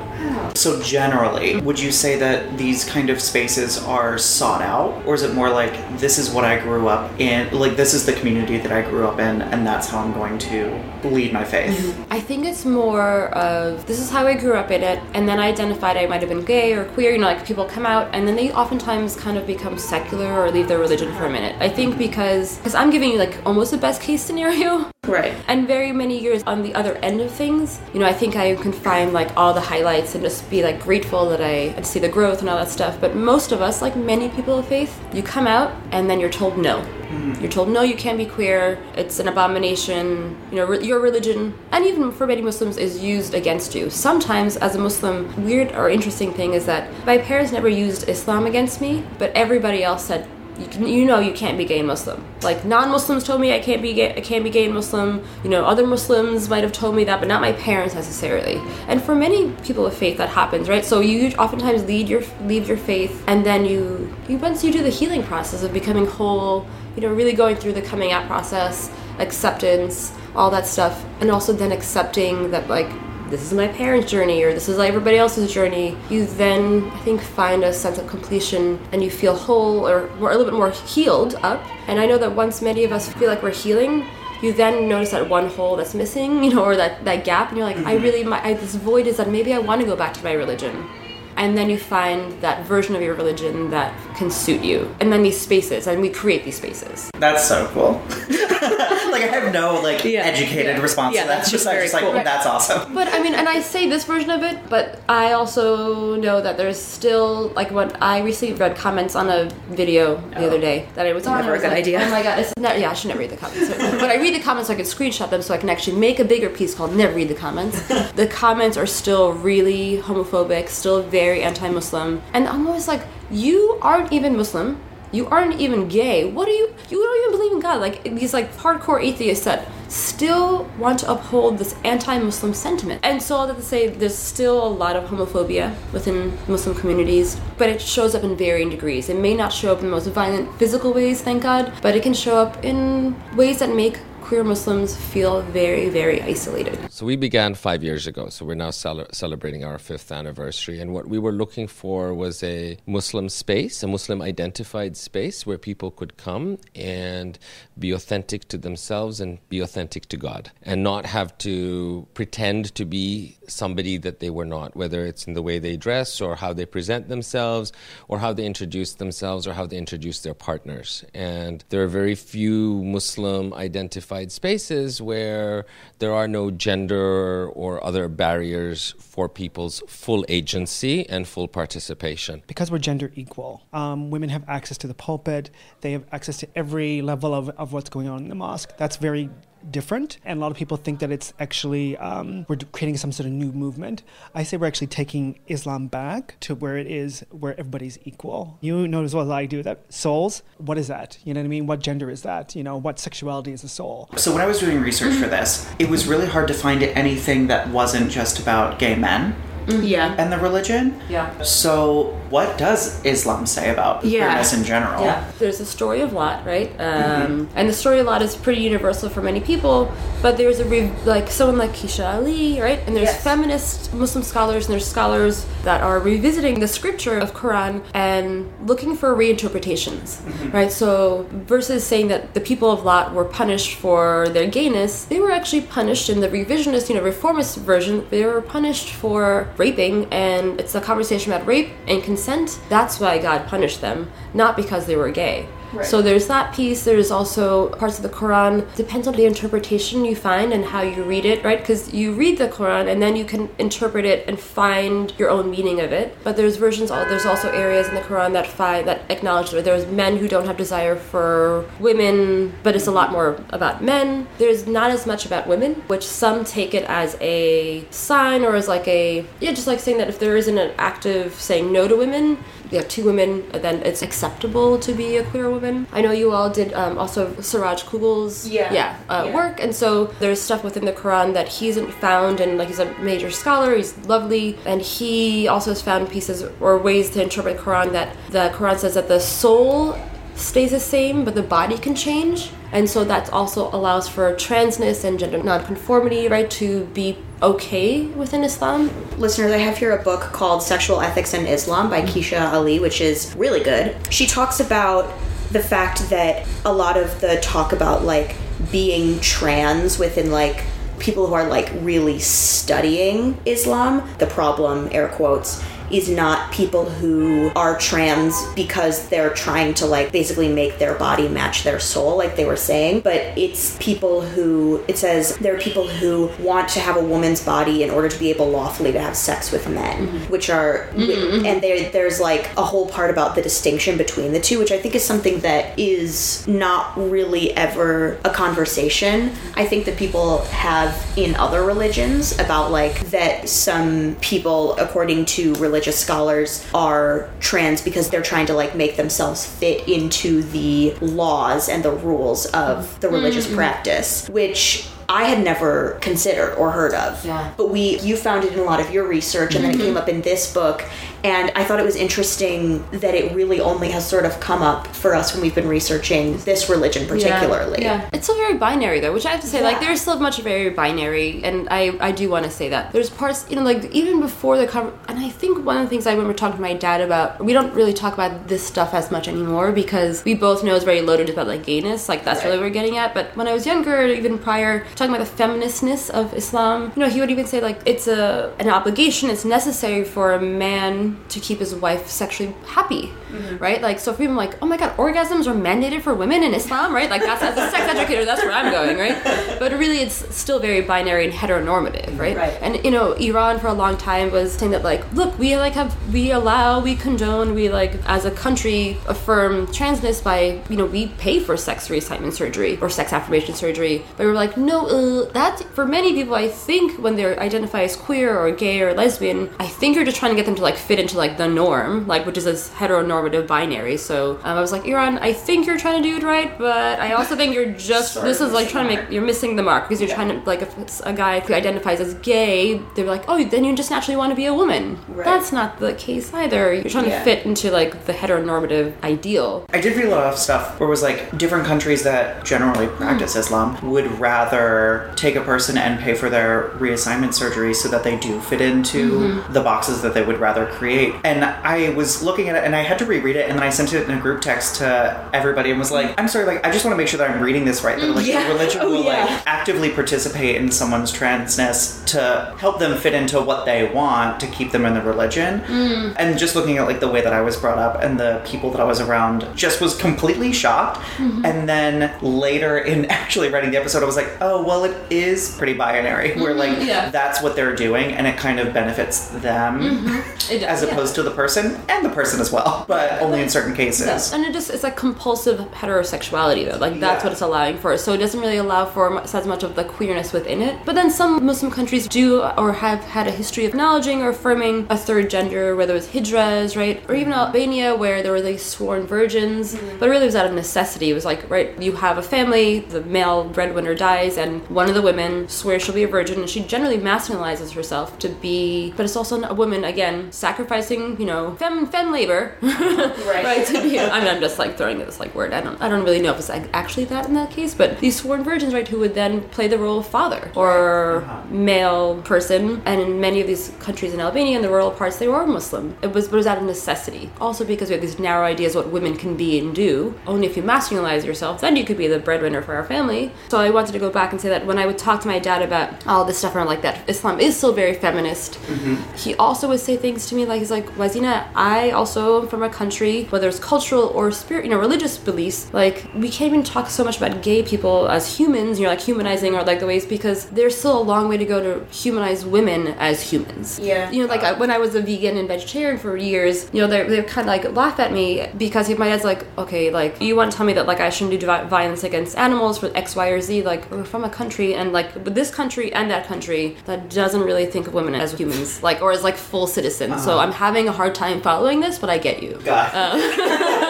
So 0.55 0.81
generally, 0.81 1.57
would 1.61 1.79
you 1.79 1.91
say 1.91 2.17
that 2.17 2.57
these 2.57 2.83
kind 2.83 3.09
of 3.09 3.21
spaces 3.21 3.83
are 3.83 4.17
sought 4.17 4.61
out, 4.61 5.05
or 5.05 5.13
is 5.13 5.23
it 5.23 5.33
more 5.33 5.49
like 5.49 5.73
this 5.99 6.17
is 6.17 6.29
what 6.29 6.43
I 6.43 6.59
grew 6.59 6.87
up 6.87 7.19
in, 7.19 7.51
like 7.57 7.75
this 7.75 7.93
is 7.93 8.05
the 8.05 8.13
community 8.13 8.57
that 8.57 8.71
I 8.71 8.81
grew 8.81 9.07
up 9.07 9.19
in, 9.19 9.41
and 9.41 9.65
that's 9.65 9.87
how 9.87 9.99
I'm 9.99 10.13
going 10.13 10.37
to 10.39 10.83
lead 11.03 11.33
my 11.33 11.43
faith? 11.43 11.77
Mm-hmm. 11.77 12.13
I 12.13 12.19
think 12.19 12.45
it's 12.45 12.65
more 12.65 13.29
of 13.29 13.85
this 13.85 13.99
is 13.99 14.09
how 14.09 14.25
I 14.25 14.35
grew 14.35 14.53
up 14.53 14.71
in 14.71 14.81
it, 14.83 14.99
and 15.13 15.27
then 15.27 15.39
I 15.39 15.47
identified 15.47 15.97
I 15.97 16.07
might 16.07 16.21
have 16.21 16.29
been 16.29 16.45
gay 16.45 16.73
or 16.73 16.85
queer. 16.85 17.11
You 17.11 17.19
know, 17.19 17.27
like 17.27 17.45
people 17.45 17.65
come 17.65 17.85
out, 17.85 18.09
and 18.13 18.27
then 18.27 18.35
they 18.35 18.51
oftentimes 18.51 19.15
kind 19.15 19.37
of 19.37 19.45
become 19.45 19.77
secular 19.77 20.33
or 20.33 20.51
leave 20.51 20.67
their 20.67 20.79
religion 20.79 21.13
for 21.15 21.25
a 21.25 21.29
minute. 21.29 21.55
I 21.59 21.69
think 21.69 21.97
because 21.97 22.57
because 22.57 22.75
I'm 22.75 22.89
giving 22.89 23.11
you 23.11 23.17
like 23.17 23.37
almost 23.45 23.71
the 23.71 23.77
best 23.77 24.01
case 24.01 24.21
scenario 24.21 24.89
Right. 25.07 25.33
And 25.47 25.67
very 25.67 25.91
many 25.91 26.19
years 26.19 26.43
on 26.43 26.63
the 26.63 26.75
other 26.75 26.95
end 26.97 27.21
of 27.21 27.31
things, 27.31 27.79
you 27.93 27.99
know, 27.99 28.05
I 28.05 28.13
think 28.13 28.35
I 28.35 28.55
can 28.55 28.73
find 28.73 29.13
like 29.13 29.35
all 29.37 29.53
the 29.53 29.61
highlights 29.61 30.15
and 30.15 30.23
just 30.23 30.49
be 30.49 30.63
like 30.63 30.81
grateful 30.81 31.29
that 31.29 31.41
I 31.41 31.73
and 31.77 31.85
see 31.85 31.99
the 31.99 32.09
growth 32.09 32.41
and 32.41 32.49
all 32.49 32.57
that 32.57 32.69
stuff. 32.69 32.99
But 32.99 33.15
most 33.15 33.51
of 33.51 33.61
us, 33.61 33.81
like 33.81 33.95
many 33.95 34.29
people 34.29 34.59
of 34.59 34.67
faith, 34.67 34.99
you 35.13 35.23
come 35.23 35.47
out 35.47 35.75
and 35.91 36.09
then 36.09 36.19
you're 36.19 36.29
told 36.29 36.57
no. 36.57 36.81
Hmm. 36.81 37.35
You're 37.39 37.51
told 37.51 37.69
no, 37.69 37.83
you 37.83 37.95
can't 37.95 38.17
be 38.17 38.25
queer. 38.25 38.77
It's 38.95 39.19
an 39.19 39.29
abomination. 39.29 40.37
You 40.51 40.57
know, 40.57 40.65
re- 40.65 40.85
your 40.85 40.99
religion, 40.99 41.57
and 41.71 41.85
even 41.85 42.11
for 42.11 42.27
many 42.27 42.41
Muslims, 42.41 42.77
is 42.77 43.01
used 43.01 43.33
against 43.33 43.75
you. 43.75 43.89
Sometimes, 43.89 44.57
as 44.57 44.75
a 44.75 44.79
Muslim, 44.79 45.45
weird 45.45 45.71
or 45.71 45.89
interesting 45.89 46.33
thing 46.33 46.53
is 46.53 46.65
that 46.65 46.89
my 47.05 47.17
parents 47.17 47.53
never 47.53 47.69
used 47.69 48.09
Islam 48.09 48.45
against 48.45 48.81
me, 48.81 49.05
but 49.17 49.31
everybody 49.35 49.85
else 49.85 50.03
said 50.03 50.27
you 50.59 50.87
you 50.87 51.05
know 51.05 51.19
you 51.19 51.33
can't 51.33 51.57
be 51.57 51.65
gay 51.65 51.81
Muslim. 51.81 52.23
Like 52.41 52.65
non-Muslims 52.65 53.23
told 53.23 53.41
me 53.41 53.53
I 53.53 53.59
can't 53.59 53.81
be 53.81 53.93
gay, 53.93 54.15
I 54.15 54.21
can't 54.21 54.43
be 54.43 54.49
gay 54.49 54.67
Muslim. 54.67 55.23
You 55.43 55.49
know, 55.49 55.65
other 55.65 55.85
Muslims 55.85 56.49
might 56.49 56.63
have 56.63 56.71
told 56.71 56.95
me 56.95 57.03
that, 57.05 57.19
but 57.19 57.27
not 57.27 57.41
my 57.41 57.53
parents 57.53 57.93
necessarily. 57.93 58.61
And 58.87 59.01
for 59.01 59.15
many 59.15 59.51
people 59.63 59.85
of 59.85 59.93
faith, 59.93 60.17
that 60.17 60.29
happens, 60.29 60.67
right? 60.69 60.83
So 60.83 60.99
you 60.99 61.35
oftentimes 61.37 61.83
lead 61.85 62.09
your 62.09 62.23
leave 62.43 62.67
your 62.67 62.77
faith, 62.77 63.23
and 63.27 63.45
then 63.45 63.65
you, 63.65 64.13
you 64.27 64.37
once 64.37 64.63
you 64.63 64.71
do 64.71 64.81
the 64.81 64.89
healing 64.89 65.23
process 65.23 65.63
of 65.63 65.73
becoming 65.73 66.05
whole, 66.05 66.67
you 66.95 67.01
know, 67.01 67.13
really 67.13 67.33
going 67.33 67.55
through 67.55 67.73
the 67.73 67.81
coming 67.81 68.11
out 68.11 68.25
process, 68.27 68.91
acceptance, 69.19 70.11
all 70.35 70.49
that 70.51 70.65
stuff, 70.65 71.05
and 71.19 71.29
also 71.31 71.53
then 71.53 71.71
accepting 71.71 72.51
that 72.51 72.67
like 72.67 72.89
this 73.29 73.43
is 73.43 73.53
my 73.53 73.67
parents' 73.67 74.09
journey 74.09 74.43
or 74.43 74.53
this 74.53 74.69
is 74.69 74.77
like 74.77 74.89
everybody 74.89 75.17
else's 75.17 75.51
journey, 75.51 75.97
you 76.09 76.25
then 76.25 76.89
I 76.91 76.99
think 76.99 77.21
find 77.21 77.63
a 77.63 77.73
sense 77.73 77.97
of 77.97 78.07
completion 78.07 78.79
and 78.91 79.03
you 79.03 79.09
feel 79.09 79.35
whole 79.35 79.87
or 79.87 80.09
more, 80.15 80.31
a 80.31 80.37
little 80.37 80.51
bit 80.51 80.57
more 80.57 80.71
healed 80.71 81.35
up. 81.43 81.63
And 81.87 81.99
I 81.99 82.05
know 82.05 82.17
that 82.17 82.31
once 82.31 82.61
many 82.61 82.83
of 82.83 82.91
us 82.91 83.11
feel 83.13 83.27
like 83.27 83.43
we're 83.43 83.51
healing, 83.51 84.05
you 84.41 84.53
then 84.53 84.87
notice 84.87 85.11
that 85.11 85.27
one 85.27 85.49
hole 85.49 85.75
that's 85.75 85.93
missing, 85.93 86.43
you 86.43 86.53
know, 86.53 86.63
or 86.63 86.75
that, 86.75 87.03
that 87.05 87.25
gap, 87.25 87.49
and 87.49 87.57
you're 87.57 87.67
like, 87.67 87.77
I 87.77 87.95
mm-hmm. 87.95 88.03
really, 88.03 88.23
my, 88.23 88.43
I, 88.43 88.53
this 88.53 88.75
void 88.75 89.07
is 89.07 89.17
that 89.17 89.29
maybe 89.29 89.53
I 89.53 89.59
want 89.59 89.81
to 89.81 89.87
go 89.87 89.95
back 89.95 90.13
to 90.15 90.23
my 90.23 90.33
religion. 90.33 90.87
And 91.35 91.55
then 91.55 91.69
you 91.69 91.77
find 91.77 92.31
that 92.41 92.65
version 92.65 92.95
of 92.95 93.01
your 93.03 93.13
religion 93.13 93.69
that 93.69 93.93
can 94.15 94.31
suit 94.31 94.63
you. 94.63 94.93
And 94.99 95.13
then 95.13 95.21
these 95.21 95.39
spaces, 95.39 95.85
and 95.85 96.01
we 96.01 96.09
create 96.09 96.43
these 96.43 96.57
spaces. 96.57 97.11
That's 97.13 97.47
so 97.47 97.67
cool. 97.73 98.01
like 99.11 99.23
I 99.23 99.27
have 99.27 99.53
no 99.53 99.79
like 99.81 100.03
Yeah. 100.03 100.21
educated 100.23 100.79
response 100.79 101.15
Yeah, 101.15 101.23
to 101.23 101.27
that. 101.27 101.37
that's 101.37 101.51
just 101.51 101.57
just 101.63 101.67
I'm 101.67 101.73
very 101.73 101.85
just 101.85 101.93
like 101.93 102.03
cool. 102.03 102.13
that's 102.13 102.45
awesome. 102.45 102.93
But 102.93 103.07
I 103.13 103.21
mean, 103.21 103.33
and 103.33 103.47
I 103.49 103.61
say 103.61 103.89
this 103.89 104.05
version 104.05 104.29
of 104.29 104.43
it, 104.43 104.57
but 104.69 104.99
I 105.09 105.33
also 105.33 106.15
know 106.15 106.41
that 106.41 106.57
there's 106.57 106.79
still 106.79 107.49
like 107.49 107.71
when 107.71 107.95
I 108.01 108.19
recently 108.21 108.55
read 108.55 108.75
comments 108.75 109.15
on 109.15 109.29
a 109.29 109.49
video 109.69 110.15
the 110.31 110.47
other 110.47 110.57
oh. 110.57 110.61
day 110.61 110.87
that 110.95 111.05
I 111.05 111.13
was 111.13 111.25
on. 111.27 111.37
Never 111.37 111.49
I 111.49 111.49
a 111.49 111.53
was 111.53 111.61
good 111.61 111.69
like, 111.71 111.79
idea. 111.79 112.01
Oh 112.03 112.09
my 112.09 112.23
god! 112.23 112.39
It's 112.39 112.53
ne- 112.59 112.81
yeah, 112.81 112.91
I 112.91 112.93
should 112.93 113.07
never 113.09 113.19
read 113.19 113.31
the 113.31 113.37
comments. 113.37 113.69
but 114.01 114.09
I 114.09 114.15
read 114.17 114.35
the 114.35 114.41
comments 114.41 114.67
so 114.67 114.73
I 114.73 114.77
can 114.77 114.85
screenshot 114.85 115.29
them 115.29 115.41
so 115.41 115.53
I 115.53 115.57
can 115.57 115.69
actually 115.69 115.97
make 115.97 116.19
a 116.19 116.25
bigger 116.25 116.49
piece 116.49 116.73
called 116.75 116.95
"Never 116.95 117.15
Read 117.15 117.29
the 117.29 117.35
Comments." 117.35 117.75
the 118.13 118.27
comments 118.27 118.77
are 118.77 118.85
still 118.85 119.33
really 119.33 119.97
homophobic, 119.97 120.69
still 120.69 121.01
very 121.03 121.41
anti-Muslim, 121.43 122.21
and 122.33 122.47
I'm 122.47 122.67
always 122.67 122.87
like, 122.87 123.01
you 123.31 123.77
aren't 123.81 124.11
even 124.13 124.35
Muslim. 124.37 124.79
You 125.17 125.25
aren't 125.29 125.59
even 125.59 125.87
gay. 125.87 126.25
What 126.25 126.45
do 126.45 126.51
you? 126.51 126.75
You 126.91 127.03
don't 127.03 127.19
even 127.21 127.31
believe 127.37 127.51
in 127.53 127.59
God. 127.59 127.81
Like 127.81 128.03
these 128.03 128.35
like 128.35 128.55
hardcore 128.55 129.01
atheists 129.03 129.45
that 129.45 129.67
still 129.87 130.69
want 130.77 130.99
to 130.99 131.11
uphold 131.11 131.57
this 131.57 131.73
anti-Muslim 131.83 132.53
sentiment. 132.53 132.99
And 133.03 133.19
so 133.19 133.47
that 133.47 133.55
to 133.55 133.61
say, 133.63 133.87
there's 133.87 134.15
still 134.15 134.63
a 134.63 134.69
lot 134.83 134.95
of 134.95 135.09
homophobia 135.09 135.73
within 135.91 136.37
Muslim 136.47 136.75
communities, 136.75 137.39
but 137.57 137.67
it 137.67 137.81
shows 137.81 138.13
up 138.13 138.23
in 138.23 138.37
varying 138.37 138.69
degrees. 138.69 139.09
It 139.09 139.17
may 139.17 139.33
not 139.33 139.51
show 139.51 139.71
up 139.71 139.79
in 139.79 139.85
the 139.85 139.91
most 139.91 140.07
violent 140.07 140.53
physical 140.59 140.93
ways, 140.93 141.21
thank 141.21 141.41
God, 141.41 141.73
but 141.81 141.95
it 141.95 142.03
can 142.03 142.13
show 142.13 142.37
up 142.37 142.63
in 142.63 143.15
ways 143.35 143.57
that 143.59 143.73
make 143.73 143.97
queer 144.27 144.43
Muslims 144.43 144.93
feel 144.93 145.41
very, 145.41 145.87
very 145.87 146.21
isolated. 146.21 146.77
So 146.91 147.05
we 147.05 147.15
began 147.15 147.55
five 147.55 147.81
years 147.81 148.07
ago. 148.07 148.27
So 148.27 148.43
we're 148.43 148.55
now 148.55 148.71
cele- 148.71 149.07
celebrating 149.13 149.63
our 149.63 149.79
fifth 149.79 150.11
anniversary. 150.11 150.81
And 150.81 150.91
what 150.93 151.07
we 151.07 151.17
were 151.17 151.31
looking 151.31 151.65
for 151.65 152.13
was 152.13 152.43
a 152.43 152.77
Muslim 152.85 153.29
space, 153.29 153.81
a 153.83 153.87
Muslim 153.87 154.21
identified 154.21 154.97
space 154.97 155.45
where 155.45 155.57
people 155.57 155.91
could 155.91 156.17
come 156.17 156.57
and 156.75 157.39
be 157.79 157.91
authentic 157.91 158.49
to 158.49 158.57
themselves 158.57 159.21
and 159.21 159.39
be 159.47 159.61
authentic 159.61 160.09
to 160.09 160.17
God 160.17 160.51
and 160.61 160.83
not 160.83 161.05
have 161.05 161.37
to 161.37 162.05
pretend 162.13 162.75
to 162.75 162.83
be 162.83 163.37
somebody 163.47 163.95
that 163.97 164.19
they 164.19 164.29
were 164.29 164.45
not, 164.57 164.75
whether 164.75 165.05
it's 165.05 165.25
in 165.25 165.35
the 165.35 165.41
way 165.41 165.57
they 165.57 165.77
dress 165.77 166.19
or 166.19 166.35
how 166.35 166.51
they 166.51 166.65
present 166.65 167.07
themselves 167.07 167.71
or 168.09 168.19
how 168.19 168.33
they 168.33 168.45
introduce 168.45 168.95
themselves 168.95 169.47
or 169.47 169.53
how 169.53 169.65
they 169.65 169.77
introduce 169.77 170.19
their 170.19 170.33
partners. 170.33 171.05
And 171.13 171.63
there 171.69 171.81
are 171.81 171.87
very 171.87 172.15
few 172.15 172.83
Muslim 172.83 173.53
identified 173.53 174.16
spaces 174.25 175.01
where 175.01 175.65
there 175.99 176.13
are 176.13 176.27
no 176.27 176.51
gender 176.51 177.47
or 177.49 177.83
other 177.83 178.07
barriers 178.07 178.93
for 178.99 179.29
people's 179.29 179.81
full 179.87 180.25
agency 180.27 181.07
and 181.09 181.27
full 181.27 181.47
participation. 181.47 182.41
because 182.47 182.71
we're 182.71 182.77
gender 182.77 183.11
equal, 183.15 183.61
um, 183.73 184.09
women 184.09 184.29
have 184.29 184.43
access 184.47 184.77
to 184.77 184.87
the 184.87 184.93
pulpit. 184.93 185.49
They 185.81 185.91
have 185.91 186.05
access 186.11 186.37
to 186.37 186.47
every 186.55 187.01
level 187.01 187.33
of, 187.33 187.49
of 187.49 187.73
what's 187.73 187.89
going 187.89 188.07
on 188.07 188.23
in 188.23 188.29
the 188.29 188.35
mosque. 188.35 188.75
That's 188.77 188.97
very 188.97 189.29
different, 189.71 190.17
and 190.25 190.37
a 190.37 190.41
lot 190.41 190.51
of 190.51 190.57
people 190.57 190.77
think 190.77 190.99
that 190.99 191.11
it's 191.11 191.33
actually 191.39 191.97
um, 191.97 192.45
we're 192.47 192.57
creating 192.71 192.97
some 192.97 193.11
sort 193.11 193.27
of 193.27 193.33
new 193.33 193.51
movement. 193.51 194.03
I 194.33 194.43
say 194.43 194.57
we're 194.57 194.67
actually 194.67 194.87
taking 194.87 195.39
Islam 195.47 195.87
back 195.87 196.35
to 196.41 196.55
where 196.55 196.77
it 196.77 196.87
is, 196.87 197.25
where 197.31 197.53
everybody's 197.59 197.99
equal. 198.05 198.57
You 198.61 198.87
know 198.87 199.03
as 199.03 199.13
well 199.13 199.25
as 199.25 199.31
I 199.31 199.45
do 199.45 199.63
that 199.63 199.91
souls. 199.91 200.43
What 200.57 200.77
is 200.77 200.87
that? 200.87 201.17
You 201.23 201.33
know 201.33 201.41
what 201.41 201.45
I 201.45 201.49
mean? 201.49 201.67
What 201.67 201.79
gender 201.79 202.09
is 202.09 202.21
that? 202.23 202.55
You 202.55 202.63
know, 202.63 202.77
what 202.77 202.99
sexuality 202.99 203.51
is 203.51 203.63
a 203.63 203.69
soul? 203.69 204.09
So 204.15 204.31
when 204.31 204.41
I 204.41 204.45
was 204.45 204.59
doing 204.59 204.81
research 204.81 205.15
for 205.15 205.27
this, 205.27 205.69
it 205.79 205.89
was 205.89 206.07
really 206.07 206.27
hard 206.27 206.47
to 206.47 206.53
find 206.53 206.83
anything 206.83 207.47
that 207.47 207.69
wasn't 207.69 208.11
just 208.11 208.39
about 208.39 208.79
gay 208.79 208.95
men 208.95 209.35
Mm-hmm. 209.67 209.83
Yeah. 209.83 210.15
and 210.17 210.31
the 210.31 210.37
religion. 210.37 210.99
Yeah. 211.09 211.29
So 211.41 212.17
what 212.29 212.57
does 212.57 213.03
Islam 213.05 213.45
say 213.45 213.69
about 213.71 214.03
Yeah. 214.03 214.25
queerness 214.27 214.53
in 214.53 214.63
general? 214.63 215.03
Yeah, 215.03 215.23
there's 215.39 215.59
a 215.59 215.65
story 215.65 216.01
of 216.01 216.13
Lot, 216.13 216.45
right? 216.45 216.69
Um, 216.79 216.87
mm-hmm. 216.87 217.57
And 217.57 217.69
the 217.69 217.73
story 217.73 217.99
of 217.99 218.05
Lot 218.05 218.21
is 218.21 218.35
pretty 218.35 218.61
universal 218.61 219.09
for 219.09 219.21
many 219.21 219.39
people. 219.41 219.91
But 220.21 220.37
there's 220.37 220.59
a 220.59 220.65
re- 220.65 220.91
like 221.05 221.29
someone 221.29 221.57
like 221.57 221.73
Kecia 221.73 222.15
Ali, 222.15 222.61
right? 222.61 222.79
And 222.87 222.95
there's 222.95 223.07
Yes. 223.09 223.23
feminist 223.23 223.93
Muslim 223.93 224.23
scholars 224.23 224.65
and 224.65 224.73
there's 224.73 224.87
scholars 224.87 225.45
that 225.63 225.81
are 225.81 225.99
revisiting 225.99 226.59
the 226.59 226.67
scripture 226.67 227.17
of 227.19 227.33
Quran 227.33 227.81
and 227.93 228.49
looking 228.65 228.95
for 228.95 229.15
reinterpretations, 229.15 230.21
mm-hmm. 230.21 230.51
right? 230.51 230.71
So 230.71 231.25
versus 231.31 231.83
saying 231.83 232.07
that 232.09 232.33
the 232.33 232.39
people 232.41 232.71
of 232.71 232.83
Lot 232.83 233.13
were 233.13 233.25
punished 233.25 233.75
for 233.75 234.29
their 234.29 234.47
gayness, 234.47 235.05
they 235.05 235.19
were 235.19 235.31
actually 235.31 235.61
punished 235.61 236.09
in 236.09 236.19
the 236.21 236.29
revisionist, 236.29 236.89
you 236.89 236.95
know, 236.95 237.01
reformist 237.01 237.57
version. 237.57 238.05
They 238.09 238.23
were 238.25 238.41
punished 238.41 238.89
for 238.93 239.47
raping, 239.57 240.05
and 240.11 240.59
it's 240.59 240.75
a 240.75 240.81
conversation 240.81 241.31
about 241.31 241.47
rape 241.47 241.69
and 241.87 242.03
consent. 242.03 242.59
That's 242.69 242.99
why 242.99 243.17
God 243.17 243.47
punished 243.47 243.81
them, 243.81 244.11
not 244.33 244.55
because 244.55 244.85
they 244.85 244.95
were 244.95 245.11
gay. 245.11 245.47
So 245.83 246.01
there's 246.01 246.27
that 246.27 246.53
piece. 246.53 246.83
There's 246.83 247.11
also 247.11 247.69
parts 247.69 247.97
of 247.97 248.03
the 248.03 248.09
Quran. 248.09 248.73
Depends 248.75 249.07
on 249.07 249.15
the 249.15 249.25
interpretation 249.25 250.05
you 250.05 250.15
find 250.15 250.53
and 250.53 250.65
how 250.65 250.81
you 250.81 251.03
read 251.03 251.25
it, 251.25 251.43
right? 251.43 251.59
Because 251.59 251.93
you 251.93 252.13
read 252.13 252.37
the 252.37 252.47
Quran 252.47 252.89
and 252.89 253.01
then 253.01 253.15
you 253.15 253.25
can 253.25 253.49
interpret 253.57 254.05
it 254.05 254.27
and 254.27 254.39
find 254.39 255.13
your 255.17 255.29
own 255.29 255.49
meaning 255.49 255.79
of 255.79 255.91
it. 255.91 256.17
But 256.23 256.37
there's 256.37 256.57
versions. 256.57 256.89
There's 256.89 257.25
also 257.25 257.51
areas 257.51 257.87
in 257.87 257.95
the 257.95 258.01
Quran 258.01 258.33
that 258.33 258.47
find 258.47 258.87
that 258.87 259.01
acknowledge 259.09 259.51
that 259.51 259.65
there's 259.65 259.85
men 259.87 260.17
who 260.17 260.27
don't 260.27 260.45
have 260.45 260.57
desire 260.57 260.95
for 260.95 261.65
women, 261.79 262.53
but 262.63 262.75
it's 262.75 262.87
a 262.87 262.91
lot 262.91 263.11
more 263.11 263.41
about 263.49 263.83
men. 263.83 264.27
There's 264.37 264.67
not 264.67 264.91
as 264.91 265.05
much 265.05 265.25
about 265.25 265.47
women, 265.47 265.75
which 265.87 266.03
some 266.03 266.43
take 266.43 266.73
it 266.73 266.83
as 266.85 267.17
a 267.21 267.85
sign 267.89 268.43
or 268.43 268.55
as 268.55 268.67
like 268.67 268.87
a 268.87 269.25
yeah, 269.39 269.51
just 269.51 269.67
like 269.67 269.79
saying 269.79 269.97
that 269.97 270.09
if 270.09 270.19
there 270.19 270.37
isn't 270.37 270.57
an 270.57 270.73
active 270.77 271.33
saying 271.35 271.71
no 271.71 271.87
to 271.87 271.95
women, 271.95 272.37
you 272.71 272.77
have 272.77 272.87
two 272.87 273.03
women, 273.05 273.43
then 273.51 273.81
it's 273.83 274.01
acceptable 274.01 274.77
to 274.79 274.93
be 274.93 275.17
a 275.17 275.23
queer 275.23 275.49
woman. 275.49 275.87
I 275.91 276.01
know 276.01 276.11
you 276.11 276.31
all 276.31 276.49
did 276.49 276.73
um, 276.73 276.97
also 276.97 277.33
Siraj 277.41 277.83
Kugle's 277.83 278.47
Yeah. 278.47 278.71
yeah, 278.73 278.95
uh, 279.09 279.23
Yeah. 279.27 279.35
work, 279.35 279.59
and 279.63 279.73
so 279.75 280.05
there's 280.19 280.41
stuff 280.41 280.63
within 280.63 280.85
the 280.85 280.93
Quran 280.93 281.33
that 281.33 281.47
he 281.47 281.67
hasn't 281.67 281.93
found, 281.93 282.39
and 282.39 282.57
like 282.57 282.67
he's 282.67 282.79
a 282.79 282.91
major 282.99 283.31
scholar, 283.31 283.75
he's 283.75 283.93
lovely, 284.07 284.57
and 284.65 284.81
he 284.81 285.47
also 285.47 285.71
has 285.71 285.81
found 285.81 286.09
pieces 286.09 286.43
or 286.59 286.77
ways 286.77 287.09
to 287.11 287.21
interpret 287.21 287.57
Quran 287.57 287.91
that 287.93 288.09
the 288.29 288.51
Quran 288.57 288.77
says 288.77 288.93
that 288.95 289.07
the 289.07 289.19
soul 289.19 289.95
stays 290.35 290.71
the 290.71 290.79
same, 290.79 291.25
but 291.25 291.33
the 291.35 291.41
body 291.41 291.77
can 291.77 291.95
change. 291.95 292.51
And 292.71 292.89
so 292.89 293.03
that 293.05 293.31
also 293.31 293.69
allows 293.73 294.09
for 294.09 294.33
transness 294.35 295.03
and 295.03 295.17
gender 295.17 295.41
nonconformity, 295.41 296.27
right, 296.27 296.49
to 296.51 296.85
be 296.85 297.17
okay 297.41 298.07
within 298.07 298.43
Islam. 298.43 298.91
Listeners, 299.17 299.51
I 299.51 299.57
have 299.57 299.77
here 299.77 299.97
a 299.97 300.03
book 300.03 300.21
called 300.21 300.63
Sexual 300.63 301.01
Ethics 301.01 301.33
in 301.33 301.45
Islam 301.45 301.89
by 301.89 302.01
Kecia 302.01 302.51
Ali, 302.51 302.79
which 302.79 302.99
is 302.99 303.35
really 303.35 303.63
good. 303.63 303.95
She 304.11 304.25
talks 304.25 304.59
about 304.59 305.13
the 305.51 305.61
fact 305.61 306.09
that 306.09 306.45
a 306.65 306.73
lot 306.73 306.97
of 306.97 307.21
the 307.21 307.39
talk 307.41 307.71
about 307.71 308.03
like 308.03 308.35
being 308.71 309.19
trans 309.21 309.97
within 309.97 310.31
like 310.31 310.63
people 310.99 311.27
who 311.27 311.33
are 311.33 311.47
like 311.47 311.71
really 311.81 312.19
studying 312.19 313.37
Islam, 313.45 314.07
the 314.17 314.25
problem, 314.25 314.89
air 314.91 315.07
quotes, 315.07 315.63
is 315.91 316.09
not 316.09 316.51
people 316.51 316.85
who 316.85 317.51
are 317.55 317.77
trans 317.77 318.45
because 318.53 319.07
they're 319.09 319.33
trying 319.33 319.73
to 319.75 319.85
like 319.85 320.11
basically 320.11 320.51
make 320.51 320.77
their 320.79 320.95
body 320.95 321.27
match 321.27 321.63
their 321.63 321.79
soul, 321.79 322.17
like 322.17 322.35
they 322.35 322.45
were 322.45 322.57
saying, 322.57 323.01
but 323.01 323.15
it's 323.37 323.77
people 323.79 324.21
who 324.21 324.83
it 324.87 324.97
says 324.97 325.37
there 325.37 325.55
are 325.55 325.59
people 325.59 325.87
who 325.87 326.29
want 326.39 326.67
to 326.69 326.79
have 326.79 326.97
a 326.97 327.03
woman's 327.03 327.43
body 327.43 327.83
in 327.83 327.89
order 327.89 328.09
to 328.09 328.19
be 328.19 328.29
able 328.29 328.49
lawfully 328.49 328.91
to 328.91 328.99
have 328.99 329.15
sex 329.15 329.51
with 329.51 329.67
men, 329.69 330.07
mm-hmm. 330.07 330.31
which 330.31 330.49
are 330.49 330.87
mm-hmm, 330.91 331.01
mm-hmm. 331.01 331.45
and 331.45 331.61
there 331.61 331.89
there's 331.91 332.19
like 332.19 332.49
a 332.57 332.63
whole 332.63 332.87
part 332.89 333.09
about 333.09 333.35
the 333.35 333.41
distinction 333.41 333.97
between 333.97 334.33
the 334.33 334.39
two, 334.39 334.59
which 334.59 334.71
I 334.71 334.79
think 334.79 334.95
is 334.95 335.03
something 335.03 335.39
that 335.41 335.77
is 335.79 336.47
not 336.47 336.97
really 336.97 337.55
ever 337.55 338.19
a 338.23 338.29
conversation. 338.29 339.31
I 339.55 339.65
think 339.65 339.85
that 339.85 339.97
people 339.97 340.43
have 340.45 341.05
in 341.15 341.35
other 341.35 341.63
religions 341.63 342.37
about 342.39 342.71
like 342.71 342.99
that 343.11 343.49
some 343.49 344.15
people, 344.21 344.75
according 344.77 345.25
to 345.25 345.53
religious 345.77 345.99
scholars, 345.99 346.65
are 346.73 347.29
trans 347.39 347.83
because 347.83 348.09
they're 348.09 348.23
trying 348.23 348.47
to 348.47 348.53
like 348.53 348.75
make 348.75 348.95
themselves 348.97 349.45
fit 349.45 349.87
into 349.87 350.41
the 350.41 350.91
laws 351.01 351.69
and 351.69 351.83
the 351.83 351.91
rules 351.91 352.47
of 352.47 352.99
the 352.99 353.07
religious 353.07 353.45
mm-hmm. 353.45 353.57
practice, 353.57 354.27
which 354.29 354.89
I 355.07 355.25
had 355.25 355.43
never 355.43 355.99
considered 356.01 356.55
or 356.55 356.71
heard 356.71 356.95
of. 356.95 357.23
Yeah. 357.23 357.53
But 357.55 357.69
we 357.69 357.99
you 357.99 358.17
found 358.17 358.43
it 358.43 358.53
in 358.53 358.59
a 358.59 358.63
lot 358.63 358.79
of 358.79 358.89
your 358.91 359.07
research 359.07 359.53
and 359.53 359.63
then 359.63 359.71
it 359.71 359.75
mm-hmm. 359.75 359.83
came 359.83 359.97
up 359.97 360.09
in 360.09 360.21
this 360.21 360.51
book 360.51 360.83
and 361.23 361.51
I 361.55 361.63
thought 361.63 361.79
it 361.79 361.85
was 361.85 361.95
interesting 361.95 362.83
that 362.91 363.15
it 363.15 363.33
really 363.33 363.59
only 363.59 363.89
has 363.91 364.07
sort 364.07 364.25
of 364.25 364.39
come 364.39 364.61
up 364.61 364.87
for 364.87 365.15
us 365.15 365.33
when 365.33 365.41
we've 365.41 365.55
been 365.55 365.67
researching 365.67 366.37
this 366.39 366.69
religion 366.69 367.07
particularly. 367.07 367.81
Yeah, 367.81 368.09
it's 368.13 368.25
still 368.25 368.37
very 368.37 368.57
binary 368.57 368.99
though, 368.99 369.13
which 369.13 369.25
I 369.25 369.31
have 369.31 369.41
to 369.41 369.47
say, 369.47 369.61
like, 369.63 369.79
there's 369.79 370.01
still 370.01 370.19
much 370.19 370.39
very 370.41 370.69
binary, 370.69 371.43
and 371.43 371.67
I, 371.69 371.97
I 371.99 372.11
do 372.11 372.29
want 372.29 372.45
to 372.45 372.51
say 372.51 372.69
that. 372.69 372.91
There's 372.91 373.09
parts, 373.09 373.45
you 373.49 373.55
know, 373.55 373.63
like 373.63 373.85
even 373.91 374.19
before 374.19 374.57
the 374.57 374.67
cover, 374.67 374.93
and 375.07 375.19
I 375.19 375.29
think 375.29 375.65
one 375.65 375.77
of 375.77 375.83
the 375.83 375.89
things 375.89 376.07
I 376.07 376.11
remember 376.11 376.33
talking 376.33 376.57
to 376.57 376.61
my 376.61 376.73
dad 376.73 377.01
about, 377.01 377.43
we 377.43 377.53
don't 377.53 377.73
really 377.73 377.93
talk 377.93 378.13
about 378.13 378.47
this 378.47 378.65
stuff 378.65 378.93
as 378.93 379.11
much 379.11 379.27
anymore 379.27 379.71
because 379.71 380.23
we 380.23 380.33
both 380.33 380.63
know 380.63 380.75
it's 380.75 380.85
very 380.85 381.01
loaded 381.01 381.29
about 381.29 381.47
like 381.47 381.65
gayness, 381.65 382.09
like 382.09 382.23
that's 382.23 382.43
really 382.43 382.57
what 382.57 382.65
we're 382.65 382.69
getting 382.69 382.97
at. 382.97 383.13
But 383.13 383.35
when 383.35 383.47
I 383.47 383.53
was 383.53 383.65
younger, 383.65 384.05
even 384.05 384.37
prior, 384.37 384.85
talking 384.95 385.13
about 385.13 385.25
the 385.25 385.31
feministness 385.31 386.09
of 386.09 386.33
Islam, 386.33 386.91
you 386.95 387.01
know, 387.01 387.09
he 387.09 387.19
would 387.19 387.31
even 387.31 387.45
say 387.45 387.61
like 387.61 387.79
it's 387.85 388.07
a 388.07 388.53
an 388.59 388.69
obligation, 388.69 389.29
it's 389.29 389.45
necessary 389.45 390.03
for 390.03 390.33
a 390.33 390.41
man 390.41 391.06
to 391.29 391.39
keep 391.39 391.59
his 391.59 391.73
wife 391.75 392.07
sexually 392.07 392.53
happy, 392.65 393.11
right? 393.59 393.81
Like, 393.81 393.99
so 393.99 394.13
for 394.13 394.19
people 394.19 394.35
like, 394.35 394.61
oh 394.61 394.65
my 394.65 394.77
god, 394.77 394.95
orgasms 394.97 395.47
are 395.47 395.53
mandated 395.69 396.01
for 396.01 396.13
women 396.13 396.43
in 396.43 396.53
Islam, 396.53 396.93
right? 396.93 397.09
Like, 397.09 397.21
that's 397.21 397.43
as 397.43 397.57
a 397.57 397.69
sex 397.71 397.93
educator, 397.93 398.25
that's 398.25 398.41
where 398.43 398.51
I'm 398.51 398.71
going, 398.71 398.97
right? 398.97 399.17
But 399.59 399.71
really, 399.73 399.99
it's 399.99 400.35
still 400.35 400.59
very 400.59 400.81
binary 400.81 401.25
and 401.25 401.33
heteronormative, 401.33 402.17
right? 402.17 402.35
Right. 402.37 402.57
And 402.61 402.83
you 402.85 402.91
know, 402.91 403.13
Iran 403.13 403.59
for 403.59 403.67
a 403.67 403.73
long 403.73 403.97
time 403.97 404.31
was 404.31 404.53
saying 404.53 404.71
that 404.71 404.83
like, 404.83 405.01
look, 405.13 405.37
we 405.39 405.57
like 405.57 405.73
have 405.73 405.95
we 406.13 406.31
allow, 406.31 406.79
we 406.79 406.95
condone, 406.95 407.53
we 407.53 407.69
like 407.69 407.93
as 408.05 408.25
a 408.25 408.31
country 408.31 408.97
affirm 409.07 409.67
transness 409.67 410.23
by 410.23 410.61
you 410.69 410.77
know 410.77 410.85
we 410.85 411.07
pay 411.25 411.39
for 411.39 411.57
sex 411.57 411.89
reassignment 411.89 412.33
surgery 412.33 412.77
or 412.81 412.89
sex 412.89 413.13
affirmation 413.13 413.53
surgery, 413.55 414.03
but 414.15 414.23
we 414.23 414.27
were 414.27 414.33
like, 414.33 414.57
no, 414.57 414.87
uh, 414.87 415.31
that 415.31 415.59
for 415.73 415.85
many 415.85 416.13
people, 416.13 416.35
I 416.35 416.47
think 416.47 416.99
when 416.99 417.15
they 417.15 417.25
identify 417.37 417.83
as 417.83 417.95
queer 417.95 418.37
or 418.37 418.51
gay 418.51 418.81
or 418.81 418.93
lesbian, 418.93 419.49
I 419.59 419.67
think 419.67 419.95
you're 419.95 420.05
just 420.05 420.17
trying 420.17 420.31
to 420.31 420.35
get 420.35 420.45
them 420.45 420.55
to 420.55 420.61
like 420.61 420.75
fit 420.75 420.96
into 420.97 421.17
like 421.17 421.37
the 421.37 421.47
norm, 421.47 422.07
like 422.07 422.25
which 422.25 422.37
is 422.37 422.45
this 422.45 422.69
heteronormative 422.69 423.47
binary. 423.47 423.97
So 423.97 424.35
um, 424.43 424.57
I 424.57 424.61
was 424.61 424.71
like, 424.71 424.85
Iran, 424.85 425.17
I 425.19 425.33
think 425.33 425.65
you're 425.67 425.77
trying 425.77 426.01
to 426.01 426.09
do 426.09 426.17
it 426.17 426.23
right, 426.23 426.57
but 426.57 426.99
I 426.99 427.13
also 427.13 427.35
think 427.35 427.53
you're 427.53 427.71
just 427.93 428.13
Sorry, 428.13 428.27
this 428.27 428.41
is 428.41 428.51
like 428.51 428.69
trying 428.69 428.87
to 428.89 428.95
make 428.95 429.11
you're 429.11 429.23
missing 429.25 429.55
the 429.55 429.63
mark 429.63 429.87
because 429.87 430.01
you're 430.01 430.13
trying 430.13 430.29
to 430.29 430.45
like 430.45 430.61
if 430.61 430.77
it's 430.77 430.99
a 431.01 431.13
guy 431.13 431.39
who 431.39 431.53
identifies 431.53 431.99
as 431.99 432.13
gay, 432.15 432.79
they're 432.95 433.05
like, 433.05 433.25
oh, 433.27 433.43
then 433.43 433.63
you 433.63 433.75
just 433.75 433.91
naturally 433.91 434.17
want 434.17 434.31
to 434.31 434.35
be 434.35 434.45
a 434.45 434.53
woman. 434.53 434.97
Right. 435.07 435.25
That's 435.25 435.51
not 435.51 435.79
the 435.79 435.93
case 435.93 436.33
either. 436.33 436.73
You're 436.73 436.83
trying 436.89 437.09
Yeah. 437.09 437.19
to 437.19 437.23
fit 437.23 437.45
into 437.45 437.71
like 437.71 438.05
the 438.05 438.13
heteronormative 438.13 438.93
ideal. 439.03 439.65
I 439.71 439.79
did 439.81 439.95
read 439.95 440.05
a 440.05 440.09
lot 440.09 440.25
of 440.33 440.37
stuff 440.39 440.79
where 440.79 440.87
it 440.87 440.89
was 440.89 441.03
like 441.03 441.37
different 441.37 441.65
countries 441.65 442.03
that 442.03 442.43
generally 442.45 442.87
practice 442.87 443.35
Islam 443.35 443.77
would 443.91 444.09
rather 444.19 445.11
take 445.15 445.35
a 445.35 445.41
person 445.41 445.77
and 445.77 445.99
pay 445.99 446.13
for 446.13 446.29
their 446.29 446.69
reassignment 446.77 447.33
surgery 447.33 447.73
so 447.73 447.87
that 447.89 448.03
they 448.03 448.17
do 448.17 448.39
fit 448.41 448.61
into 448.61 449.41
the 449.51 449.61
boxes 449.61 450.01
that 450.01 450.13
they 450.13 450.23
would 450.23 450.39
rather 450.39 450.65
create. 450.65 450.86
And 451.23 451.43
I 451.43 451.89
was 451.89 452.23
looking 452.23 452.49
at 452.49 452.55
it 452.55 452.63
and 452.63 452.75
I 452.75 452.81
had 452.81 452.99
to 452.99 453.05
reread 453.05 453.35
it 453.35 453.49
and 453.49 453.57
then 453.57 453.63
I 453.63 453.69
sent 453.69 453.93
it 453.93 454.07
in 454.09 454.17
a 454.17 454.21
group 454.21 454.41
text 454.41 454.75
to 454.77 455.29
everybody 455.33 455.69
and 455.71 455.79
was 455.79 455.91
like, 455.91 456.19
I'm 456.19 456.27
sorry, 456.27 456.45
like 456.45 456.65
I 456.65 456.71
just 456.71 456.85
want 456.85 456.93
to 456.93 456.97
make 456.97 457.07
sure 457.07 457.17
that 457.17 457.29
I'm 457.29 457.41
reading 457.41 457.65
this 457.65 457.83
right. 457.83 457.99
That 457.99 458.07
like 458.15 458.25
mm, 458.25 458.29
Yeah. 458.29 458.47
the 458.47 458.53
religion 458.53 458.81
Oh, 458.83 458.89
will 458.91 459.03
yeah. 459.03 459.25
like 459.25 459.43
actively 459.47 459.89
participate 459.91 460.55
in 460.55 460.71
someone's 460.71 461.11
transness 461.11 462.05
to 462.07 462.55
help 462.59 462.79
them 462.79 462.97
fit 462.97 463.13
into 463.13 463.39
what 463.41 463.65
they 463.65 463.91
want 463.91 464.39
to 464.39 464.47
keep 464.47 464.71
them 464.71 464.85
in 464.85 464.93
the 464.93 465.01
religion. 465.01 465.61
Mm. 465.61 466.15
And 466.17 466.37
just 466.37 466.55
looking 466.55 466.77
at 466.77 466.85
like 466.87 466.99
the 466.99 467.09
way 467.09 467.21
that 467.21 467.33
I 467.33 467.41
was 467.41 467.57
brought 467.57 467.77
up 467.77 468.01
and 468.01 468.19
the 468.19 468.41
people 468.45 468.71
that 468.71 468.79
I 468.79 468.85
was 468.85 468.99
around, 469.01 469.47
just 469.55 469.81
was 469.81 469.95
completely 469.97 470.51
shocked. 470.53 470.99
Mm-hmm. 471.17 471.45
And 471.45 471.67
then 471.69 472.13
later 472.21 472.77
in 472.77 473.05
actually 473.11 473.49
writing 473.49 473.71
the 473.71 473.77
episode, 473.77 474.03
I 474.03 474.05
was 474.05 474.15
like, 474.15 474.29
oh 474.41 474.63
well, 474.63 474.83
it 474.85 474.95
is 475.11 475.55
pretty 475.57 475.73
binary. 475.73 476.35
Where 476.35 476.51
mm-hmm, 476.55 476.59
like 476.79 476.87
Yeah. 476.87 477.09
that's 477.09 477.41
what 477.41 477.55
they're 477.55 477.75
doing, 477.75 478.11
and 478.13 478.25
it 478.27 478.37
kind 478.37 478.59
of 478.59 478.73
benefits 478.73 479.27
them 479.29 479.79
mm-hmm, 479.81 480.53
It 480.53 480.59
does, 480.59 480.76
as 480.77 480.83
yeah. 480.83 480.93
opposed 480.93 481.15
to 481.15 481.23
the 481.23 481.31
person 481.31 481.79
and 481.89 482.05
the 482.05 482.09
person 482.09 482.39
as 482.39 482.51
well, 482.51 482.85
but 482.87 483.21
only 483.21 483.41
in 483.41 483.49
certain 483.49 483.75
cases. 483.75 484.33
And 484.33 484.43
it 484.43 484.53
just 484.53 484.69
it's 484.69 484.83
like 484.83 484.95
compulsive 484.95 485.59
heterosexuality 485.71 486.69
though. 486.69 486.77
Like 486.77 486.99
that's 486.99 487.23
what 487.23 487.33
it's 487.33 487.41
allowing 487.41 487.77
for. 487.77 487.97
So 487.97 488.13
it 488.13 488.17
doesn't 488.17 488.39
really 488.39 488.57
allow 488.57 488.85
for 488.85 489.19
as 489.21 489.47
much 489.47 489.63
of 489.63 489.75
the 489.75 489.83
queerness 489.83 490.33
within 490.33 490.61
it. 490.61 490.79
But 490.85 490.95
then 490.95 491.09
some 491.09 491.45
Muslim 491.45 491.71
countries 491.71 492.07
do 492.07 492.43
or 492.57 492.73
have 492.73 492.99
had 492.99 493.27
a 493.27 493.31
history 493.31 493.65
of 493.65 493.71
acknowledging 493.71 494.21
or 494.21 494.29
affirming 494.29 494.87
a 494.89 494.97
third 494.97 495.29
gender, 495.29 495.75
whether 495.75 495.93
it 495.93 495.95
was 495.95 496.07
hijras, 496.07 496.75
right, 496.75 497.03
or 497.09 497.15
even 497.15 497.33
Albania 497.33 497.95
where 497.95 498.21
there 498.23 498.31
were 498.31 498.41
these 498.41 498.63
sworn 498.63 499.05
virgins. 499.05 499.75
Mm-hmm. 499.75 499.99
But 499.99 500.09
really 500.09 500.23
it 500.23 500.27
was 500.27 500.35
out 500.35 500.45
of 500.45 500.53
necessity. 500.53 501.09
It 501.09 501.13
was 501.13 501.25
like 501.25 501.49
right, 501.49 501.79
you 501.81 501.93
have 501.93 502.17
a 502.17 502.23
family, 502.23 502.79
the 502.79 503.01
male 503.01 503.43
breadwinner 503.45 503.95
dies, 503.95 504.37
and 504.37 504.67
one 504.69 504.89
of 504.89 504.95
the 504.95 505.01
women 505.01 505.47
swears 505.47 505.83
she'll 505.83 505.95
be 505.95 506.03
a 506.03 506.07
virgin, 506.07 506.39
and 506.39 506.49
she 506.49 506.61
generally 506.63 506.97
masculinizes 506.97 507.71
herself 507.73 508.17
to 508.19 508.29
be. 508.29 508.93
But 508.95 509.05
it's 509.05 509.15
also 509.15 509.41
a 509.43 509.53
woman 509.53 509.83
again 509.83 510.31
sacrificing, 510.31 510.66
you 510.69 511.25
know, 511.25 511.55
fem 511.55 511.85
fem 511.87 512.11
labor, 512.11 512.55
right? 512.61 513.43
right 513.43 513.67
to 513.67 513.73
be. 513.83 513.99
I 513.99 514.19
mean, 514.19 514.27
I'm 514.27 514.41
just 514.41 514.59
like 514.59 514.77
throwing 514.77 514.99
this 514.99 515.19
like 515.19 515.33
word. 515.35 515.53
I 515.53 515.61
don't. 515.61 515.81
I 515.81 515.89
don't 515.89 516.03
really 516.03 516.21
know 516.21 516.31
if 516.31 516.39
it's 516.39 516.49
ac- 516.49 516.69
actually 516.73 517.05
that 517.05 517.25
in 517.27 517.33
that 517.33 517.51
case, 517.51 517.73
but 517.73 517.99
these 517.99 518.15
sworn 518.15 518.43
virgins, 518.43 518.73
right, 518.73 518.87
who 518.87 518.99
would 518.99 519.13
then 519.13 519.41
play 519.49 519.67
the 519.67 519.77
role 519.77 519.99
of 519.99 520.07
father 520.07 520.51
or 520.55 521.17
uh-huh. 521.17 521.43
male 521.49 522.21
person, 522.23 522.81
and 522.85 523.01
in 523.01 523.19
many 523.19 523.41
of 523.41 523.47
these 523.47 523.71
countries 523.79 524.13
in 524.13 524.19
Albania, 524.19 524.55
and 524.55 524.63
the 524.63 524.69
rural 524.69 524.91
parts, 524.91 525.17
they 525.17 525.27
were 525.27 525.45
Muslim. 525.45 525.95
It 526.01 526.13
was, 526.13 526.27
but 526.27 526.35
it 526.35 526.37
was 526.37 526.47
out 526.47 526.57
of 526.57 526.63
necessity. 526.63 527.29
Also 527.39 527.65
because 527.65 527.89
we 527.89 527.93
have 527.93 528.01
these 528.01 528.19
narrow 528.19 528.45
ideas 528.45 528.75
what 528.75 528.89
women 528.91 529.15
can 529.17 529.35
be 529.35 529.59
and 529.59 529.75
do. 529.75 530.13
Only 530.25 530.47
if 530.47 530.57
you 530.57 530.63
masculinize 530.63 531.25
yourself, 531.25 531.61
then 531.61 531.75
you 531.75 531.83
could 531.83 531.97
be 531.97 532.07
the 532.07 532.19
breadwinner 532.19 532.61
for 532.61 532.75
our 532.75 532.83
family. 532.83 533.31
So 533.49 533.59
I 533.59 533.69
wanted 533.69 533.93
to 533.93 533.99
go 533.99 534.09
back 534.09 534.31
and 534.31 534.41
say 534.41 534.49
that 534.49 534.65
when 534.65 534.77
I 534.77 534.85
would 534.85 534.97
talk 534.97 535.21
to 535.21 535.27
my 535.27 535.39
dad 535.39 535.61
about 535.61 536.05
all 536.07 536.25
this 536.25 536.37
stuff 536.37 536.55
around 536.55 536.67
like 536.67 536.81
that, 536.81 537.07
Islam 537.09 537.39
is 537.39 537.55
still 537.55 537.73
very 537.73 537.93
feminist. 537.93 538.53
Mm-hmm. 538.53 539.15
He 539.15 539.35
also 539.35 539.67
would 539.67 539.79
say 539.79 539.97
things 539.97 540.27
to 540.27 540.35
me 540.35 540.45
like 540.45 540.56
he's 540.59 540.71
like, 540.71 540.87
Wazina, 540.91 541.47
I 541.55 541.91
also 541.91 542.41
am 542.41 542.47
from 542.47 542.63
a 542.63 542.69
country 542.69 543.25
whether 543.25 543.47
it's 543.47 543.59
cultural 543.59 544.07
or 544.07 544.31
spirit, 544.31 544.65
you 544.65 544.71
know, 544.71 544.79
religious 544.79 545.17
beliefs. 545.17 545.73
Like 545.73 546.07
we 546.15 546.29
can't 546.29 546.53
even 546.53 546.63
talk 546.63 546.89
so 546.89 547.03
much 547.03 547.17
about 547.17 547.41
gay 547.41 547.63
people 547.63 548.07
as 548.07 548.37
humans, 548.37 548.79
you 548.79 548.85
know, 548.85 548.91
like 548.91 549.01
humanizing 549.01 549.55
or 549.55 549.63
like 549.63 549.79
the 549.79 549.87
ways 549.87 550.05
because 550.05 550.45
there's 550.49 550.77
still 550.77 550.99
a 550.99 551.01
long 551.01 551.27
way 551.27 551.37
to 551.37 551.45
go 551.45 551.61
to 551.61 551.85
humanize 551.93 552.45
women 552.45 552.87
as 552.99 553.21
humans. 553.21 553.79
Yeah. 553.79 554.09
You 554.11 554.23
know, 554.23 554.27
like 554.27 554.43
I, 554.43 554.53
when 554.53 554.71
I 554.71 554.77
was 554.77 554.95
a 554.95 555.01
vegan 555.01 555.37
and 555.37 555.47
vegetarian 555.47 555.97
for 555.97 556.17
years, 556.17 556.69
you 556.73 556.81
know, 556.81 556.87
they 556.87 557.03
they 557.03 557.23
kind 557.23 557.47
of 557.47 557.47
like 557.47 557.75
laugh 557.75 557.99
at 557.99 558.11
me 558.11 558.47
because 558.57 558.89
if 558.89 558.97
my 558.97 559.07
dad's 559.07 559.23
like, 559.23 559.45
okay, 559.57 559.91
like 559.91 560.21
you 560.21 560.35
want 560.35 560.51
to 560.51 560.57
tell 560.57 560.65
me 560.65 560.73
that 560.73 560.87
like 560.87 560.99
I 560.99 561.09
shouldn't 561.09 561.39
do 561.39 561.45
violence 561.45 562.03
against 562.03 562.37
animals 562.37 562.77
for 562.77 562.95
X, 562.95 563.15
Y, 563.15 563.27
or 563.27 563.41
Z. 563.41 563.63
Like 563.63 563.89
we're 563.91 564.03
from 564.03 564.23
a 564.23 564.29
country 564.29 564.75
and 564.75 564.91
like 564.91 565.13
with 565.15 565.35
this 565.35 565.53
country 565.53 565.93
and 565.93 566.09
that 566.11 566.27
country 566.27 566.77
that 566.85 567.09
doesn't 567.09 567.41
really 567.41 567.65
think 567.65 567.87
of 567.87 567.93
women 567.93 568.15
as 568.15 568.33
humans, 568.33 568.83
like 568.83 569.01
or 569.01 569.11
as 569.11 569.23
like 569.23 569.35
full 569.35 569.67
citizens. 569.67 570.23
So 570.23 570.37
ah. 570.37 570.43
I'm 570.43 570.46
having 570.51 570.87
a 570.87 570.91
hard 570.91 571.15
time 571.15 571.41
following 571.41 571.79
this, 571.79 571.99
but 571.99 572.09
I 572.09 572.17
get 572.17 572.41
you. 572.43 572.59
God. 572.63 572.91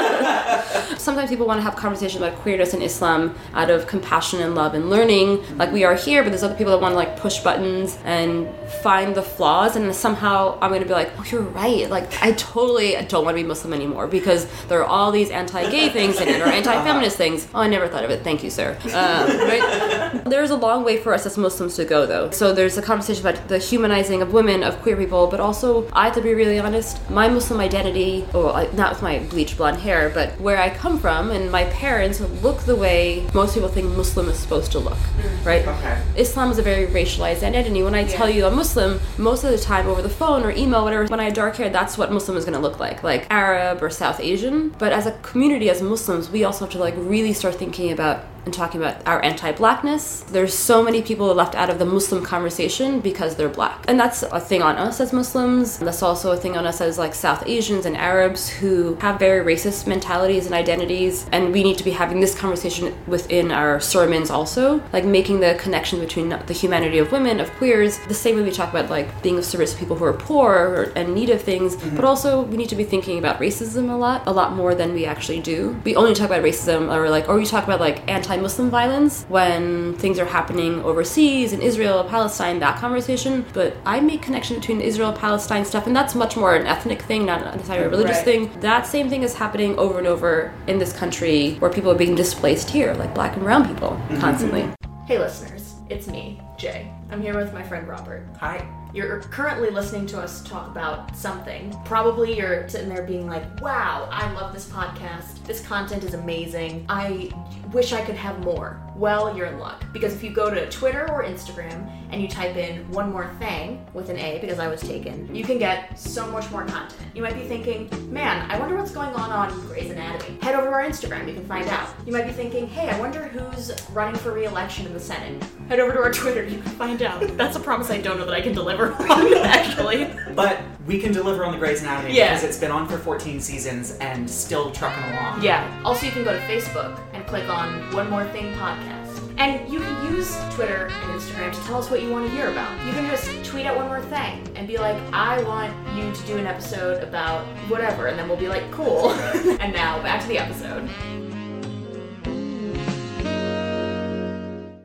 Sometimes 0.98 1.30
people 1.30 1.46
want 1.46 1.60
to 1.60 1.64
have 1.64 1.76
conversations 1.76 2.22
about 2.22 2.38
queerness 2.40 2.74
and 2.74 2.84
Islam 2.84 3.36
out 3.54 3.70
of 3.70 3.88
compassion 3.88 4.42
and 4.42 4.56
love 4.56 4.74
and 4.74 4.90
learning. 4.90 5.44
Like 5.58 5.72
we 5.72 5.84
are 5.84 5.96
here, 5.96 6.24
but 6.24 6.30
there's 6.30 6.44
other 6.44 6.56
people 6.56 6.74
that 6.74 6.82
want 6.82 6.94
to 6.94 6.98
like 6.98 7.18
push 7.18 7.40
buttons 7.40 7.98
and 8.04 8.48
find 8.82 9.16
the 9.16 9.22
flaws. 9.22 9.76
And 9.76 9.94
somehow 9.96 10.58
I'm 10.62 10.70
going 10.70 10.82
to 10.82 10.88
be 10.88 10.94
like, 10.94 11.12
oh, 11.18 11.26
you're 11.32 11.42
right. 11.42 11.90
Like 11.90 12.22
I 12.22 12.34
totally 12.34 12.96
don't 13.08 13.26
want 13.26 13.38
to 13.38 13.44
be 13.44 13.48
Muslim 13.48 13.74
anymore 13.74 14.08
because 14.08 14.48
there 14.68 14.80
are 14.82 14.86
all 14.86 15.12
these 15.12 15.30
anti-gay 15.30 15.90
things 15.90 16.20
in 16.20 16.28
it 16.28 16.42
or 16.42 16.46
anti-feminist 16.46 17.18
things. 17.18 17.48
Oh, 17.54 17.60
I 17.60 17.68
never 17.68 17.88
thought 17.88 18.04
of 18.04 18.12
it. 18.12 18.24
Thank 18.24 18.44
you, 18.44 18.50
sir. 18.50 18.78
Um, 18.86 19.28
right? 19.48 20.22
There's 20.26 20.52
a 20.52 20.56
long 20.56 20.84
way 20.84 20.98
for 20.98 21.14
us 21.14 21.26
as 21.26 21.38
Muslims 21.38 21.76
to 21.76 21.86
go, 21.86 22.06
though. 22.06 22.32
So 22.32 22.54
there's 22.54 22.78
a 22.78 22.82
conversation 22.82 23.26
about 23.26 23.48
the 23.48 23.58
humanizing 23.58 24.22
of 24.22 24.34
women, 24.34 24.64
of 24.64 24.82
queer 24.82 24.98
people, 24.98 25.28
but 25.28 25.40
also 25.40 25.90
I 25.94 26.06
have 26.06 26.16
to 26.16 26.22
be 26.22 26.34
really 26.34 26.60
honest. 26.60 27.10
My 27.10 27.28
Muslim 27.28 27.60
identity, 27.60 28.26
or 28.34 28.52
like, 28.52 28.74
not 28.74 28.92
with 28.94 29.02
my 29.02 29.20
bleach 29.20 29.58
blonde 29.58 29.78
hair, 29.78 30.10
but 30.10 30.37
where 30.40 30.58
I 30.58 30.70
come 30.70 31.00
from 31.00 31.32
and 31.32 31.52
my 31.52 31.66
parents 31.66 32.20
look 32.44 32.60
the 32.62 32.76
way 32.76 33.26
most 33.34 33.54
people 33.56 33.70
think 33.70 33.96
Muslim 33.96 34.30
is 34.30 34.38
supposed 34.38 34.72
to 34.74 34.80
look, 34.80 34.94
mm. 34.94 35.46
right? 35.46 35.68
Okay. 35.68 36.02
Islam 36.16 36.52
is 36.52 36.60
a 36.60 36.62
very 36.62 36.88
racialized 36.88 37.44
identity. 37.44 37.82
When 37.84 37.96
I 37.96 38.04
tell 38.04 38.30
you 38.30 38.46
I'm 38.46 38.56
Muslim, 38.56 39.00
most 39.18 39.44
of 39.44 39.52
the 39.52 39.58
time 39.58 39.88
over 39.88 40.02
the 40.02 40.10
phone 40.10 40.44
or 40.44 40.52
email, 40.52 40.84
whatever, 40.84 41.06
when 41.08 41.20
I 41.20 41.26
have 41.26 41.34
dark 41.34 41.56
hair, 41.56 41.70
that's 41.70 41.98
what 41.98 42.12
Muslim 42.12 42.38
is 42.38 42.46
going 42.46 42.56
to 42.56 42.62
look 42.62 42.80
like, 42.80 43.04
like 43.04 43.26
Arab 43.30 43.82
or 43.82 43.90
South 43.90 44.20
Asian. 44.20 44.70
But 44.70 44.92
as 44.92 45.06
a 45.06 45.12
community, 45.20 45.70
as 45.70 45.82
Muslims, 45.82 46.30
we 46.30 46.44
also 46.44 46.66
have 46.66 46.72
to 46.74 46.80
like 46.80 46.94
really 46.98 47.34
start 47.34 47.56
thinking 47.56 47.92
about 47.92 48.24
and 48.48 48.54
talking 48.54 48.82
about 48.82 49.06
our 49.06 49.22
anti-blackness. 49.24 50.22
There's 50.30 50.54
so 50.54 50.82
many 50.82 51.02
people 51.02 51.28
left 51.34 51.54
out 51.54 51.70
of 51.70 51.80
the 51.80 51.86
Muslim 51.86 52.24
conversation 52.24 53.02
because 53.02 53.36
they're 53.36 53.50
black. 53.50 53.84
And 53.90 54.00
that's 54.00 54.24
a 54.24 54.40
thing 54.40 54.62
on 54.62 54.78
us 54.78 55.02
as 55.02 55.12
Muslims. 55.12 55.78
That's 55.80 56.02
also 56.02 56.32
a 56.32 56.38
thing 56.38 56.56
on 56.56 56.66
us 56.66 56.80
as 56.80 56.98
like 56.98 57.14
South 57.14 57.44
Asians 57.46 57.86
and 57.86 57.98
Arabs 57.98 58.48
who 58.48 58.96
have 59.02 59.20
very 59.20 59.44
racist 59.46 59.86
mentalities 59.86 60.46
and 60.46 60.56
identities. 60.56 61.28
And 61.34 61.52
we 61.52 61.62
need 61.62 61.78
to 61.78 61.84
be 61.84 61.92
having 61.92 62.22
this 62.22 62.34
conversation 62.34 62.96
within 63.06 63.52
our 63.52 63.82
sermons 63.82 64.30
also, 64.30 64.82
like 64.94 65.04
making 65.04 65.42
the 65.42 65.56
connection 65.60 66.00
between 66.00 66.30
the 66.30 66.54
humanity 66.54 67.00
of 67.00 67.12
women, 67.12 67.42
of 67.42 67.52
queers, 67.56 68.00
the 68.08 68.14
same 68.14 68.38
way 68.38 68.44
we 68.44 68.52
talk 68.52 68.70
about 68.70 68.90
like 68.90 69.22
being 69.22 69.38
of 69.38 69.44
service 69.44 69.74
to 69.74 69.78
people 69.78 69.98
who 69.98 70.06
are 70.06 70.14
poor 70.14 70.54
or, 70.54 70.84
and 70.96 71.14
need 71.14 71.30
of 71.30 71.42
things, 71.42 71.76
mm-hmm. 71.76 71.98
but 71.98 72.06
also 72.06 72.44
we 72.44 72.56
need 72.56 72.70
to 72.70 72.78
be 72.78 72.86
thinking 72.86 73.20
about 73.20 73.42
racism 73.42 73.92
a 73.92 73.98
lot, 73.98 74.26
a 74.26 74.32
lot 74.32 74.54
more 74.54 74.74
than 74.74 74.94
we 74.94 75.06
actually 75.06 75.42
do. 75.42 75.76
We 75.84 75.98
only 75.98 76.14
talk 76.14 76.28
about 76.28 76.44
racism 76.44 76.96
or 76.96 77.10
like, 77.10 77.28
or 77.28 77.36
we 77.36 77.46
talk 77.46 77.66
about 77.66 77.82
like 77.82 78.08
anti-Muslim 78.38 78.70
violence 78.70 79.24
when 79.30 79.96
things 79.96 80.20
are 80.20 80.26
happening 80.26 80.84
overseas 80.84 81.54
in 81.54 81.62
Israel, 81.62 82.04
Palestine, 82.04 82.60
that 82.60 82.78
conversation. 82.78 83.44
But 83.54 83.76
I 83.86 84.00
make 84.00 84.22
connection 84.22 84.58
between 84.58 84.80
Israel, 84.80 85.12
Palestine 85.12 85.66
stuff, 85.66 85.88
and 85.88 85.96
that's 85.96 86.14
much 86.14 86.38
more 86.38 86.56
an 86.56 86.68
ethnic 86.68 87.02
thing, 87.02 87.26
not 87.26 87.42
necessarily 87.44 87.86
a 87.86 87.90
religious 87.90 88.18
Right. 88.18 88.26
thing. 88.26 88.52
That 88.60 88.86
same 88.86 89.10
thing 89.10 89.24
is 89.24 89.34
happening 89.34 89.78
over 89.80 89.98
and 89.98 90.08
over 90.08 90.54
in 90.68 90.78
this 90.78 90.94
country 90.94 91.56
where 91.60 91.72
people 91.72 91.92
are 91.92 91.98
being 91.98 92.16
displaced 92.16 92.70
here, 92.70 92.94
like 92.94 93.14
black 93.16 93.34
and 93.34 93.44
brown 93.44 93.68
people, 93.68 93.90
mm-hmm. 93.90 94.20
constantly. 94.20 94.70
Hey, 95.08 95.18
listeners, 95.18 95.67
it's 95.90 96.08
me, 96.08 96.42
Jay. 96.58 96.92
I'm 97.12 97.22
here 97.22 97.36
with 97.36 97.54
my 97.54 97.64
friend 97.64 97.88
Robert. 97.88 98.28
Hi. 98.40 98.68
You're 98.94 99.22
currently 99.22 99.70
listening 99.70 100.06
to 100.08 100.20
us 100.20 100.42
talk 100.44 100.68
about 100.68 101.16
something. 101.16 101.76
Probably 101.86 102.38
you're 102.38 102.68
sitting 102.68 102.90
there 102.90 103.04
being 103.04 103.28
like, 103.28 103.62
wow, 103.62 104.08
I 104.12 104.32
love 104.34 104.54
this 104.54 104.68
podcast. 104.68 105.44
This 105.46 105.66
content 105.66 106.04
is 106.04 106.14
amazing. 106.14 106.86
I 106.90 107.32
wish 107.72 107.94
I 107.94 108.02
could 108.02 108.16
have 108.16 108.40
more. 108.40 108.82
Well, 108.98 109.38
you're 109.38 109.46
in 109.46 109.60
luck. 109.60 109.84
Because 109.94 110.14
if 110.16 110.24
you 110.24 110.32
go 110.32 110.50
to 110.50 110.68
Twitter 110.72 111.08
or 111.12 111.24
Instagram 111.24 111.88
and 112.10 112.20
you 112.22 112.28
type 112.28 112.56
in 112.56 112.90
one 112.92 113.12
more 113.12 113.28
thing 113.40 113.86
with 113.94 114.10
an 114.10 114.18
A, 114.18 114.40
because 114.40 114.58
I 114.58 114.68
was 114.68 114.82
taken, 114.82 115.34
you 115.36 115.44
can 115.44 115.60
get 115.60 116.00
so 116.00 116.26
much 116.32 116.50
more 116.50 116.66
content. 116.66 116.96
You 117.14 117.22
might 117.22 117.36
be 117.36 117.42
thinking, 117.42 117.90
man, 118.12 118.50
I 118.50 118.58
wonder 118.60 118.76
what's 118.76 118.92
going 118.92 119.10
on 119.14 119.30
on 119.32 119.68
Grey's 119.68 119.92
Anatomy. 119.92 120.40
Head 120.42 120.56
over 120.56 120.66
to 120.68 120.72
our 120.74 120.84
Instagram, 120.84 121.28
you 121.28 121.36
can 121.36 121.46
find 121.46 121.68
out. 121.68 121.90
You 122.08 122.12
might 122.14 122.26
be 122.26 122.32
thinking, 122.32 122.68
hey, 122.68 122.90
I 122.90 123.00
wonder 123.00 123.28
who's 123.28 123.72
running 123.92 124.16
for 124.20 124.32
re 124.34 124.46
election 124.46 124.88
in 124.88 124.94
the 124.94 125.00
Senate. 125.00 125.44
Head 125.70 125.80
over 125.80 125.94
to 125.94 126.00
our 126.00 126.12
Twitter, 126.12 126.44
you 126.44 126.60
can 126.60 126.72
find 126.72 127.02
out. 127.04 127.22
That's 127.38 127.56
a 127.56 127.60
promise 127.60 127.92
I 127.92 128.02
don't 128.02 128.18
know 128.18 128.26
that 128.26 128.34
I 128.34 128.42
can 128.42 128.54
deliver 128.54 128.94
on, 128.94 129.34
actually. 129.38 130.10
But 130.34 130.60
we 130.88 130.98
can 131.00 131.12
deliver 131.12 131.44
on 131.46 131.52
the 131.52 131.60
Grey's 131.60 131.82
Anatomy 131.84 132.16
Yeah. 132.16 132.30
because 132.34 132.44
it's 132.46 132.58
been 132.58 132.72
on 132.72 132.88
for 132.88 132.98
14 132.98 133.42
seasons 133.42 133.98
and 133.98 134.28
still 134.28 134.72
trucking 134.72 135.04
along. 135.14 135.44
Yeah. 135.44 135.82
Also, 135.86 136.06
you 136.06 136.12
can 136.14 136.24
go 136.24 136.32
to 136.34 136.40
Facebook 136.48 136.98
and 137.14 137.27
click 137.28 137.50
on 137.50 137.92
One 137.92 138.10
More 138.10 138.26
Thing 138.30 138.54
podcast. 138.54 139.22
And 139.38 139.72
you 139.72 139.80
can 139.80 140.16
use 140.16 140.36
Twitter 140.56 140.88
and 140.90 141.20
Instagram 141.20 141.54
to 141.54 141.62
tell 141.68 141.78
us 141.78 141.92
what 141.92 142.02
you 142.02 142.10
want 142.10 142.26
to 142.26 142.32
hear 142.32 142.50
about. 142.50 142.74
You 142.86 142.94
can 142.94 143.06
just 143.10 143.46
tweet 143.46 143.66
out 143.66 143.76
one 143.76 143.88
more 143.88 144.02
thing 144.02 144.48
and 144.56 144.66
be 144.66 144.78
like, 144.78 144.96
I 145.12 145.44
want 145.44 145.74
you 145.96 146.12
to 146.12 146.26
do 146.26 146.38
an 146.38 146.48
episode 146.48 147.04
about 147.04 147.46
whatever. 147.70 148.08
And 148.08 148.18
then 148.18 148.30
we'll 148.30 148.38
be 148.38 148.48
like, 148.48 148.72
cool. 148.72 149.12
and 149.60 149.74
now, 149.74 150.02
back 150.02 150.22
to 150.22 150.28
the 150.28 150.40
episode. 150.40 150.88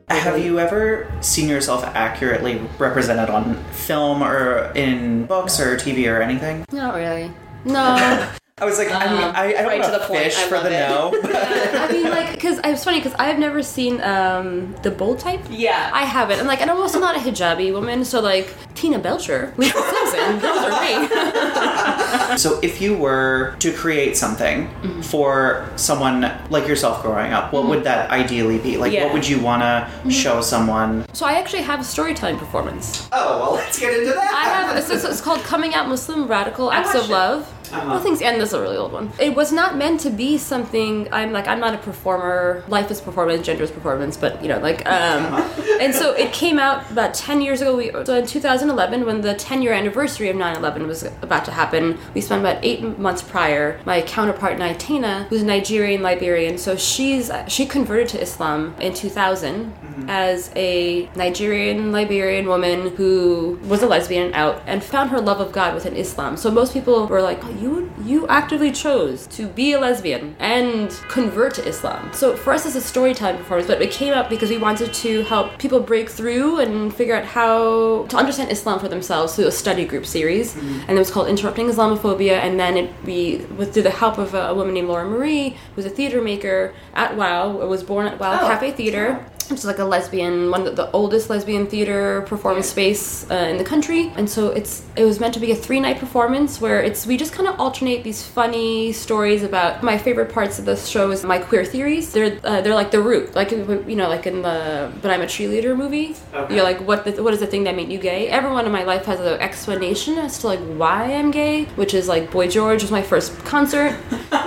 Have 0.09 0.37
you 0.37 0.59
ever 0.59 1.11
seen 1.21 1.47
yourself 1.47 1.83
accurately 1.83 2.61
represented 2.77 3.29
on 3.29 3.55
film 3.71 4.21
or 4.21 4.71
in 4.75 5.25
books 5.25 5.59
or 5.59 5.77
TV 5.77 6.13
or 6.13 6.21
anything? 6.21 6.65
Not 6.71 6.95
really. 6.95 7.31
No. 7.65 8.29
I 8.59 8.65
was 8.65 8.77
like, 8.77 8.91
I 8.91 9.11
mean, 9.11 9.23
I, 9.23 9.45
I 9.45 9.51
don't 9.53 9.65
right 9.65 9.79
want 9.79 9.91
to 9.93 9.97
to 9.97 9.99
the 9.99 10.05
point. 10.07 10.23
fish 10.25 10.37
I 10.37 10.47
for 10.47 10.59
the 10.59 10.67
it. 10.67 10.87
no. 10.87 11.09
but- 11.23 11.31
I 11.89 11.91
mean, 11.91 12.03
like, 12.11 12.33
because 12.33 12.59
it's 12.63 12.83
funny 12.83 12.99
because 12.99 13.15
I've 13.17 13.39
never 13.39 13.63
seen 13.63 13.99
um, 14.01 14.75
the 14.83 14.91
bold 14.91 15.17
type. 15.17 15.41
Yeah. 15.49 15.89
I 15.91 16.03
haven't. 16.05 16.37
And 16.37 16.47
like, 16.47 16.61
and 16.61 16.69
I'm 16.69 16.77
also 16.77 16.99
not 16.99 17.15
a 17.15 17.19
hijabi 17.19 17.73
woman, 17.73 18.05
so 18.05 18.21
like 18.21 18.53
Tina 18.75 18.99
Belcher, 18.99 19.55
Lisa 19.57 19.73
Simpson, 19.81 20.39
those 20.39 20.65
are 20.65 22.29
me. 22.31 22.37
so, 22.37 22.59
if 22.61 22.79
you 22.79 22.95
were 22.95 23.55
to 23.57 23.73
create 23.73 24.15
something 24.17 24.67
Mm-hmm. 24.83 25.01
for 25.01 25.67
someone 25.75 26.21
like 26.51 26.67
yourself 26.67 27.01
growing 27.01 27.31
up, 27.33 27.53
what 27.53 27.65
would 27.67 27.83
that 27.85 28.11
ideally 28.11 28.59
be? 28.59 28.77
Like, 28.77 28.91
Yeah. 28.93 29.05
what 29.05 29.13
would 29.13 29.27
you 29.27 29.39
want 29.41 29.63
to 29.63 30.11
show 30.11 30.41
someone? 30.41 31.05
so 31.13 31.25
I 31.25 31.33
actually 31.33 31.63
have 31.63 31.79
a 31.79 31.83
storytelling 31.83 32.37
performance. 32.37 33.07
Oh, 33.13 33.39
well, 33.39 33.53
let's 33.53 33.79
get 33.79 33.93
into 33.97 34.13
that. 34.13 34.31
I 34.33 34.43
have. 34.49 34.77
It's, 34.77 34.89
it's, 34.91 35.03
it's 35.05 35.21
called 35.21 35.39
Coming 35.41 35.73
Out 35.73 35.87
Muslim 35.87 36.27
Radical 36.27 36.71
Acts 36.71 36.93
watched 36.93 37.09
of 37.09 37.41
it. 37.41 37.47
Uh-huh. 37.73 37.89
Well, 37.89 37.99
things 37.99 38.21
and 38.21 38.39
this 38.39 38.49
is 38.49 38.53
a 38.53 38.61
really 38.61 38.77
old 38.77 38.91
one. 38.91 39.11
It 39.19 39.35
was 39.35 39.51
not 39.51 39.77
meant 39.77 39.99
to 40.01 40.09
be 40.09 40.37
something. 40.37 41.07
I'm 41.11 41.31
like 41.31 41.47
I'm 41.47 41.59
not 41.59 41.73
a 41.73 41.77
performer. 41.77 42.63
Life 42.67 42.91
is 42.91 43.01
performance, 43.01 43.45
gender 43.45 43.63
is 43.63 43.71
performance. 43.71 44.17
But 44.17 44.41
you 44.41 44.47
know, 44.49 44.59
like, 44.59 44.85
um, 44.85 45.51
and 45.81 45.93
so 45.93 46.13
it 46.13 46.31
came 46.33 46.59
out 46.59 46.89
about 46.91 47.13
ten 47.13 47.41
years 47.41 47.61
ago. 47.61 47.75
We 47.75 47.91
so 48.05 48.17
in 48.17 48.27
2011 48.27 49.05
when 49.05 49.21
the 49.21 49.33
10 49.33 49.61
year 49.61 49.73
anniversary 49.73 50.29
of 50.29 50.35
9/11 50.35 50.87
was 50.87 51.03
about 51.21 51.45
to 51.45 51.51
happen. 51.51 51.97
We 52.13 52.21
spent 52.21 52.41
about 52.41 52.63
eight 52.63 52.81
months 52.99 53.21
prior. 53.21 53.79
My 53.85 54.01
counterpart 54.01 54.57
Naitana, 54.57 55.27
who's 55.27 55.43
Nigerian 55.43 56.01
Liberian, 56.01 56.57
so 56.57 56.75
she's 56.75 57.31
she 57.47 57.65
converted 57.65 58.07
to 58.09 58.21
Islam 58.21 58.75
in 58.79 58.93
2000 58.93 59.73
as 60.07 60.51
a 60.55 61.09
Nigerian 61.15 61.91
Liberian 61.91 62.47
woman 62.47 62.95
who 62.95 63.59
was 63.65 63.81
a 63.83 63.87
lesbian 63.87 64.33
out 64.33 64.61
and 64.65 64.83
found 64.83 65.09
her 65.11 65.21
love 65.21 65.39
of 65.39 65.51
God 65.51 65.73
within 65.73 65.95
Islam. 65.95 66.37
So 66.37 66.51
most 66.51 66.73
people 66.73 67.07
were 67.07 67.21
like, 67.21 67.43
oh, 67.43 67.49
"You 67.63 67.71
you 68.11 68.27
actively 68.39 68.71
chose 68.71 69.27
to 69.37 69.47
be 69.47 69.67
a 69.73 69.79
lesbian 69.79 70.35
and 70.39 70.89
convert 71.17 71.51
to 71.55 71.61
Islam." 71.73 72.11
So 72.13 72.35
for 72.35 72.51
us, 72.53 72.65
it's 72.65 72.75
a 72.75 72.81
storytelling 72.81 73.37
performance, 73.37 73.67
but 73.67 73.81
it 73.81 73.91
came 73.91 74.13
up 74.13 74.29
because 74.29 74.49
we 74.49 74.57
wanted 74.57 74.93
to 75.05 75.11
help 75.23 75.57
people 75.63 75.79
break 75.79 76.09
through 76.09 76.59
and 76.63 76.93
figure 76.93 77.15
out 77.15 77.25
how 77.25 78.05
to 78.09 78.15
understand 78.17 78.51
Islam 78.51 78.79
for 78.79 78.89
themselves 78.95 79.35
through 79.35 79.47
a 79.47 79.57
study 79.63 79.85
group 79.85 80.05
series, 80.05 80.47
mm-hmm. 80.53 80.87
and 80.87 80.91
it 80.97 81.01
was 81.05 81.11
called 81.13 81.27
Interrupting 81.27 81.67
Islamophobia. 81.67 82.37
And 82.45 82.59
then 82.59 82.73
it, 82.81 82.87
we, 83.05 83.17
with 83.57 83.73
through 83.73 83.83
the 83.83 83.97
help 84.03 84.17
of 84.17 84.33
a, 84.33 84.43
a 84.51 84.53
woman 84.53 84.73
named 84.73 84.89
Laura 84.89 85.05
Marie, 85.05 85.57
who's 85.75 85.85
a 85.85 85.89
theater 85.89 86.21
maker 86.21 86.73
at 86.93 87.15
WoW, 87.15 87.43
was 87.75 87.83
born 87.83 88.05
at 88.07 88.19
WoW 88.19 88.39
Oh, 88.41 88.47
Cafe 88.47 88.71
Theater 88.71 89.25
which 89.49 89.59
is 89.59 89.65
like 89.65 89.79
a 89.79 89.83
lesbian 89.83 90.51
one 90.51 90.65
of 90.67 90.75
the 90.75 90.89
oldest 90.91 91.29
lesbian 91.29 91.67
theater 91.67 92.21
performance 92.27 92.67
space 92.69 93.29
uh, 93.31 93.35
in 93.35 93.57
the 93.57 93.63
country. 93.63 94.11
And 94.15 94.29
so 94.29 94.49
it's 94.49 94.83
it 94.95 95.03
was 95.05 95.19
meant 95.19 95.33
to 95.35 95.39
be 95.39 95.51
a 95.51 95.55
three 95.55 95.79
night 95.79 95.99
performance 95.99 96.61
where 96.61 96.81
it's 96.81 97.05
we 97.05 97.17
just 97.17 97.33
kind 97.33 97.47
of 97.47 97.59
alternate 97.59 98.03
these 98.03 98.23
funny 98.23 98.91
stories 98.93 99.43
about 99.43 99.83
my 99.83 99.97
favorite 99.97 100.31
parts 100.31 100.59
of 100.59 100.65
the 100.65 100.75
show 100.75 101.11
is 101.11 101.23
my 101.23 101.39
queer 101.39 101.65
theories. 101.65 102.13
They're 102.13 102.39
uh, 102.43 102.61
they're 102.61 102.75
like 102.75 102.91
the 102.91 103.01
root 103.01 103.35
like 103.35 103.51
you 103.51 103.95
know 103.95 104.09
like 104.09 104.25
in 104.27 104.41
the 104.41 104.91
but 105.01 105.09
i'm 105.11 105.21
a 105.21 105.25
cheerleader 105.25 105.75
movie 105.75 106.15
Okay. 106.33 106.55
you're 106.55 106.63
like 106.63 106.79
what 106.87 107.03
the, 107.05 107.11
what 107.23 107.33
is 107.33 107.39
the 107.39 107.47
thing 107.47 107.63
that 107.65 107.75
made 107.75 107.91
you 107.91 107.99
gay? 107.99 108.27
Everyone 108.29 108.65
in 108.65 108.71
my 108.71 108.83
life 108.83 109.05
has 109.05 109.19
an 109.19 109.39
explanation 109.39 110.17
as 110.17 110.37
to 110.39 110.47
like 110.47 110.59
why 110.81 111.13
i'm 111.15 111.31
gay 111.31 111.65
which 111.81 111.93
is 111.93 112.07
like 112.07 112.29
boy 112.31 112.47
george 112.47 112.81
was 112.81 112.91
my 112.91 113.01
first 113.01 113.29
concert. 113.45 113.97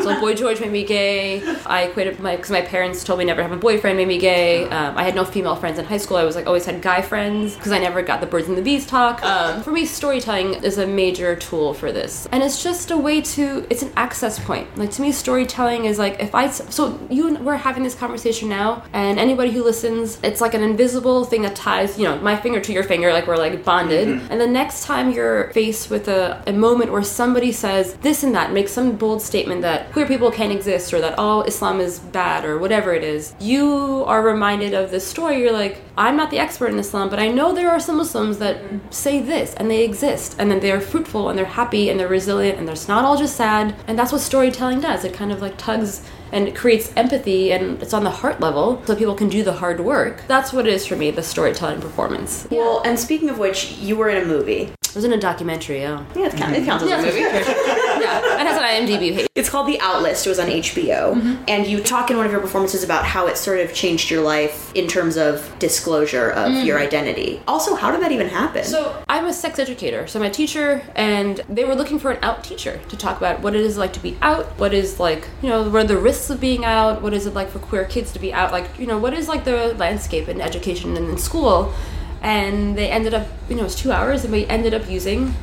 So 0.04 0.18
boy 0.20 0.34
george 0.34 0.60
made 0.60 0.72
me 0.72 0.84
gay. 0.84 1.42
I 1.66 1.78
equated 1.84 2.20
my 2.20 2.36
because 2.36 2.50
my 2.50 2.62
parents 2.62 3.02
told 3.04 3.18
me 3.18 3.24
never 3.24 3.42
have 3.42 3.52
a 3.52 3.56
boyfriend 3.56 3.96
made 4.00 4.08
me 4.08 4.18
gay. 4.18 4.64
Um, 4.76 4.85
i 4.96 5.02
had 5.02 5.14
no 5.14 5.24
female 5.24 5.56
friends 5.56 5.78
in 5.78 5.84
high 5.84 5.96
school. 5.96 6.16
I 6.16 6.24
was 6.24 6.36
like 6.36 6.46
always 6.46 6.66
had 6.66 6.82
guy 6.82 7.02
friends 7.02 7.54
because 7.54 7.72
i 7.72 7.78
never 7.78 8.02
got 8.02 8.20
the 8.20 8.26
birds 8.26 8.48
and 8.48 8.56
the 8.56 8.62
bees 8.62 8.86
talk. 8.86 9.22
Um, 9.22 9.62
for 9.62 9.72
me 9.72 9.84
storytelling 9.84 10.54
is 10.62 10.78
a 10.78 10.86
major 10.86 11.36
tool 11.36 11.74
for 11.74 11.92
this. 11.92 12.26
And 12.32 12.42
it's 12.42 12.62
just 12.62 12.90
a 12.90 12.96
way 12.96 13.20
to 13.20 13.66
it's 13.70 13.82
an 13.82 13.92
access 13.96 14.38
point. 14.38 14.66
Like 14.76 14.90
to 14.92 15.02
me 15.02 15.12
storytelling 15.12 15.84
is 15.86 15.98
like 15.98 16.20
if 16.20 16.34
i 16.34 16.48
so 16.48 16.98
you 17.10 17.28
and 17.28 17.44
we're 17.44 17.56
having 17.56 17.82
this 17.82 17.94
conversation 17.94 18.48
now 18.48 18.84
and 18.92 19.18
anybody 19.18 19.50
who 19.50 19.62
listens 19.62 20.18
it's 20.22 20.40
like 20.40 20.54
an 20.54 20.62
invisible 20.62 21.24
thing 21.24 21.42
that 21.42 21.56
ties 21.56 21.98
you 21.98 22.04
know 22.04 22.18
my 22.20 22.36
finger 22.36 22.60
to 22.60 22.72
your 22.72 22.82
finger 22.82 23.12
like 23.12 23.26
we're 23.26 23.36
like 23.36 23.64
bonded. 23.64 24.08
And 24.30 24.40
the 24.40 24.46
next 24.46 24.84
time 24.84 25.10
you're 25.10 25.50
faced 25.52 25.90
with 25.90 26.08
a, 26.08 26.42
a 26.46 26.52
moment 26.52 26.92
where 26.92 27.02
somebody 27.02 27.52
says 27.52 27.94
this 27.96 28.22
and 28.22 28.34
that 28.34 28.52
makes 28.52 28.72
some 28.72 28.96
bold 28.96 29.22
statement 29.22 29.62
that 29.62 29.92
queer 29.92 30.06
people 30.06 30.30
can't 30.30 30.52
exist 30.52 30.92
or 30.92 31.00
that 31.00 31.18
all 31.18 31.42
islam 31.42 31.80
is 31.80 31.98
bad 31.98 32.44
or 32.44 32.58
whatever 32.58 32.94
it 32.94 33.04
is 33.04 33.34
you 33.40 34.04
are 34.06 34.22
reminded 34.22 34.74
of 34.76 34.90
this 34.90 35.06
story 35.06 35.40
you're 35.40 35.52
like 35.52 35.80
i'm 35.96 36.16
not 36.16 36.30
the 36.30 36.38
expert 36.38 36.68
in 36.68 36.78
islam 36.78 37.08
but 37.08 37.18
i 37.18 37.28
know 37.28 37.52
there 37.52 37.70
are 37.70 37.80
some 37.80 37.96
muslims 37.96 38.38
that 38.38 38.56
mm-hmm. 38.62 38.78
say 38.90 39.20
this 39.20 39.54
and 39.54 39.70
they 39.70 39.84
exist 39.84 40.36
and 40.38 40.50
then 40.50 40.60
they're 40.60 40.80
fruitful 40.80 41.28
and 41.28 41.38
they're 41.38 41.44
happy 41.46 41.88
and 41.90 41.98
they're 41.98 42.08
resilient 42.08 42.58
and 42.58 42.68
it's 42.68 42.88
not 42.88 43.04
all 43.04 43.16
just 43.16 43.36
sad. 43.36 43.74
And 43.86 43.98
that's 43.98 44.12
what 44.12 44.20
storytelling 44.20 44.80
does. 44.80 45.04
It 45.04 45.14
kind 45.14 45.32
of 45.32 45.40
like 45.40 45.56
tugs 45.56 46.02
and 46.32 46.48
it 46.48 46.54
creates 46.54 46.92
empathy 46.96 47.52
and 47.52 47.80
it's 47.82 47.94
on 47.94 48.04
the 48.04 48.10
heart 48.10 48.40
level 48.40 48.82
so 48.86 48.94
people 48.96 49.14
can 49.14 49.28
do 49.28 49.42
the 49.42 49.52
hard 49.52 49.80
work. 49.80 50.22
That's 50.26 50.52
what 50.52 50.66
it 50.66 50.72
is 50.72 50.86
for 50.86 50.96
me 50.96 51.10
the 51.10 51.22
storytelling 51.22 51.80
performance. 51.80 52.46
Well, 52.50 52.82
and 52.84 52.98
speaking 52.98 53.30
of 53.30 53.38
which, 53.38 53.72
you 53.72 53.96
were 53.96 54.08
in 54.08 54.22
a 54.22 54.26
movie. 54.26 54.62
it 54.62 54.94
was 54.94 55.04
in 55.04 55.12
a 55.12 55.20
documentary 55.20 55.80
yeah. 55.80 56.04
Yeah, 56.14 56.26
it 56.26 56.36
counts, 56.36 56.58
it 56.58 56.64
counts 56.64 56.84
as 56.84 56.90
a 56.90 57.06
movie. 57.06 57.82
it 58.24 58.46
has 58.46 58.56
an 58.56 58.62
IMDb 58.62 59.14
page. 59.14 59.28
It's 59.34 59.50
called 59.50 59.66
The 59.66 59.78
Outlist. 59.78 60.26
It 60.26 60.28
was 60.28 60.38
on 60.38 60.48
HBO. 60.48 61.14
Mm-hmm. 61.14 61.44
And 61.48 61.66
you 61.66 61.82
talk 61.82 62.10
in 62.10 62.16
one 62.16 62.26
of 62.26 62.32
your 62.32 62.40
performances 62.40 62.82
about 62.82 63.04
how 63.04 63.26
it 63.26 63.36
sort 63.36 63.60
of 63.60 63.74
changed 63.74 64.10
your 64.10 64.22
life 64.22 64.74
in 64.74 64.86
terms 64.86 65.16
of 65.16 65.56
disclosure 65.58 66.30
of 66.30 66.50
mm-hmm. 66.50 66.66
your 66.66 66.78
identity. 66.78 67.40
Also, 67.46 67.74
how 67.74 67.90
did 67.90 68.00
that 68.00 68.12
even 68.12 68.28
happen? 68.28 68.64
So 68.64 69.02
I'm 69.08 69.26
a 69.26 69.32
sex 69.32 69.58
educator. 69.58 70.06
So 70.06 70.18
I'm 70.18 70.26
a 70.26 70.30
teacher, 70.30 70.82
and 70.94 71.40
they 71.48 71.64
were 71.64 71.74
looking 71.74 71.98
for 71.98 72.10
an 72.10 72.22
out 72.22 72.44
teacher 72.44 72.80
to 72.88 72.96
talk 72.96 73.18
about 73.18 73.40
what 73.40 73.54
it 73.54 73.60
is 73.60 73.76
like 73.76 73.92
to 73.94 74.00
be 74.00 74.16
out, 74.22 74.46
what 74.58 74.72
is 74.72 74.98
like, 74.98 75.28
you 75.42 75.48
know, 75.48 75.68
what 75.68 75.84
are 75.84 75.88
the 75.88 75.98
risks 75.98 76.30
of 76.30 76.40
being 76.40 76.64
out, 76.64 77.02
what 77.02 77.12
is 77.12 77.26
it 77.26 77.34
like 77.34 77.48
for 77.48 77.58
queer 77.58 77.84
kids 77.84 78.12
to 78.12 78.18
be 78.18 78.32
out, 78.32 78.52
like, 78.52 78.78
you 78.78 78.86
know, 78.86 78.98
what 78.98 79.12
is 79.12 79.28
like 79.28 79.44
the 79.44 79.74
landscape 79.74 80.28
in 80.28 80.40
education 80.40 80.96
and 80.96 81.08
in 81.08 81.18
school. 81.18 81.74
And 82.22 82.76
they 82.76 82.90
ended 82.90 83.14
up, 83.14 83.28
you 83.48 83.54
know, 83.54 83.60
it 83.60 83.64
was 83.64 83.76
two 83.76 83.92
hours, 83.92 84.24
and 84.24 84.32
we 84.32 84.46
ended 84.46 84.74
up 84.74 84.88
using 84.90 85.34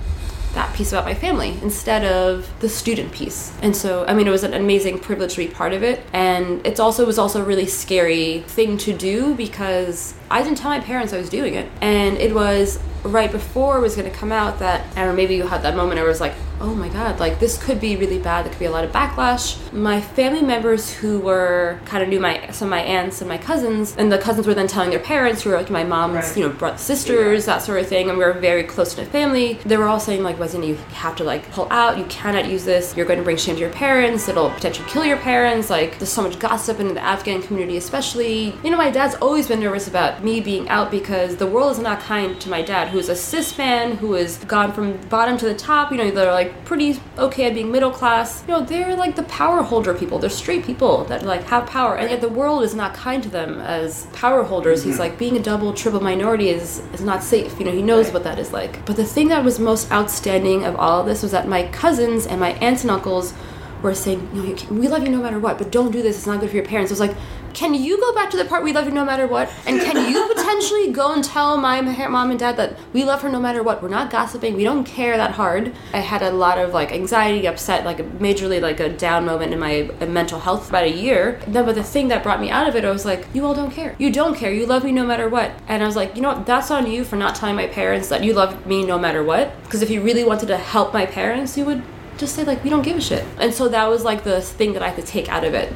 that 0.53 0.73
piece 0.75 0.91
about 0.91 1.05
my 1.05 1.13
family 1.13 1.57
instead 1.61 2.05
of 2.05 2.49
the 2.59 2.69
student 2.69 3.11
piece. 3.11 3.53
And 3.61 3.75
so, 3.75 4.05
I 4.05 4.13
mean, 4.13 4.27
it 4.27 4.31
was 4.31 4.43
an 4.43 4.53
amazing 4.53 4.99
privilege 4.99 5.33
to 5.33 5.37
be 5.37 5.47
part 5.47 5.73
of 5.73 5.83
it. 5.83 6.01
And 6.13 6.65
it's 6.65 6.79
also 6.79 7.03
it 7.03 7.07
was 7.07 7.17
also 7.17 7.41
a 7.41 7.45
really 7.45 7.65
scary 7.65 8.41
thing 8.47 8.77
to 8.79 8.93
do 8.93 9.33
because 9.35 10.13
I 10.29 10.43
didn't 10.43 10.57
tell 10.57 10.69
my 10.69 10.79
parents 10.79 11.13
I 11.13 11.17
was 11.17 11.29
doing 11.29 11.55
it. 11.55 11.69
And 11.81 12.17
it 12.17 12.33
was 12.33 12.79
right 13.03 13.31
before 13.31 13.77
it 13.77 13.81
was 13.81 13.95
going 13.95 14.09
to 14.09 14.15
come 14.15 14.31
out 14.31 14.59
that, 14.59 14.85
I 14.95 15.01
don't 15.01 15.09
know, 15.09 15.15
maybe 15.15 15.35
you 15.35 15.47
had 15.47 15.63
that 15.63 15.75
moment 15.75 15.97
where 15.97 16.05
it 16.05 16.09
was 16.09 16.21
like, 16.21 16.33
oh 16.61 16.73
my 16.75 16.89
god, 16.89 17.19
like 17.19 17.39
this 17.39 17.61
could 17.61 17.79
be 17.81 17.95
really 17.95 18.19
bad. 18.19 18.45
There 18.45 18.51
could 18.51 18.59
be 18.59 18.65
a 18.65 18.71
lot 18.71 18.83
of 18.83 18.91
backlash. 18.91 19.57
My 19.73 19.99
family 19.99 20.41
members 20.41 20.91
who 20.93 21.19
were 21.19 21.79
kind 21.85 22.01
of 22.03 22.09
knew 22.09 22.19
my 22.19 22.49
some 22.51 22.67
of 22.67 22.71
my 22.71 22.81
aunts 22.81 23.21
and 23.21 23.27
my 23.29 23.37
cousins, 23.37 23.95
and 23.97 24.11
the 24.11 24.17
cousins 24.17 24.47
were 24.47 24.53
then 24.53 24.67
telling 24.67 24.89
their 24.89 24.99
parents 24.99 25.41
who 25.41 25.49
were 25.49 25.57
like 25.57 25.69
my 25.69 25.83
mom's, 25.83 26.15
Right. 26.15 26.37
you 26.37 26.43
know, 26.43 26.49
bro- 26.53 26.75
sisters, 26.77 27.45
that 27.45 27.61
sort 27.61 27.79
of 27.79 27.87
thing, 27.87 28.09
and 28.09 28.17
we 28.17 28.23
were 28.23 28.33
very 28.33 28.63
close 28.63 28.95
knit 28.97 29.07
family. 29.07 29.59
They 29.65 29.77
were 29.77 29.87
all 29.87 29.99
saying 29.99 30.23
like, 30.23 30.39
"Wasn't 30.39 30.63
you 30.63 30.75
have 30.93 31.15
to 31.17 31.23
like 31.23 31.49
pull 31.51 31.67
out? 31.71 31.97
You 31.97 32.05
cannot 32.05 32.45
use 32.49 32.63
this. 32.65 32.95
You're 32.95 33.05
going 33.05 33.19
to 33.19 33.23
bring 33.25 33.37
shame 33.37 33.55
to 33.55 33.61
your 33.61 33.69
parents. 33.71 34.27
It'll 34.29 34.49
potentially 34.49 34.87
kill 34.89 35.05
your 35.05 35.17
parents. 35.17 35.69
Like, 35.69 35.99
there's 35.99 36.11
so 36.11 36.21
much 36.21 36.39
gossip 36.39 36.79
in 36.79 36.93
the 36.93 37.01
Afghan 37.03 37.41
community, 37.41 37.77
especially. 37.77 38.53
You 38.63 38.71
know, 38.71 38.77
my 38.77 38.89
dad's 38.91 39.15
always 39.15 39.47
been 39.47 39.59
nervous 39.59 39.87
about 39.87 40.23
me 40.23 40.39
being 40.41 40.67
out 40.69 40.91
because 40.91 41.35
the 41.37 41.47
world 41.47 41.71
is 41.71 41.79
not 41.79 41.99
kind 41.99 42.39
to 42.41 42.49
my 42.49 42.61
dad, 42.61 42.89
who 42.89 42.99
is 42.99 43.09
a 43.09 43.15
cis 43.15 43.57
man, 43.57 43.97
who 43.97 44.13
has 44.13 44.37
gone 44.45 44.71
from 44.71 44.97
bottom 45.09 45.37
to 45.37 45.45
the 45.45 45.55
top. 45.55 45.91
You 45.91 45.97
know, 45.97 46.11
they're 46.11 46.31
like 46.31 46.42
pretty 46.65 46.99
okay 47.17 47.45
at 47.45 47.53
being 47.53 47.71
middle 47.71 47.91
class. 47.91 48.43
You 48.47 48.53
know, 48.53 48.61
they're 48.61 48.95
like 48.95 49.15
the 49.15 49.23
power 49.23 49.61
holder 49.61 49.93
people. 49.93 50.19
They're 50.19 50.29
straight 50.29 50.65
people 50.65 51.05
that 51.05 51.23
like 51.23 51.43
have 51.45 51.67
power, 51.67 51.95
and 51.95 52.09
yet 52.09 52.21
the 52.21 52.29
world 52.29 52.63
is 52.63 52.73
not 52.73 52.93
kind 52.93 53.21
to 53.23 53.29
them 53.29 53.59
as 53.59 54.05
power 54.13 54.43
holders. 54.43 54.83
He's 54.83 54.99
like 54.99 55.17
being 55.17 55.37
a 55.37 55.41
double, 55.41 55.73
triple 55.73 56.01
minority 56.01 56.49
is 56.49 56.79
is 56.93 57.01
not 57.01 57.23
safe. 57.23 57.57
You 57.59 57.65
know, 57.65 57.71
he 57.71 57.81
knows 57.81 58.11
what 58.11 58.23
that 58.23 58.39
is 58.39 58.53
like. 58.53 58.85
But 58.85 58.95
the 58.95 59.05
thing 59.05 59.27
that 59.29 59.43
was 59.43 59.59
most 59.59 59.91
outstanding 59.91 60.63
of 60.65 60.75
all 60.75 61.01
of 61.01 61.05
this 61.05 61.21
was 61.21 61.31
that 61.31 61.47
my 61.47 61.67
cousins 61.67 62.25
and 62.25 62.39
my 62.39 62.51
aunts 62.53 62.83
and 62.83 62.91
uncles 62.91 63.33
were 63.81 63.93
saying, 63.93 64.29
"No, 64.33 64.43
you 64.43 64.55
can, 64.55 64.79
we 64.79 64.87
love 64.87 65.03
you 65.03 65.09
no 65.09 65.21
matter 65.21 65.39
what, 65.39 65.57
but 65.57 65.71
don't 65.71 65.91
do 65.91 66.01
this. 66.01 66.17
It's 66.17 66.27
not 66.27 66.39
good 66.39 66.49
for 66.49 66.55
your 66.55 66.65
parents." 66.65 66.91
I 66.91 66.93
was 66.93 66.99
like, 66.99 67.15
"Can 67.53 67.73
you 67.73 67.99
go 67.99 68.13
back 68.13 68.29
to 68.31 68.37
the 68.37 68.45
part 68.45 68.63
we 68.63 68.73
love 68.73 68.85
you 68.85 68.91
no 68.91 69.05
matter 69.05 69.27
what, 69.27 69.49
and 69.65 69.79
can 69.81 70.11
you 70.11 70.27
potentially 70.35 70.91
go 70.91 71.13
and 71.13 71.23
tell 71.23 71.57
my 71.57 71.81
mom 71.81 72.31
and 72.31 72.39
dad 72.39 72.57
that 72.57 72.77
we 72.93 73.03
love 73.03 73.21
her 73.21 73.29
no 73.29 73.39
matter 73.39 73.63
what? 73.63 73.81
We're 73.81 73.89
not 73.89 74.09
gossiping. 74.09 74.55
We 74.55 74.63
don't 74.63 74.83
care 74.83 75.17
that 75.17 75.31
hard." 75.31 75.73
I 75.93 75.99
had 75.99 76.21
a 76.21 76.31
lot 76.31 76.57
of 76.57 76.73
like 76.73 76.91
anxiety, 76.91 77.47
upset, 77.47 77.85
like 77.85 77.99
a 77.99 78.03
majorly 78.03 78.61
like 78.61 78.79
a 78.79 78.89
down 78.89 79.25
moment 79.25 79.53
in 79.53 79.59
my 79.59 79.89
uh, 80.01 80.05
mental 80.05 80.39
health 80.39 80.63
for 80.63 80.69
about 80.69 80.83
a 80.85 80.91
year. 80.91 81.39
Then, 81.47 81.65
but 81.65 81.75
the 81.75 81.83
thing 81.83 82.07
that 82.09 82.23
brought 82.23 82.41
me 82.41 82.49
out 82.49 82.67
of 82.67 82.75
it, 82.75 82.85
I 82.85 82.91
was 82.91 83.05
like, 83.05 83.27
"You 83.33 83.45
all 83.45 83.55
don't 83.55 83.71
care. 83.71 83.95
You 83.97 84.11
don't 84.11 84.35
care. 84.35 84.51
You 84.51 84.65
love 84.65 84.83
me 84.83 84.91
no 84.91 85.05
matter 85.05 85.29
what." 85.29 85.51
And 85.67 85.83
I 85.83 85.85
was 85.85 85.95
like, 85.95 86.15
"You 86.15 86.21
know 86.21 86.33
what? 86.33 86.45
That's 86.45 86.71
on 86.71 86.89
you 86.89 87.03
for 87.03 87.15
not 87.15 87.35
telling 87.35 87.55
my 87.55 87.67
parents 87.67 88.07
that 88.09 88.23
you 88.23 88.33
love 88.33 88.65
me 88.65 88.85
no 88.85 88.97
matter 88.97 89.23
what. 89.23 89.51
Because 89.63 89.81
if 89.81 89.89
you 89.89 90.01
really 90.01 90.23
wanted 90.23 90.47
to 90.47 90.57
help 90.57 90.93
my 90.93 91.05
parents, 91.05 91.57
you 91.57 91.65
would." 91.65 91.83
just 92.17 92.35
say 92.35 92.43
like 92.43 92.63
we 92.63 92.69
don't 92.69 92.83
give 92.83 92.97
a 92.97 93.01
shit 93.01 93.25
and 93.39 93.53
so 93.53 93.67
that 93.67 93.89
was 93.89 94.03
like 94.03 94.23
the 94.23 94.41
thing 94.41 94.73
that 94.73 94.83
i 94.83 94.91
could 94.91 95.05
take 95.05 95.29
out 95.29 95.43
of 95.43 95.53
it 95.53 95.73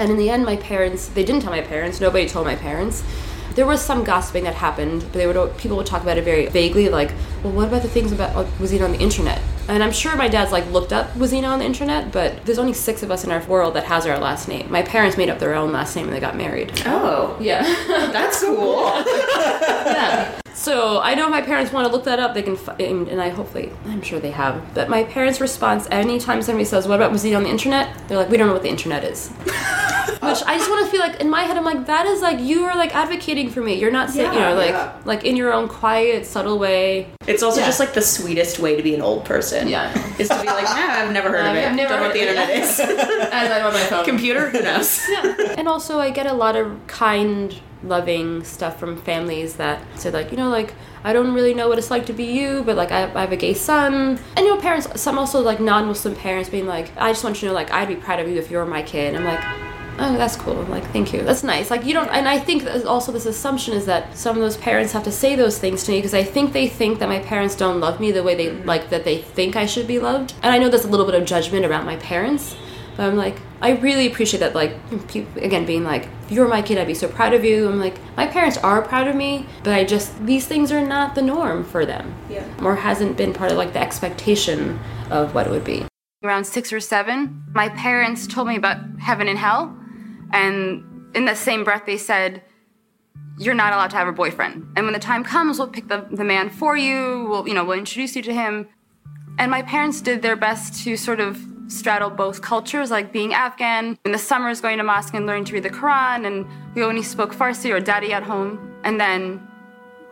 and 0.00 0.10
in 0.10 0.16
the 0.16 0.30
end 0.30 0.44
my 0.44 0.56
parents 0.56 1.08
they 1.08 1.24
didn't 1.24 1.42
tell 1.42 1.52
my 1.52 1.60
parents 1.60 2.00
nobody 2.00 2.28
told 2.28 2.46
my 2.46 2.56
parents. 2.56 3.04
There 3.54 3.66
was 3.66 3.80
some 3.82 4.04
gossiping 4.04 4.44
that 4.44 4.54
happened 4.54 5.02
but 5.02 5.12
they 5.12 5.26
would 5.26 5.56
people 5.58 5.76
would 5.76 5.86
talk 5.86 6.02
about 6.02 6.16
it 6.18 6.24
very 6.24 6.46
vaguely 6.46 6.88
like 6.88 7.12
well 7.44 7.52
what 7.52 7.68
about 7.68 7.82
the 7.82 7.88
things 7.88 8.10
about 8.10 8.34
uh, 8.34 8.44
Wazina 8.58 8.84
on 8.84 8.92
the 8.92 8.98
internet? 8.98 9.40
And 9.68 9.82
i'm 9.84 9.92
sure 9.92 10.16
my 10.16 10.28
dad's 10.28 10.50
like 10.52 10.66
looked 10.70 10.92
up 10.92 11.12
Wazina 11.14 11.48
on 11.48 11.58
the 11.58 11.64
internet 11.64 12.10
but 12.12 12.44
there's 12.46 12.58
only 12.58 12.72
six 12.72 13.02
of 13.02 13.10
us 13.10 13.22
in 13.24 13.30
our 13.30 13.44
world 13.44 13.74
that 13.74 13.84
has 13.84 14.06
our 14.06 14.18
last 14.18 14.48
name. 14.48 14.70
My 14.70 14.82
parents 14.82 15.16
made 15.16 15.28
up 15.28 15.38
their 15.38 15.54
own 15.54 15.72
last 15.72 15.94
name 15.94 16.06
when 16.06 16.14
they 16.14 16.20
got 16.20 16.36
married. 16.36 16.72
Oh, 16.86 17.36
yeah. 17.40 17.62
That's 18.12 18.42
cool. 18.42 18.84
yeah. 19.04 20.39
So 20.60 21.00
I 21.00 21.14
know 21.14 21.26
my 21.30 21.40
parents 21.40 21.72
want 21.72 21.86
to 21.86 21.92
look 21.92 22.04
that 22.04 22.18
up. 22.18 22.34
They 22.34 22.42
can, 22.42 22.54
fi- 22.54 22.76
and 22.78 23.08
and 23.08 23.18
I 23.18 23.30
hopefully, 23.30 23.72
I'm 23.86 24.02
sure 24.02 24.20
they 24.20 24.30
have. 24.32 24.74
But 24.74 24.90
my 24.90 25.04
parents' 25.04 25.40
response 25.40 25.88
anytime 25.90 26.42
somebody 26.42 26.66
says, 26.66 26.86
"What 26.86 26.96
about 26.96 27.12
Wazina 27.12 27.38
on 27.38 27.44
the 27.44 27.48
internet?" 27.48 27.86
They're 28.08 28.18
like, 28.18 28.28
"We 28.28 28.36
don't 28.36 28.46
know 28.46 28.52
what 28.52 28.62
the 28.62 28.68
internet 28.68 29.02
is." 29.04 29.28
Which 30.20 30.42
I 30.44 30.58
just 30.58 30.68
want 30.68 30.84
to 30.84 30.90
feel 30.90 31.00
like 31.00 31.18
in 31.20 31.30
my 31.30 31.44
head, 31.44 31.56
I'm 31.56 31.64
like, 31.64 31.86
that 31.86 32.04
is 32.04 32.20
like 32.20 32.38
you 32.40 32.64
are 32.64 32.76
like 32.76 32.94
advocating 32.94 33.48
for 33.48 33.62
me. 33.62 33.74
You're 33.80 33.90
not 33.90 34.10
saying, 34.10 34.34
you 34.34 34.38
know, 34.38 34.54
like 34.54 34.70
yeah. 34.70 34.92
like 35.06 35.24
in 35.24 35.34
your 35.34 35.50
own 35.50 35.66
quiet, 35.66 36.26
subtle 36.26 36.58
way. 36.58 37.06
It's 37.26 37.42
also 37.42 37.60
Yeah. 37.60 37.66
just 37.66 37.80
like 37.80 37.94
the 37.94 38.02
sweetest 38.02 38.58
way 38.58 38.76
to 38.76 38.82
be 38.82 38.94
an 38.94 39.00
old 39.00 39.24
person. 39.24 39.66
Yeah. 39.66 39.88
Is 40.18 40.28
to 40.28 40.38
be 40.42 40.46
like, 40.46 40.64
nah, 40.64 41.00
I've 41.00 41.12
never 41.12 41.30
heard 41.30 41.46
of 41.50 41.56
it. 41.56 41.64
I've 41.66 41.74
never 41.74 41.94
Don't 41.94 42.00
know 42.02 42.06
what 42.08 42.12
the 42.14 42.20
internet 42.20 42.50
is. 42.50 42.78
As 42.80 43.50
I'm 43.50 43.64
on 43.66 43.72
my 43.72 43.80
phone. 43.84 44.04
Computer? 44.04 44.50
Who 44.50 44.60
knows? 44.60 45.00
yeah. 45.08 45.54
And 45.56 45.66
also, 45.66 45.98
I 46.00 46.10
get 46.10 46.26
a 46.26 46.34
lot 46.34 46.54
of 46.54 46.86
kind, 46.86 47.58
loving 47.82 48.44
stuff 48.44 48.78
from 48.78 48.96
families 48.96 49.56
that 49.56 49.82
say, 49.98 50.10
like, 50.10 50.30
you 50.30 50.36
know, 50.36 50.48
like, 50.48 50.74
I 51.02 51.12
don't 51.12 51.32
really 51.32 51.54
know 51.54 51.68
what 51.68 51.78
it's 51.78 51.90
like 51.90 52.06
to 52.06 52.12
be 52.12 52.24
you, 52.24 52.62
but 52.64 52.76
like, 52.76 52.92
I, 52.92 53.04
I 53.14 53.20
have 53.22 53.32
a 53.32 53.36
gay 53.36 53.54
son. 53.54 54.18
And, 54.36 54.46
you 54.46 54.54
know, 54.54 54.60
parents, 54.60 55.00
some 55.00 55.18
also 55.18 55.40
like 55.40 55.60
non 55.60 55.86
Muslim 55.86 56.14
parents 56.14 56.50
being 56.50 56.66
like, 56.66 56.90
I 56.96 57.10
just 57.10 57.24
want 57.24 57.36
you 57.36 57.40
to 57.40 57.46
know, 57.46 57.52
like, 57.52 57.70
I'd 57.72 57.88
be 57.88 57.96
proud 57.96 58.20
of 58.20 58.28
you 58.28 58.38
if 58.38 58.50
you 58.50 58.58
were 58.58 58.66
my 58.66 58.82
kid. 58.82 59.14
I'm 59.14 59.24
like, 59.24 59.40
oh, 59.98 60.16
that's 60.16 60.36
cool. 60.36 60.62
Like, 60.64 60.84
thank 60.92 61.12
you. 61.12 61.22
That's 61.22 61.42
nice. 61.42 61.70
Like, 61.70 61.84
you 61.84 61.94
don't, 61.94 62.08
and 62.08 62.28
I 62.28 62.38
think 62.38 62.66
also 62.86 63.12
this 63.12 63.26
assumption 63.26 63.74
is 63.74 63.86
that 63.86 64.16
some 64.16 64.36
of 64.36 64.42
those 64.42 64.56
parents 64.56 64.92
have 64.92 65.04
to 65.04 65.12
say 65.12 65.36
those 65.36 65.58
things 65.58 65.84
to 65.84 65.92
me 65.92 65.98
because 65.98 66.14
I 66.14 66.22
think 66.22 66.52
they 66.52 66.68
think 66.68 66.98
that 66.98 67.08
my 67.08 67.20
parents 67.20 67.54
don't 67.54 67.80
love 67.80 67.98
me 68.00 68.12
the 68.12 68.22
way 68.22 68.34
they, 68.34 68.46
mm-hmm. 68.48 68.68
like, 68.68 68.90
that 68.90 69.04
they 69.04 69.18
think 69.18 69.56
I 69.56 69.66
should 69.66 69.86
be 69.86 69.98
loved. 69.98 70.34
And 70.42 70.52
I 70.52 70.58
know 70.58 70.68
there's 70.68 70.84
a 70.84 70.88
little 70.88 71.06
bit 71.06 71.14
of 71.14 71.24
judgment 71.24 71.64
around 71.64 71.86
my 71.86 71.96
parents. 71.96 72.56
But 73.00 73.08
I'm 73.08 73.16
like, 73.16 73.36
I 73.62 73.70
really 73.76 74.06
appreciate 74.06 74.40
that, 74.40 74.54
like, 74.54 74.76
people, 75.08 75.42
again, 75.42 75.64
being 75.64 75.84
like, 75.84 76.06
if 76.24 76.32
you 76.32 76.42
were 76.42 76.48
my 76.48 76.60
kid, 76.60 76.76
I'd 76.76 76.86
be 76.86 76.92
so 76.92 77.08
proud 77.08 77.32
of 77.32 77.42
you. 77.46 77.66
I'm 77.66 77.80
like, 77.80 77.96
my 78.14 78.26
parents 78.26 78.58
are 78.58 78.82
proud 78.82 79.08
of 79.08 79.16
me, 79.16 79.46
but 79.64 79.72
I 79.72 79.84
just, 79.84 80.26
these 80.26 80.46
things 80.46 80.70
are 80.70 80.86
not 80.86 81.14
the 81.14 81.22
norm 81.22 81.64
for 81.64 81.86
them. 81.86 82.14
Yeah. 82.28 82.44
Or 82.62 82.76
hasn't 82.76 83.16
been 83.16 83.32
part 83.32 83.52
of, 83.52 83.56
like, 83.56 83.72
the 83.72 83.80
expectation 83.80 84.78
of 85.10 85.34
what 85.34 85.46
it 85.46 85.50
would 85.50 85.64
be. 85.64 85.86
around 86.22 86.44
six 86.44 86.74
or 86.74 86.80
seven, 86.80 87.42
my 87.54 87.70
parents 87.70 88.26
told 88.26 88.48
me 88.48 88.56
about 88.56 88.76
heaven 89.00 89.28
and 89.28 89.38
hell. 89.38 89.74
And 90.34 90.84
in 91.14 91.24
the 91.24 91.34
same 91.34 91.64
breath, 91.64 91.86
they 91.86 91.96
said, 91.96 92.42
You're 93.38 93.54
not 93.54 93.72
allowed 93.72 93.92
to 93.92 93.96
have 93.96 94.08
a 94.08 94.12
boyfriend. 94.12 94.74
And 94.76 94.84
when 94.84 94.92
the 94.92 95.00
time 95.00 95.24
comes, 95.24 95.58
we'll 95.58 95.68
pick 95.68 95.88
the, 95.88 96.06
the 96.10 96.24
man 96.24 96.50
for 96.50 96.76
you. 96.76 97.26
We'll, 97.30 97.48
you 97.48 97.54
know, 97.54 97.64
we'll 97.64 97.78
introduce 97.78 98.14
you 98.14 98.20
to 98.20 98.34
him. 98.34 98.68
And 99.38 99.50
my 99.50 99.62
parents 99.62 100.02
did 100.02 100.20
their 100.20 100.36
best 100.36 100.84
to 100.84 100.98
sort 100.98 101.20
of 101.20 101.46
straddle 101.70 102.10
both 102.10 102.42
cultures, 102.42 102.90
like 102.90 103.12
being 103.12 103.32
Afghan, 103.32 103.96
in 104.04 104.12
the 104.12 104.18
summers 104.18 104.60
going 104.60 104.78
to 104.78 104.84
mosque 104.84 105.14
and 105.14 105.26
learning 105.26 105.44
to 105.46 105.54
read 105.54 105.62
the 105.62 105.70
Quran, 105.70 106.26
and 106.26 106.46
we 106.74 106.82
only 106.82 107.02
spoke 107.02 107.34
Farsi 107.34 107.70
or 107.70 107.80
Dari 107.80 108.12
at 108.12 108.22
home. 108.22 108.58
And 108.84 109.00
then 109.00 109.46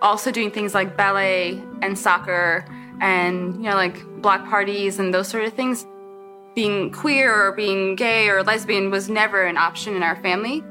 also 0.00 0.30
doing 0.30 0.50
things 0.50 0.74
like 0.74 0.96
ballet 0.96 1.62
and 1.82 1.98
soccer 1.98 2.64
and, 3.00 3.54
you 3.56 3.62
know, 3.62 3.74
like 3.74 4.04
block 4.22 4.48
parties 4.48 4.98
and 4.98 5.12
those 5.12 5.28
sort 5.28 5.44
of 5.44 5.52
things 5.54 5.86
being 6.54 6.90
queer 6.90 7.32
or 7.32 7.52
being 7.52 7.94
gay 7.94 8.28
or 8.28 8.42
lesbian 8.42 8.90
was 8.90 9.08
never 9.08 9.44
an 9.44 9.56
option 9.56 9.94
in 9.94 10.02
our 10.02 10.16
family. 10.16 10.62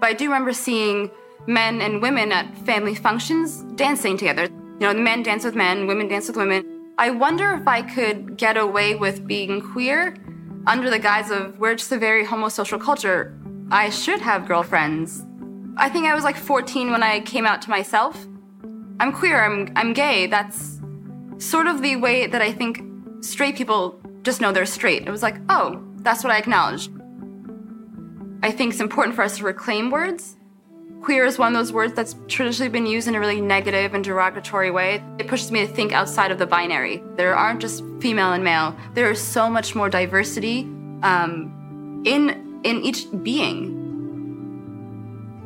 But 0.00 0.10
I 0.10 0.12
do 0.14 0.24
remember 0.24 0.52
seeing 0.52 1.10
men 1.46 1.80
and 1.80 2.02
women 2.02 2.32
at 2.32 2.56
family 2.58 2.94
functions 2.94 3.62
dancing 3.76 4.16
together. 4.16 4.44
You 4.44 4.80
know, 4.80 4.94
the 4.94 5.00
men 5.00 5.22
dance 5.22 5.44
with 5.44 5.54
men, 5.54 5.86
women 5.86 6.08
dance 6.08 6.28
with 6.28 6.36
women. 6.36 6.64
I 6.98 7.10
wonder 7.10 7.52
if 7.52 7.66
I 7.66 7.82
could 7.82 8.36
get 8.36 8.56
away 8.56 8.94
with 8.94 9.26
being 9.26 9.60
queer 9.60 10.16
under 10.66 10.90
the 10.90 10.98
guise 10.98 11.30
of 11.30 11.58
we're 11.58 11.74
just 11.74 11.92
a 11.92 11.98
very 11.98 12.24
homosocial 12.24 12.80
culture. 12.80 13.38
I 13.70 13.90
should 13.90 14.20
have 14.20 14.46
girlfriends. 14.46 15.24
I 15.76 15.88
think 15.88 16.06
I 16.06 16.14
was 16.14 16.24
like 16.24 16.36
14 16.36 16.90
when 16.90 17.02
I 17.02 17.20
came 17.20 17.46
out 17.46 17.62
to 17.62 17.70
myself. 17.70 18.26
I'm 19.00 19.12
queer, 19.12 19.44
I'm, 19.44 19.72
I'm 19.76 19.92
gay. 19.92 20.26
That's 20.26 20.80
sort 21.38 21.66
of 21.66 21.82
the 21.82 21.96
way 21.96 22.26
that 22.26 22.40
I 22.40 22.52
think 22.52 22.80
straight 23.20 23.56
people 23.56 24.00
just 24.22 24.40
know 24.40 24.52
they're 24.52 24.66
straight. 24.66 25.06
It 25.06 25.10
was 25.10 25.22
like, 25.22 25.36
oh, 25.48 25.82
that's 25.96 26.22
what 26.22 26.32
I 26.32 26.38
acknowledged. 26.38 26.90
I 28.42 28.50
think 28.50 28.72
it's 28.72 28.80
important 28.80 29.16
for 29.16 29.22
us 29.22 29.38
to 29.38 29.44
reclaim 29.44 29.90
words. 29.90 30.36
Queer 31.04 31.26
is 31.26 31.38
one 31.38 31.54
of 31.54 31.60
those 31.60 31.70
words 31.70 31.92
that's 31.92 32.16
traditionally 32.28 32.70
been 32.70 32.86
used 32.86 33.08
in 33.08 33.14
a 33.14 33.20
really 33.20 33.38
negative 33.38 33.92
and 33.92 34.02
derogatory 34.02 34.70
way. 34.70 35.04
It 35.18 35.28
pushes 35.28 35.52
me 35.52 35.66
to 35.66 35.70
think 35.70 35.92
outside 35.92 36.30
of 36.30 36.38
the 36.38 36.46
binary. 36.46 37.04
There 37.16 37.36
aren't 37.36 37.60
just 37.60 37.84
female 38.00 38.32
and 38.32 38.42
male. 38.42 38.74
There 38.94 39.10
is 39.10 39.20
so 39.20 39.50
much 39.50 39.74
more 39.74 39.90
diversity 39.90 40.60
um, 41.02 42.02
in 42.06 42.62
in 42.64 42.80
each 42.80 43.04
being. 43.22 43.82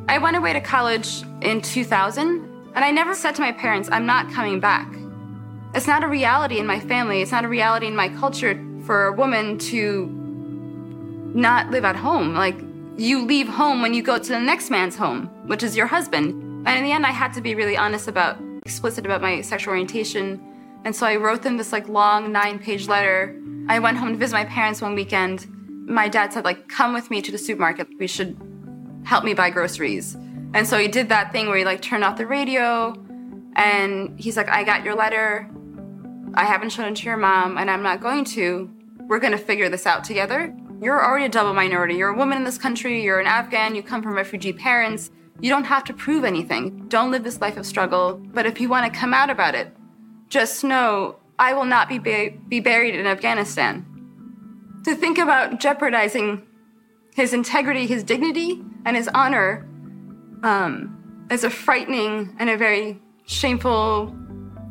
I 0.07 0.17
went 0.17 0.37
away 0.37 0.53
to 0.53 0.61
college 0.61 1.23
in 1.41 1.59
2000, 1.59 2.71
and 2.73 2.85
I 2.85 2.91
never 2.91 3.13
said 3.13 3.35
to 3.35 3.41
my 3.41 3.51
parents, 3.51 3.89
"I'm 3.91 4.05
not 4.05 4.31
coming 4.31 4.61
back." 4.61 4.87
It's 5.75 5.87
not 5.87 6.05
a 6.05 6.07
reality 6.07 6.59
in 6.59 6.67
my 6.67 6.79
family. 6.79 7.21
It's 7.21 7.33
not 7.33 7.43
a 7.43 7.49
reality 7.49 7.87
in 7.87 7.97
my 7.97 8.07
culture 8.07 8.55
for 8.85 9.07
a 9.07 9.11
woman 9.11 9.57
to 9.71 10.07
not 11.35 11.69
live 11.69 11.83
at 11.83 11.97
home. 11.97 12.33
Like, 12.33 12.55
you 12.95 13.25
leave 13.25 13.49
home 13.49 13.81
when 13.81 13.93
you 13.93 14.01
go 14.01 14.17
to 14.17 14.29
the 14.29 14.39
next 14.39 14.69
man's 14.69 14.95
home, 14.95 15.29
which 15.49 15.63
is 15.63 15.75
your 15.75 15.87
husband. 15.87 16.31
And 16.67 16.77
in 16.77 16.83
the 16.83 16.91
end, 16.91 17.07
I 17.07 17.09
had 17.09 17.33
to 17.33 17.41
be 17.41 17.55
really 17.55 17.75
honest 17.75 18.07
about, 18.07 18.37
explicit 18.61 19.03
about 19.03 19.19
my 19.19 19.41
sexual 19.41 19.71
orientation. 19.71 20.39
And 20.85 20.95
so 20.95 21.07
I 21.07 21.15
wrote 21.15 21.41
them 21.41 21.57
this 21.57 21.71
like 21.71 21.89
long 21.89 22.31
nine 22.31 22.59
page 22.59 22.87
letter. 22.87 23.35
I 23.67 23.79
went 23.79 23.97
home 23.97 24.11
to 24.11 24.17
visit 24.17 24.35
my 24.35 24.45
parents 24.45 24.79
one 24.79 24.93
weekend. 24.93 25.47
My 25.87 26.07
dad 26.07 26.33
said, 26.33 26.45
like, 26.45 26.67
come 26.67 26.93
with 26.93 27.09
me 27.09 27.23
to 27.23 27.31
the 27.31 27.37
supermarket. 27.39 27.87
We 27.99 28.05
should 28.05 28.39
help 29.05 29.23
me 29.23 29.33
buy 29.33 29.49
groceries. 29.49 30.13
And 30.53 30.67
so 30.67 30.77
he 30.77 30.87
did 30.87 31.09
that 31.09 31.31
thing 31.31 31.47
where 31.47 31.57
he 31.57 31.65
like 31.65 31.81
turned 31.81 32.03
off 32.03 32.17
the 32.17 32.27
radio 32.27 32.93
and 33.55 34.19
he's 34.19 34.37
like, 34.37 34.49
I 34.49 34.63
got 34.63 34.83
your 34.83 34.93
letter. 34.93 35.49
I 36.35 36.45
haven't 36.45 36.69
shown 36.69 36.91
it 36.91 36.97
to 36.97 37.05
your 37.07 37.17
mom 37.17 37.57
and 37.57 37.71
I'm 37.71 37.81
not 37.81 38.01
going 38.01 38.23
to. 38.25 38.69
We're 39.07 39.19
going 39.19 39.31
to 39.31 39.39
figure 39.39 39.67
this 39.67 39.87
out 39.87 40.03
together. 40.03 40.55
You're 40.79 41.03
already 41.03 41.25
a 41.25 41.29
double 41.29 41.55
minority. 41.55 41.95
You're 41.95 42.09
a 42.09 42.17
woman 42.17 42.37
in 42.37 42.43
this 42.43 42.59
country. 42.59 43.03
You're 43.03 43.19
an 43.19 43.25
Afghan. 43.25 43.73
You 43.73 43.81
come 43.81 44.03
from 44.03 44.13
refugee 44.13 44.53
parents. 44.53 45.09
You 45.41 45.49
don't 45.49 45.65
have 45.65 45.83
to 45.85 45.93
prove 45.93 46.23
anything. 46.23 46.87
Don't 46.87 47.11
live 47.11 47.23
this 47.23 47.41
life 47.41 47.57
of 47.57 47.65
struggle. 47.65 48.21
But 48.33 48.45
if 48.45 48.59
you 48.59 48.69
want 48.69 48.91
to 48.91 48.99
come 48.99 49.13
out 49.13 49.29
about 49.29 49.55
it, 49.55 49.75
just 50.27 50.63
know 50.63 51.17
I 51.37 51.53
will 51.53 51.65
not 51.65 51.87
be, 51.87 51.99
ba- 51.99 52.31
be 52.47 52.59
buried 52.59 52.95
in 52.95 53.05
Afghanistan. 53.05 53.85
To 54.85 54.95
think 54.95 55.17
about 55.17 55.59
jeopardizing 55.59 56.45
his 57.15 57.33
integrity, 57.33 57.85
his 57.85 58.03
dignity, 58.03 58.61
and 58.85 58.95
his 58.95 59.09
honor 59.09 59.67
um, 60.43 61.27
is 61.31 61.43
a 61.43 61.49
frightening 61.49 62.35
and 62.39 62.49
a 62.49 62.57
very 62.57 62.99
shameful, 63.25 64.15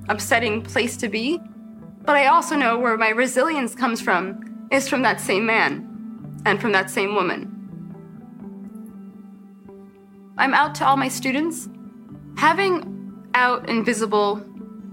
upsetting 0.09 0.63
place 0.63 0.97
to 0.99 1.09
be. 1.09 1.39
But 2.05 2.17
I 2.17 2.27
also 2.27 2.57
know 2.57 2.79
where 2.79 2.97
my 2.97 3.11
resilience 3.11 3.75
comes 3.75 4.01
from 4.01 4.69
is 4.71 4.89
from 4.89 5.03
that 5.03 5.21
same 5.21 5.47
man 5.47 6.43
and 6.45 6.61
from 6.61 6.73
that 6.73 6.91
same 6.91 7.15
woman. 7.15 7.58
I'm 10.39 10.55
out 10.55 10.77
to 10.77 10.87
all 10.87 10.97
my 10.97 11.09
students. 11.09 11.69
Having 12.37 13.29
out 13.35 13.69
and 13.69 13.85
visible 13.85 14.41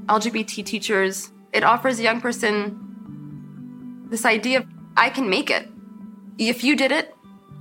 LGBT 0.08 0.66
teachers, 0.66 1.32
it 1.54 1.64
offers 1.64 2.00
a 2.00 2.04
young 2.04 2.20
person 2.20 2.82
this 4.10 4.26
idea 4.26 4.60
of 4.60 4.66
I 4.98 5.10
can 5.10 5.30
make 5.30 5.52
it. 5.52 5.70
If 6.40 6.64
you 6.64 6.76
did 6.76 6.92
it, 6.92 7.14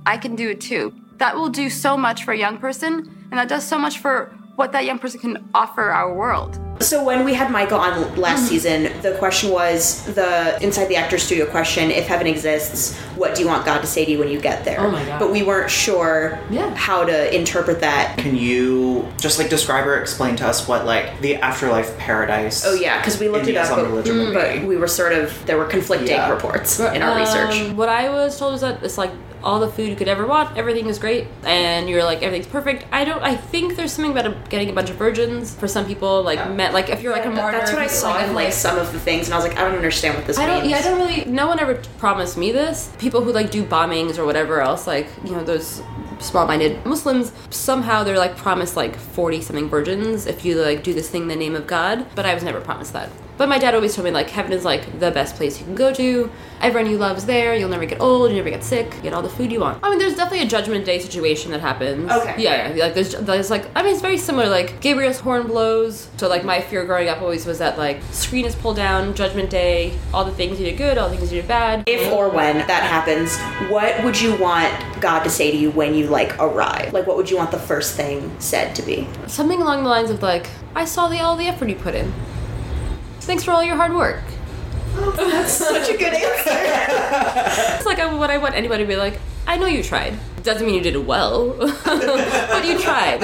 I 0.05 0.17
can 0.17 0.35
do 0.35 0.49
it 0.49 0.61
too. 0.61 0.93
That 1.17 1.35
will 1.35 1.49
do 1.49 1.69
so 1.69 1.95
much 1.95 2.23
for 2.23 2.33
a 2.33 2.37
young 2.37 2.57
person, 2.57 3.27
and 3.29 3.39
that 3.39 3.49
does 3.49 3.65
so 3.65 3.77
much 3.77 3.99
for 3.99 4.35
what 4.55 4.71
that 4.71 4.85
young 4.85 4.97
person 4.97 5.19
can 5.19 5.49
offer 5.53 5.91
our 5.91 6.13
world. 6.13 6.59
So 6.81 7.03
when 7.03 7.23
we 7.23 7.33
had 7.33 7.51
Michael 7.51 7.79
on 7.79 8.15
last 8.15 8.47
season, 8.49 8.91
the 9.01 9.13
question 9.17 9.49
was 9.49 10.03
the 10.13 10.61
inside 10.61 10.85
the 10.87 10.97
actor 10.97 11.17
studio 11.17 11.45
question: 11.49 11.89
If 11.89 12.05
heaven 12.07 12.27
exists, 12.27 12.97
what 13.15 13.33
do 13.33 13.41
you 13.41 13.47
want 13.47 13.65
God 13.65 13.79
to 13.79 13.87
say 13.87 14.03
to 14.05 14.11
you 14.11 14.19
when 14.19 14.27
you 14.29 14.39
get 14.41 14.65
there? 14.65 14.81
Oh 14.81 14.91
my 14.91 15.03
God. 15.05 15.19
But 15.19 15.31
we 15.31 15.41
weren't 15.41 15.71
sure 15.71 16.37
Yeah. 16.49 16.75
how 16.75 17.05
to 17.05 17.35
interpret 17.35 17.79
that. 17.79 18.17
Can 18.17 18.35
you 18.35 19.07
just 19.17 19.39
like 19.39 19.49
describe 19.49 19.87
or 19.87 19.97
explain 19.97 20.35
to 20.37 20.45
us 20.47 20.67
what 20.67 20.85
like 20.85 21.21
the 21.21 21.37
afterlife 21.37 21.97
paradise? 21.97 22.65
Oh 22.65 22.73
yeah, 22.73 22.97
because 22.99 23.19
we 23.19 23.29
looked 23.29 23.47
in 23.47 23.55
it 23.55 23.57
up, 23.57 23.69
but, 23.69 23.85
religion 23.85 24.17
would 24.19 24.33
but 24.33 24.63
we 24.63 24.75
were 24.75 24.87
sort 24.87 25.13
of 25.13 25.33
there 25.45 25.57
were 25.57 25.65
conflicting 25.65 26.09
Yeah. 26.09 26.29
reports 26.29 26.79
in 26.79 27.01
our 27.01 27.17
research. 27.17 27.55
Um, 27.61 27.77
What 27.77 27.89
I 27.89 28.09
was 28.09 28.37
told 28.37 28.51
was 28.51 28.61
that 28.61 28.83
it's 28.83 28.97
like 28.97 29.11
all 29.45 29.59
the 29.59 29.69
food 29.69 29.89
you 29.89 29.95
could 29.95 30.07
ever 30.07 30.25
want, 30.25 30.57
everything 30.57 30.87
is 30.87 30.97
great, 30.99 31.27
and 31.43 31.87
you're 31.87 32.03
like 32.03 32.23
everything's 32.23 32.51
perfect. 32.51 32.85
I 32.91 33.05
don't. 33.05 33.21
I 33.21 33.35
think 33.35 33.75
there's 33.75 33.93
something 33.93 34.11
about 34.11 34.25
a, 34.25 34.49
getting 34.49 34.69
a 34.69 34.73
bunch 34.73 34.89
of 34.89 34.95
virgins 34.95 35.53
for 35.53 35.67
some 35.67 35.85
people. 35.85 36.23
Like, 36.23 36.51
met, 36.51 36.73
like 36.73 36.89
if 36.89 37.01
you're 37.01 37.13
like 37.13 37.25
a 37.25 37.29
martyr. 37.29 37.59
That's 37.59 37.71
what 37.71 37.81
I 37.81 37.87
saw 37.87 38.23
in 38.23 38.33
like 38.33 38.51
some 38.51 38.77
of 38.77 38.91
the 38.91 38.99
things, 38.99 39.27
and 39.27 39.33
I 39.33 39.37
was 39.37 39.45
like, 39.47 39.57
I 39.57 39.61
don't 39.61 39.75
understand 39.75 40.17
what 40.17 40.25
this 40.25 40.37
I 40.37 40.47
means. 40.47 40.61
don't. 40.61 40.69
Yeah, 40.69 40.77
I 40.77 40.81
don't 40.81 40.97
really. 40.97 41.25
No 41.25 41.47
one 41.47 41.59
ever 41.59 41.75
promised 41.99 42.37
me 42.37 42.51
this. 42.51 42.91
People 42.97 43.23
who 43.23 43.31
like 43.31 43.51
do 43.51 43.63
bombings 43.63 44.17
or 44.17 44.25
whatever 44.25 44.61
else, 44.61 44.87
like 44.87 45.07
you 45.23 45.31
know 45.31 45.43
those 45.43 45.81
small-minded 46.19 46.85
Muslims. 46.85 47.31
Somehow 47.49 48.03
they're 48.03 48.17
like 48.17 48.35
promised 48.35 48.75
like 48.75 48.95
forty 48.95 49.41
something 49.41 49.69
virgins 49.69 50.25
if 50.25 50.43
you 50.43 50.59
like 50.61 50.83
do 50.83 50.93
this 50.93 51.09
thing 51.09 51.23
in 51.23 51.27
the 51.27 51.35
name 51.35 51.55
of 51.55 51.67
God. 51.67 52.05
But 52.15 52.25
I 52.25 52.33
was 52.33 52.43
never 52.43 52.59
promised 52.61 52.93
that. 52.93 53.09
But 53.37 53.49
my 53.49 53.57
dad 53.57 53.75
always 53.75 53.93
told 53.95 54.05
me 54.05 54.11
like 54.11 54.29
heaven 54.29 54.53
is 54.53 54.63
like 54.63 54.99
the 54.99 55.11
best 55.11 55.35
place 55.35 55.59
you 55.59 55.65
can 55.65 55.75
go 55.75 55.93
to. 55.93 56.31
Everyone 56.61 56.89
you 56.89 56.97
love 56.97 57.17
is 57.17 57.25
there. 57.25 57.53
You'll 57.55 57.69
never 57.69 57.85
get 57.85 57.99
old. 57.99 58.31
You 58.31 58.37
never 58.37 58.49
get 58.49 58.63
sick. 58.63 58.93
You 58.95 59.01
get 59.01 59.13
all 59.13 59.21
the 59.21 59.29
food 59.29 59.51
you 59.51 59.59
want. 59.59 59.79
I 59.83 59.89
mean, 59.89 59.99
there's 59.99 60.15
definitely 60.15 60.45
a 60.45 60.49
judgment 60.49 60.85
day 60.85 60.99
situation 60.99 61.51
that 61.51 61.59
happens. 61.59 62.09
Okay. 62.09 62.35
Yeah, 62.37 62.73
yeah. 62.73 62.85
Like 62.85 62.93
there's, 62.93 63.11
there's 63.13 63.49
like 63.49 63.67
I 63.75 63.83
mean, 63.83 63.91
it's 63.91 64.01
very 64.01 64.17
similar. 64.17 64.47
Like 64.47 64.79
Gabriel's 64.79 65.19
horn 65.19 65.47
blows. 65.47 66.09
So 66.17 66.29
like 66.29 66.45
my 66.45 66.61
fear 66.61 66.85
growing 66.85 67.09
up 67.09 67.21
always 67.21 67.45
was 67.45 67.59
that 67.59 67.77
like 67.77 68.01
screen 68.11 68.45
is 68.45 68.55
pulled 68.55 68.77
down, 68.77 69.13
judgment 69.15 69.49
day, 69.49 69.97
all 70.13 70.23
the 70.23 70.31
things 70.31 70.59
you 70.59 70.65
did 70.65 70.77
good, 70.77 70.97
all 70.97 71.09
the 71.09 71.17
things 71.17 71.31
you 71.31 71.41
did 71.41 71.47
bad. 71.47 71.83
If 71.87 72.11
or 72.13 72.29
when 72.29 72.57
that 72.67 72.83
happens, 72.83 73.37
what 73.69 74.01
would 74.03 74.19
you 74.19 74.35
want 74.37 74.73
God 75.01 75.23
to 75.23 75.29
say 75.29 75.51
to 75.51 75.57
you 75.57 75.71
when 75.71 75.93
you 75.93 76.07
like 76.07 76.39
arrive? 76.39 76.93
Like, 76.93 77.05
what 77.05 77.17
would 77.17 77.29
you 77.29 77.37
want 77.37 77.51
the 77.51 77.59
first 77.59 77.95
thing 77.95 78.33
said 78.39 78.75
to 78.75 78.81
be? 78.81 79.07
Something 79.27 79.61
along 79.61 79.83
the 79.83 79.89
lines 79.89 80.09
of 80.09 80.21
like, 80.21 80.47
I 80.73 80.85
saw 80.85 81.09
the 81.09 81.19
all 81.19 81.35
the 81.35 81.47
effort 81.47 81.69
you 81.69 81.75
put 81.75 81.95
in. 81.95 82.13
Thanks 83.25 83.43
for 83.43 83.51
all 83.51 83.63
your 83.63 83.75
hard 83.75 83.93
work. 83.93 84.21
Oh, 84.97 85.11
That's 85.31 85.51
such 85.53 85.89
a 85.89 85.97
good 85.97 86.13
answer. 86.13 87.75
It's 87.75 87.85
like 87.85 87.99
I, 87.99 88.13
what 88.13 88.29
I 88.29 88.37
want 88.37 88.55
anybody 88.55 88.83
to 88.83 88.87
be 88.87 88.95
like. 88.95 89.19
I 89.47 89.57
know 89.57 89.65
you 89.67 89.83
tried. 89.83 90.17
Doesn't 90.43 90.65
mean 90.65 90.75
you 90.75 90.81
did 90.81 90.95
it 90.95 91.05
well, 91.05 91.49
but 91.85 92.65
you 92.65 92.79
tried. 92.79 93.21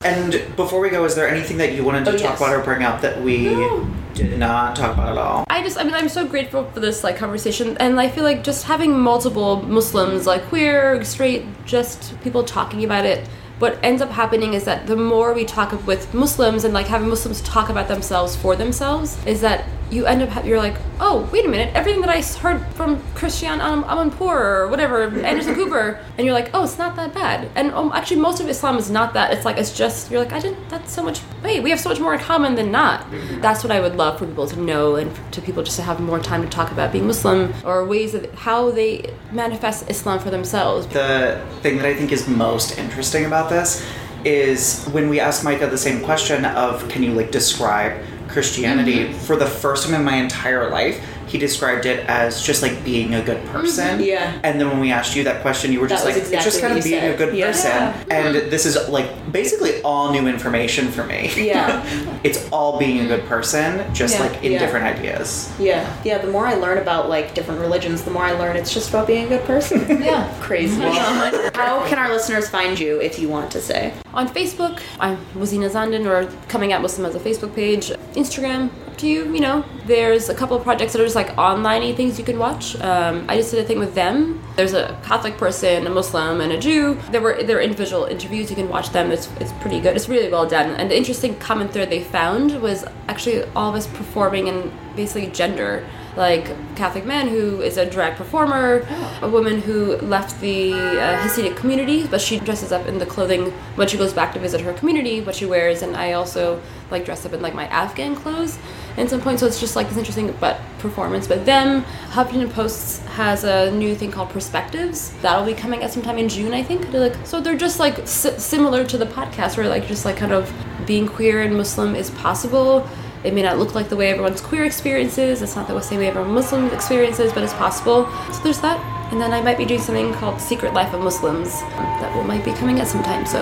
And 0.04 0.32
before 0.56 0.80
we 0.80 0.90
go, 0.90 1.04
is 1.04 1.14
there 1.14 1.28
anything 1.28 1.56
that 1.58 1.72
you 1.72 1.84
wanted 1.84 2.04
to 2.06 2.10
Oh, 2.12 2.18
talk 2.18 2.30
yes. 2.30 2.40
about 2.40 2.54
or 2.54 2.62
bring 2.62 2.82
up 2.82 3.00
that 3.00 3.20
we 3.22 3.48
No. 3.48 3.86
did 4.14 4.38
not 4.38 4.76
talk 4.76 4.94
about 4.94 5.08
at 5.12 5.18
all? 5.18 5.44
I 5.48 5.62
just, 5.62 5.78
I 5.78 5.84
mean, 5.84 5.94
I'm 5.94 6.08
so 6.08 6.26
grateful 6.26 6.64
for 6.72 6.80
this 6.80 7.02
like 7.04 7.16
conversation, 7.16 7.76
and 7.78 7.98
I 8.00 8.08
feel 8.08 8.24
like 8.24 8.44
just 8.44 8.64
having 8.64 8.98
multiple 8.98 9.62
Muslims, 9.62 10.26
like 10.26 10.44
queer, 10.48 11.02
straight, 11.04 11.44
just 11.66 12.18
people 12.22 12.44
talking 12.44 12.84
about 12.84 13.04
it. 13.06 13.26
What 13.58 13.78
ends 13.82 14.02
up 14.02 14.10
happening 14.10 14.54
is 14.54 14.64
that 14.64 14.86
the 14.86 14.96
more 14.96 15.32
we 15.32 15.44
talk 15.44 15.86
with 15.86 16.12
Muslims 16.12 16.64
and 16.64 16.74
like 16.74 16.86
having 16.86 17.08
Muslims 17.08 17.40
talk 17.42 17.68
about 17.68 17.88
themselves 17.88 18.34
for 18.34 18.56
themselves, 18.56 19.16
is 19.26 19.40
that 19.42 19.64
you 19.94 20.06
end 20.06 20.22
up 20.22 20.44
you're 20.44 20.58
like, 20.58 20.74
oh, 20.98 21.28
wait 21.32 21.44
a 21.44 21.48
minute, 21.48 21.72
everything 21.74 22.00
that 22.00 22.10
i 22.10 22.20
heard 22.20 22.66
from 22.74 23.00
Christiane 23.14 23.60
Am- 23.60 23.84
Amanpour 23.84 24.34
or 24.34 24.68
whatever, 24.68 25.04
Anderson 25.20 25.54
Cooper, 25.54 26.00
and 26.18 26.26
you're 26.26 26.34
like, 26.34 26.50
oh, 26.52 26.64
it's 26.64 26.78
not 26.78 26.96
that 26.96 27.14
bad. 27.14 27.48
And 27.54 27.70
um, 27.72 27.92
actually, 27.94 28.20
most 28.20 28.40
of 28.40 28.48
Islam 28.48 28.76
is 28.76 28.90
not 28.90 29.14
that. 29.14 29.32
It's 29.32 29.44
like 29.44 29.56
it's 29.56 29.76
just 29.76 30.10
you're 30.10 30.22
like, 30.22 30.32
I 30.32 30.40
didn't. 30.40 30.68
That's 30.68 30.92
so 30.92 31.02
much. 31.02 31.20
Wait, 31.42 31.62
we 31.62 31.70
have 31.70 31.80
so 31.80 31.88
much 31.88 32.00
more 32.00 32.14
in 32.14 32.20
common 32.20 32.56
than 32.56 32.72
not. 32.72 33.06
That's 33.40 33.62
what 33.62 33.70
I 33.70 33.80
would 33.80 33.96
love 33.96 34.18
for 34.18 34.26
people 34.26 34.48
to 34.48 34.60
know, 34.60 34.96
and 34.96 35.10
to 35.32 35.40
people 35.40 35.62
just 35.62 35.76
to 35.76 35.82
have 35.82 36.00
more 36.00 36.18
time 36.18 36.42
to 36.42 36.48
talk 36.48 36.72
about 36.72 36.92
being 36.92 37.06
Muslim 37.06 37.54
or 37.64 37.84
ways 37.84 38.14
of 38.14 38.32
how 38.34 38.70
they 38.70 39.14
manifest 39.30 39.88
Islam 39.88 40.18
for 40.18 40.30
themselves. 40.30 40.86
The 40.88 41.44
thing 41.62 41.76
that 41.76 41.86
I 41.86 41.94
think 41.94 42.10
is 42.10 42.26
most 42.26 42.78
interesting 42.78 43.24
about 43.26 43.48
this 43.48 43.86
is 44.24 44.86
when 44.86 45.08
we 45.10 45.20
asked 45.20 45.44
Micah 45.44 45.66
the 45.66 45.78
same 45.78 46.02
question 46.02 46.44
of 46.46 46.88
can 46.88 47.02
you 47.02 47.12
like 47.12 47.30
describe 47.30 48.02
Christianity 48.34 49.04
Mm-hmm. 49.04 49.18
for 49.20 49.36
the 49.36 49.46
first 49.46 49.86
time 49.86 49.94
in 49.94 50.04
my 50.04 50.16
entire 50.16 50.68
life 50.68 51.13
he 51.26 51.38
described 51.38 51.86
it 51.86 52.06
as 52.08 52.42
just 52.42 52.62
like 52.62 52.84
being 52.84 53.14
a 53.14 53.22
good 53.22 53.44
person 53.46 53.84
Mm-hmm. 53.98 54.02
Yeah. 54.02 54.40
and 54.44 54.60
then 54.60 54.68
when 54.68 54.80
we 54.80 54.90
asked 54.92 55.14
you 55.16 55.24
that 55.24 55.42
question 55.42 55.72
you 55.72 55.80
were 55.80 55.86
just 55.88 56.04
That 56.04 56.10
like 56.14 56.22
was 56.22 56.32
it's 56.32 56.44
just 56.44 56.60
kind 56.60 56.76
of 56.76 56.84
you 56.84 56.92
being 56.92 57.12
a 57.12 57.16
good 57.16 57.34
Yeah. 57.34 57.46
person 57.46 57.72
and 58.10 58.34
this 58.50 58.66
is 58.66 58.76
like 58.88 59.08
basically 59.32 59.80
all 59.82 60.12
new 60.12 60.26
information 60.26 60.88
for 60.88 61.04
me 61.04 61.30
Yeah. 61.36 61.84
it's 62.24 62.48
all 62.50 62.78
being 62.78 63.00
a 63.00 63.06
good 63.06 63.24
person 63.26 63.92
just 63.94 64.14
Yeah. 64.14 64.26
like 64.26 64.42
in 64.44 64.52
Yeah. 64.52 64.58
different 64.58 64.86
ideas 64.86 65.52
Yeah. 65.58 65.84
Yeah, 66.04 66.18
the 66.18 66.30
more 66.30 66.46
I 66.46 66.54
learn 66.54 66.78
about 66.78 67.08
like 67.08 67.34
different 67.34 67.60
religions, 67.60 68.02
the 68.02 68.10
more 68.10 68.22
I 68.24 68.32
learn 68.32 68.56
it's 68.56 68.72
just 68.72 68.88
about 68.90 69.06
being 69.06 69.26
a 69.26 69.28
good 69.28 69.44
person. 69.44 69.80
Yeah. 70.04 70.32
Crazy. 70.40 70.80
How 71.54 71.86
can 71.88 71.98
our 71.98 72.10
listeners 72.10 72.48
find 72.48 72.78
you 72.78 73.00
if 73.00 73.18
you 73.18 73.28
want 73.28 73.50
to 73.52 73.60
say? 73.60 73.92
On 74.12 74.28
Facebook, 74.28 74.80
I'm 75.00 75.16
Wazina 75.34 75.70
Zondon 75.70 76.04
or 76.06 76.30
Coming 76.48 76.72
Out 76.72 76.82
Muslim 76.82 77.06
as 77.06 77.14
a 77.14 77.20
Facebook 77.20 77.54
page. 77.54 77.88
Instagram, 78.14 78.68
up 78.83 78.83
to 78.98 79.06
you, 79.06 79.32
you 79.32 79.40
know. 79.40 79.64
There's 79.86 80.28
a 80.28 80.34
couple 80.34 80.56
of 80.56 80.62
projects 80.62 80.92
that 80.92 81.00
are 81.00 81.04
just 81.04 81.16
like 81.16 81.36
online 81.36 81.94
things 81.94 82.18
you 82.18 82.24
can 82.24 82.38
watch. 82.38 82.78
Um, 82.80 83.24
I 83.28 83.36
just 83.36 83.50
did 83.50 83.62
a 83.62 83.66
thing 83.66 83.78
with 83.78 83.94
them. 83.94 84.42
There's 84.56 84.72
a 84.72 84.98
Catholic 85.04 85.36
person, 85.36 85.86
a 85.86 85.90
Muslim, 85.90 86.40
and 86.40 86.52
a 86.52 86.58
Jew. 86.58 86.94
There 87.10 87.20
were 87.20 87.42
there 87.42 87.58
are 87.58 87.60
individual 87.60 88.04
interviews. 88.04 88.50
You 88.50 88.56
can 88.56 88.68
watch 88.68 88.90
them. 88.90 89.10
It's, 89.10 89.28
it's 89.40 89.52
pretty 89.60 89.80
good. 89.80 89.96
It's 89.96 90.08
really 90.08 90.30
well 90.30 90.46
done. 90.46 90.70
And 90.76 90.90
the 90.90 90.96
interesting 90.96 91.36
common 91.38 91.68
thread 91.68 91.90
they 91.90 92.02
found 92.02 92.60
was 92.62 92.84
actually 93.08 93.44
all 93.56 93.70
of 93.70 93.74
us 93.74 93.86
performing 93.86 94.46
in 94.46 94.72
basically 94.96 95.28
gender 95.30 95.84
like 96.16 96.46
Catholic 96.76 97.04
man 97.04 97.28
who 97.28 97.60
is 97.60 97.76
a 97.76 97.84
drag 97.88 98.16
performer, 98.16 98.86
a 99.22 99.28
woman 99.28 99.60
who 99.60 99.96
left 99.96 100.40
the 100.40 100.72
uh, 100.72 101.18
Hasidic 101.22 101.56
community, 101.56 102.06
but 102.06 102.20
she 102.20 102.38
dresses 102.38 102.70
up 102.72 102.86
in 102.86 102.98
the 102.98 103.06
clothing 103.06 103.50
when 103.76 103.88
she 103.88 103.96
goes 103.96 104.12
back 104.12 104.32
to 104.34 104.38
visit 104.38 104.60
her 104.60 104.72
community, 104.74 105.20
what 105.20 105.34
she 105.34 105.46
wears, 105.46 105.82
and 105.82 105.96
I 105.96 106.12
also 106.12 106.60
like 106.90 107.04
dress 107.04 107.24
up 107.26 107.32
in 107.32 107.42
like 107.42 107.54
my 107.54 107.66
Afghan 107.66 108.14
clothes 108.14 108.58
at 108.96 109.10
some 109.10 109.20
point. 109.20 109.40
So 109.40 109.46
it's 109.46 109.58
just 109.58 109.74
like 109.74 109.88
this 109.88 109.98
interesting 109.98 110.32
but 110.38 110.60
performance. 110.78 111.26
But 111.26 111.44
then 111.46 111.82
Huffington 112.10 112.52
Post 112.52 113.02
has 113.06 113.42
a 113.44 113.70
new 113.72 113.94
thing 113.96 114.12
called 114.12 114.30
Perspectives 114.30 115.10
that'll 115.22 115.46
be 115.46 115.54
coming 115.54 115.82
at 115.82 115.92
some 115.92 116.02
time 116.02 116.18
in 116.18 116.28
June, 116.28 116.52
I 116.54 116.62
think. 116.62 116.90
They're 116.90 117.08
like 117.08 117.26
so 117.26 117.40
they're 117.40 117.56
just 117.56 117.80
like 117.80 117.98
s- 118.00 118.42
similar 118.44 118.84
to 118.84 118.98
the 118.98 119.06
podcast, 119.06 119.56
where 119.56 119.68
like 119.68 119.86
just 119.88 120.04
like 120.04 120.16
kind 120.16 120.32
of 120.32 120.52
being 120.86 121.08
queer 121.08 121.42
and 121.42 121.56
Muslim 121.56 121.96
is 121.96 122.10
possible 122.10 122.86
It 123.24 123.32
may 123.32 123.42
not 123.42 123.58
look 123.58 123.74
like 123.74 123.88
the 123.88 123.96
way 123.96 124.10
everyone's 124.10 124.40
queer 124.42 124.64
experiences. 124.64 125.40
It's 125.40 125.56
not 125.56 125.66
the 125.66 125.80
same 125.80 126.00
way 126.00 126.08
everyone 126.08 126.32
Muslim 126.34 126.66
experiences, 126.70 127.32
but 127.32 127.42
it's 127.42 127.54
possible. 127.54 128.06
So 128.32 128.40
there's 128.42 128.60
that. 128.60 128.78
And 129.12 129.20
then 129.20 129.32
I 129.32 129.40
might 129.40 129.56
be 129.58 129.64
doing 129.64 129.80
something 129.80 130.12
called 130.14 130.40
Secret 130.40 130.74
Life 130.74 130.92
of 130.92 131.00
Muslims 131.00 131.60
that 131.60 132.14
will 132.14 132.24
might 132.24 132.44
be 132.44 132.52
coming 132.52 132.80
at 132.80 132.86
some 132.86 133.02
time. 133.02 133.24
So 133.26 133.40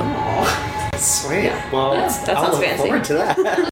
Sweet. 0.99 1.51
Well, 1.73 1.93
That's- 1.93 2.25
that 2.27 2.37
I'll 2.37 2.45
sounds 2.45 2.59
look 2.59 2.65
fancy. 2.67 2.83
forward 2.85 3.05
to 3.05 3.15
that. 3.15 3.37
That 3.37 3.69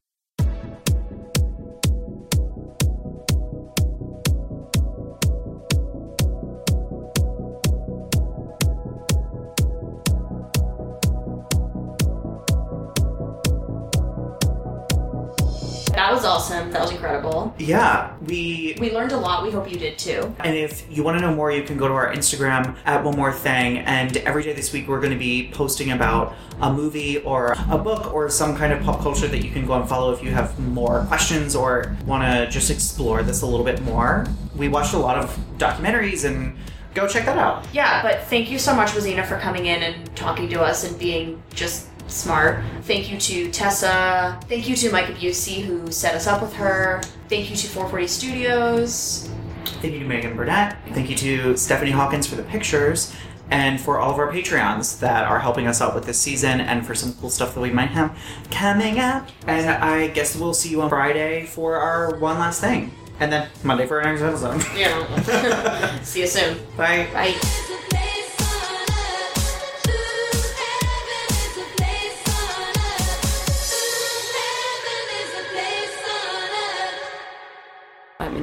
we 18.31 18.77
We 18.79 18.91
learned 18.91 19.11
a 19.11 19.17
lot. 19.17 19.43
We 19.43 19.51
hope 19.51 19.71
you 19.71 19.77
did 19.77 19.99
too. 19.99 20.33
And 20.39 20.55
if 20.55 20.85
you 20.89 21.03
want 21.03 21.19
to 21.19 21.21
know 21.21 21.35
more, 21.35 21.51
you 21.51 21.63
can 21.63 21.77
go 21.77 21.87
to 21.87 21.93
our 21.93 22.13
Instagram 22.13 22.75
at 22.85 23.03
One 23.03 23.15
More 23.15 23.31
Thing. 23.31 23.79
And 23.79 24.17
every 24.17 24.43
day 24.43 24.53
this 24.53 24.73
week, 24.73 24.87
we're 24.87 24.99
going 24.99 25.11
to 25.11 25.19
be 25.19 25.51
posting 25.53 25.91
about 25.91 26.33
a 26.61 26.71
movie 26.71 27.17
or 27.19 27.55
a 27.69 27.77
book 27.77 28.13
or 28.13 28.29
some 28.29 28.55
kind 28.55 28.71
of 28.71 28.81
pop 28.83 29.01
culture 29.01 29.27
that 29.27 29.43
you 29.43 29.51
can 29.51 29.65
go 29.65 29.73
and 29.73 29.87
follow 29.87 30.13
if 30.13 30.23
you 30.23 30.31
have 30.31 30.57
more 30.59 31.03
questions 31.07 31.55
or 31.55 31.95
want 32.05 32.23
to 32.23 32.49
just 32.49 32.71
explore 32.71 33.21
this 33.23 33.41
a 33.41 33.45
little 33.45 33.65
bit 33.65 33.81
more. 33.81 34.25
We 34.55 34.69
watched 34.69 34.93
a 34.93 34.99
lot 34.99 35.17
of 35.17 35.37
documentaries 35.57 36.25
and 36.25 36.57
go 36.93 37.07
check 37.07 37.25
that 37.25 37.37
out. 37.37 37.67
Yeah, 37.73 38.01
but 38.01 38.23
thank 38.23 38.49
you 38.49 38.59
so 38.59 38.73
much, 38.75 38.89
Wazina, 38.91 39.25
for 39.25 39.37
coming 39.39 39.65
in 39.65 39.83
and 39.83 40.15
talking 40.15 40.49
to 40.49 40.61
us 40.61 40.83
and 40.83 40.97
being 40.97 41.41
just 41.53 41.87
smart. 42.09 42.63
Thank 42.83 43.11
you 43.11 43.17
to 43.17 43.51
Tessa. 43.51 44.39
Thank 44.47 44.67
you 44.67 44.75
to 44.75 44.91
Micah 44.91 45.13
Busey, 45.13 45.61
who 45.61 45.91
set 45.91 46.15
us 46.15 46.27
up 46.27 46.41
with 46.41 46.53
her. 46.53 47.01
Thank 47.31 47.49
you 47.49 47.55
to 47.55 47.67
440 47.67 48.07
Studios. 48.07 49.29
Thank 49.63 49.93
you 49.93 49.99
to 49.99 50.05
Megan 50.05 50.35
Burnett. 50.35 50.75
Thank 50.89 51.09
you 51.09 51.15
to 51.15 51.55
Stephanie 51.55 51.91
Hawkins 51.91 52.27
for 52.27 52.35
the 52.35 52.43
pictures. 52.43 53.15
And 53.49 53.79
for 53.79 53.99
all 53.99 54.11
of 54.11 54.19
our 54.19 54.29
Patreons 54.29 54.99
that 54.99 55.23
are 55.23 55.39
helping 55.39 55.65
us 55.65 55.79
out 55.79 55.95
with 55.95 56.03
this 56.03 56.19
season 56.19 56.59
and 56.59 56.85
for 56.85 56.93
some 56.93 57.13
cool 57.13 57.29
stuff 57.29 57.53
that 57.55 57.61
we 57.61 57.71
might 57.71 57.91
have 57.91 58.19
coming 58.51 58.99
up. 58.99 59.29
And 59.47 59.69
I 59.69 60.07
guess 60.07 60.35
we'll 60.35 60.53
see 60.53 60.71
you 60.71 60.81
on 60.81 60.89
Friday 60.89 61.45
for 61.45 61.77
our 61.77 62.17
one 62.19 62.37
last 62.37 62.59
thing. 62.59 62.91
And 63.21 63.31
then 63.31 63.47
Monday 63.63 63.87
for 63.87 64.01
our 64.01 64.11
next 64.11 64.23
episode. 64.23 64.61
Yeah. 64.77 66.01
See 66.03 66.19
you 66.19 66.27
soon. 66.27 66.57
Bye. 66.75 67.07
Bye. 67.13 67.97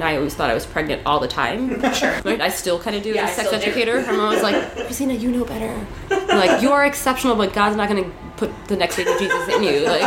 I 0.03 0.13
I 0.13 0.17
always 0.17 0.33
thought 0.35 0.49
I 0.49 0.53
was 0.53 0.65
pregnant 0.65 1.01
all 1.05 1.19
the 1.19 1.27
time. 1.27 1.81
Sure. 1.93 2.19
Right? 2.23 2.39
I 2.41 2.49
still 2.49 2.79
kind 2.79 2.95
of 2.95 3.03
do 3.03 3.11
Yeah, 3.13 3.25
as 3.25 3.31
a 3.31 3.35
sex 3.35 3.47
still 3.49 3.59
do. 3.59 3.65
educator. 3.67 3.99
I'm 4.07 4.19
always 4.19 4.41
like, 4.43 4.73
Christina, 4.85 5.13
you 5.13 5.31
know 5.31 5.45
better. 5.45 5.73
I'm 6.11 6.37
like, 6.37 6.61
you 6.61 6.71
are 6.71 6.85
exceptional, 6.85 7.35
but 7.35 7.53
God's 7.53 7.75
not 7.75 7.89
going 7.89 8.03
to 8.03 8.11
put 8.37 8.51
the 8.67 8.75
next 8.77 8.95
baby 8.97 9.11
Jesus 9.19 9.47
in 9.55 9.63
you. 9.63 9.85
Like, 9.85 10.01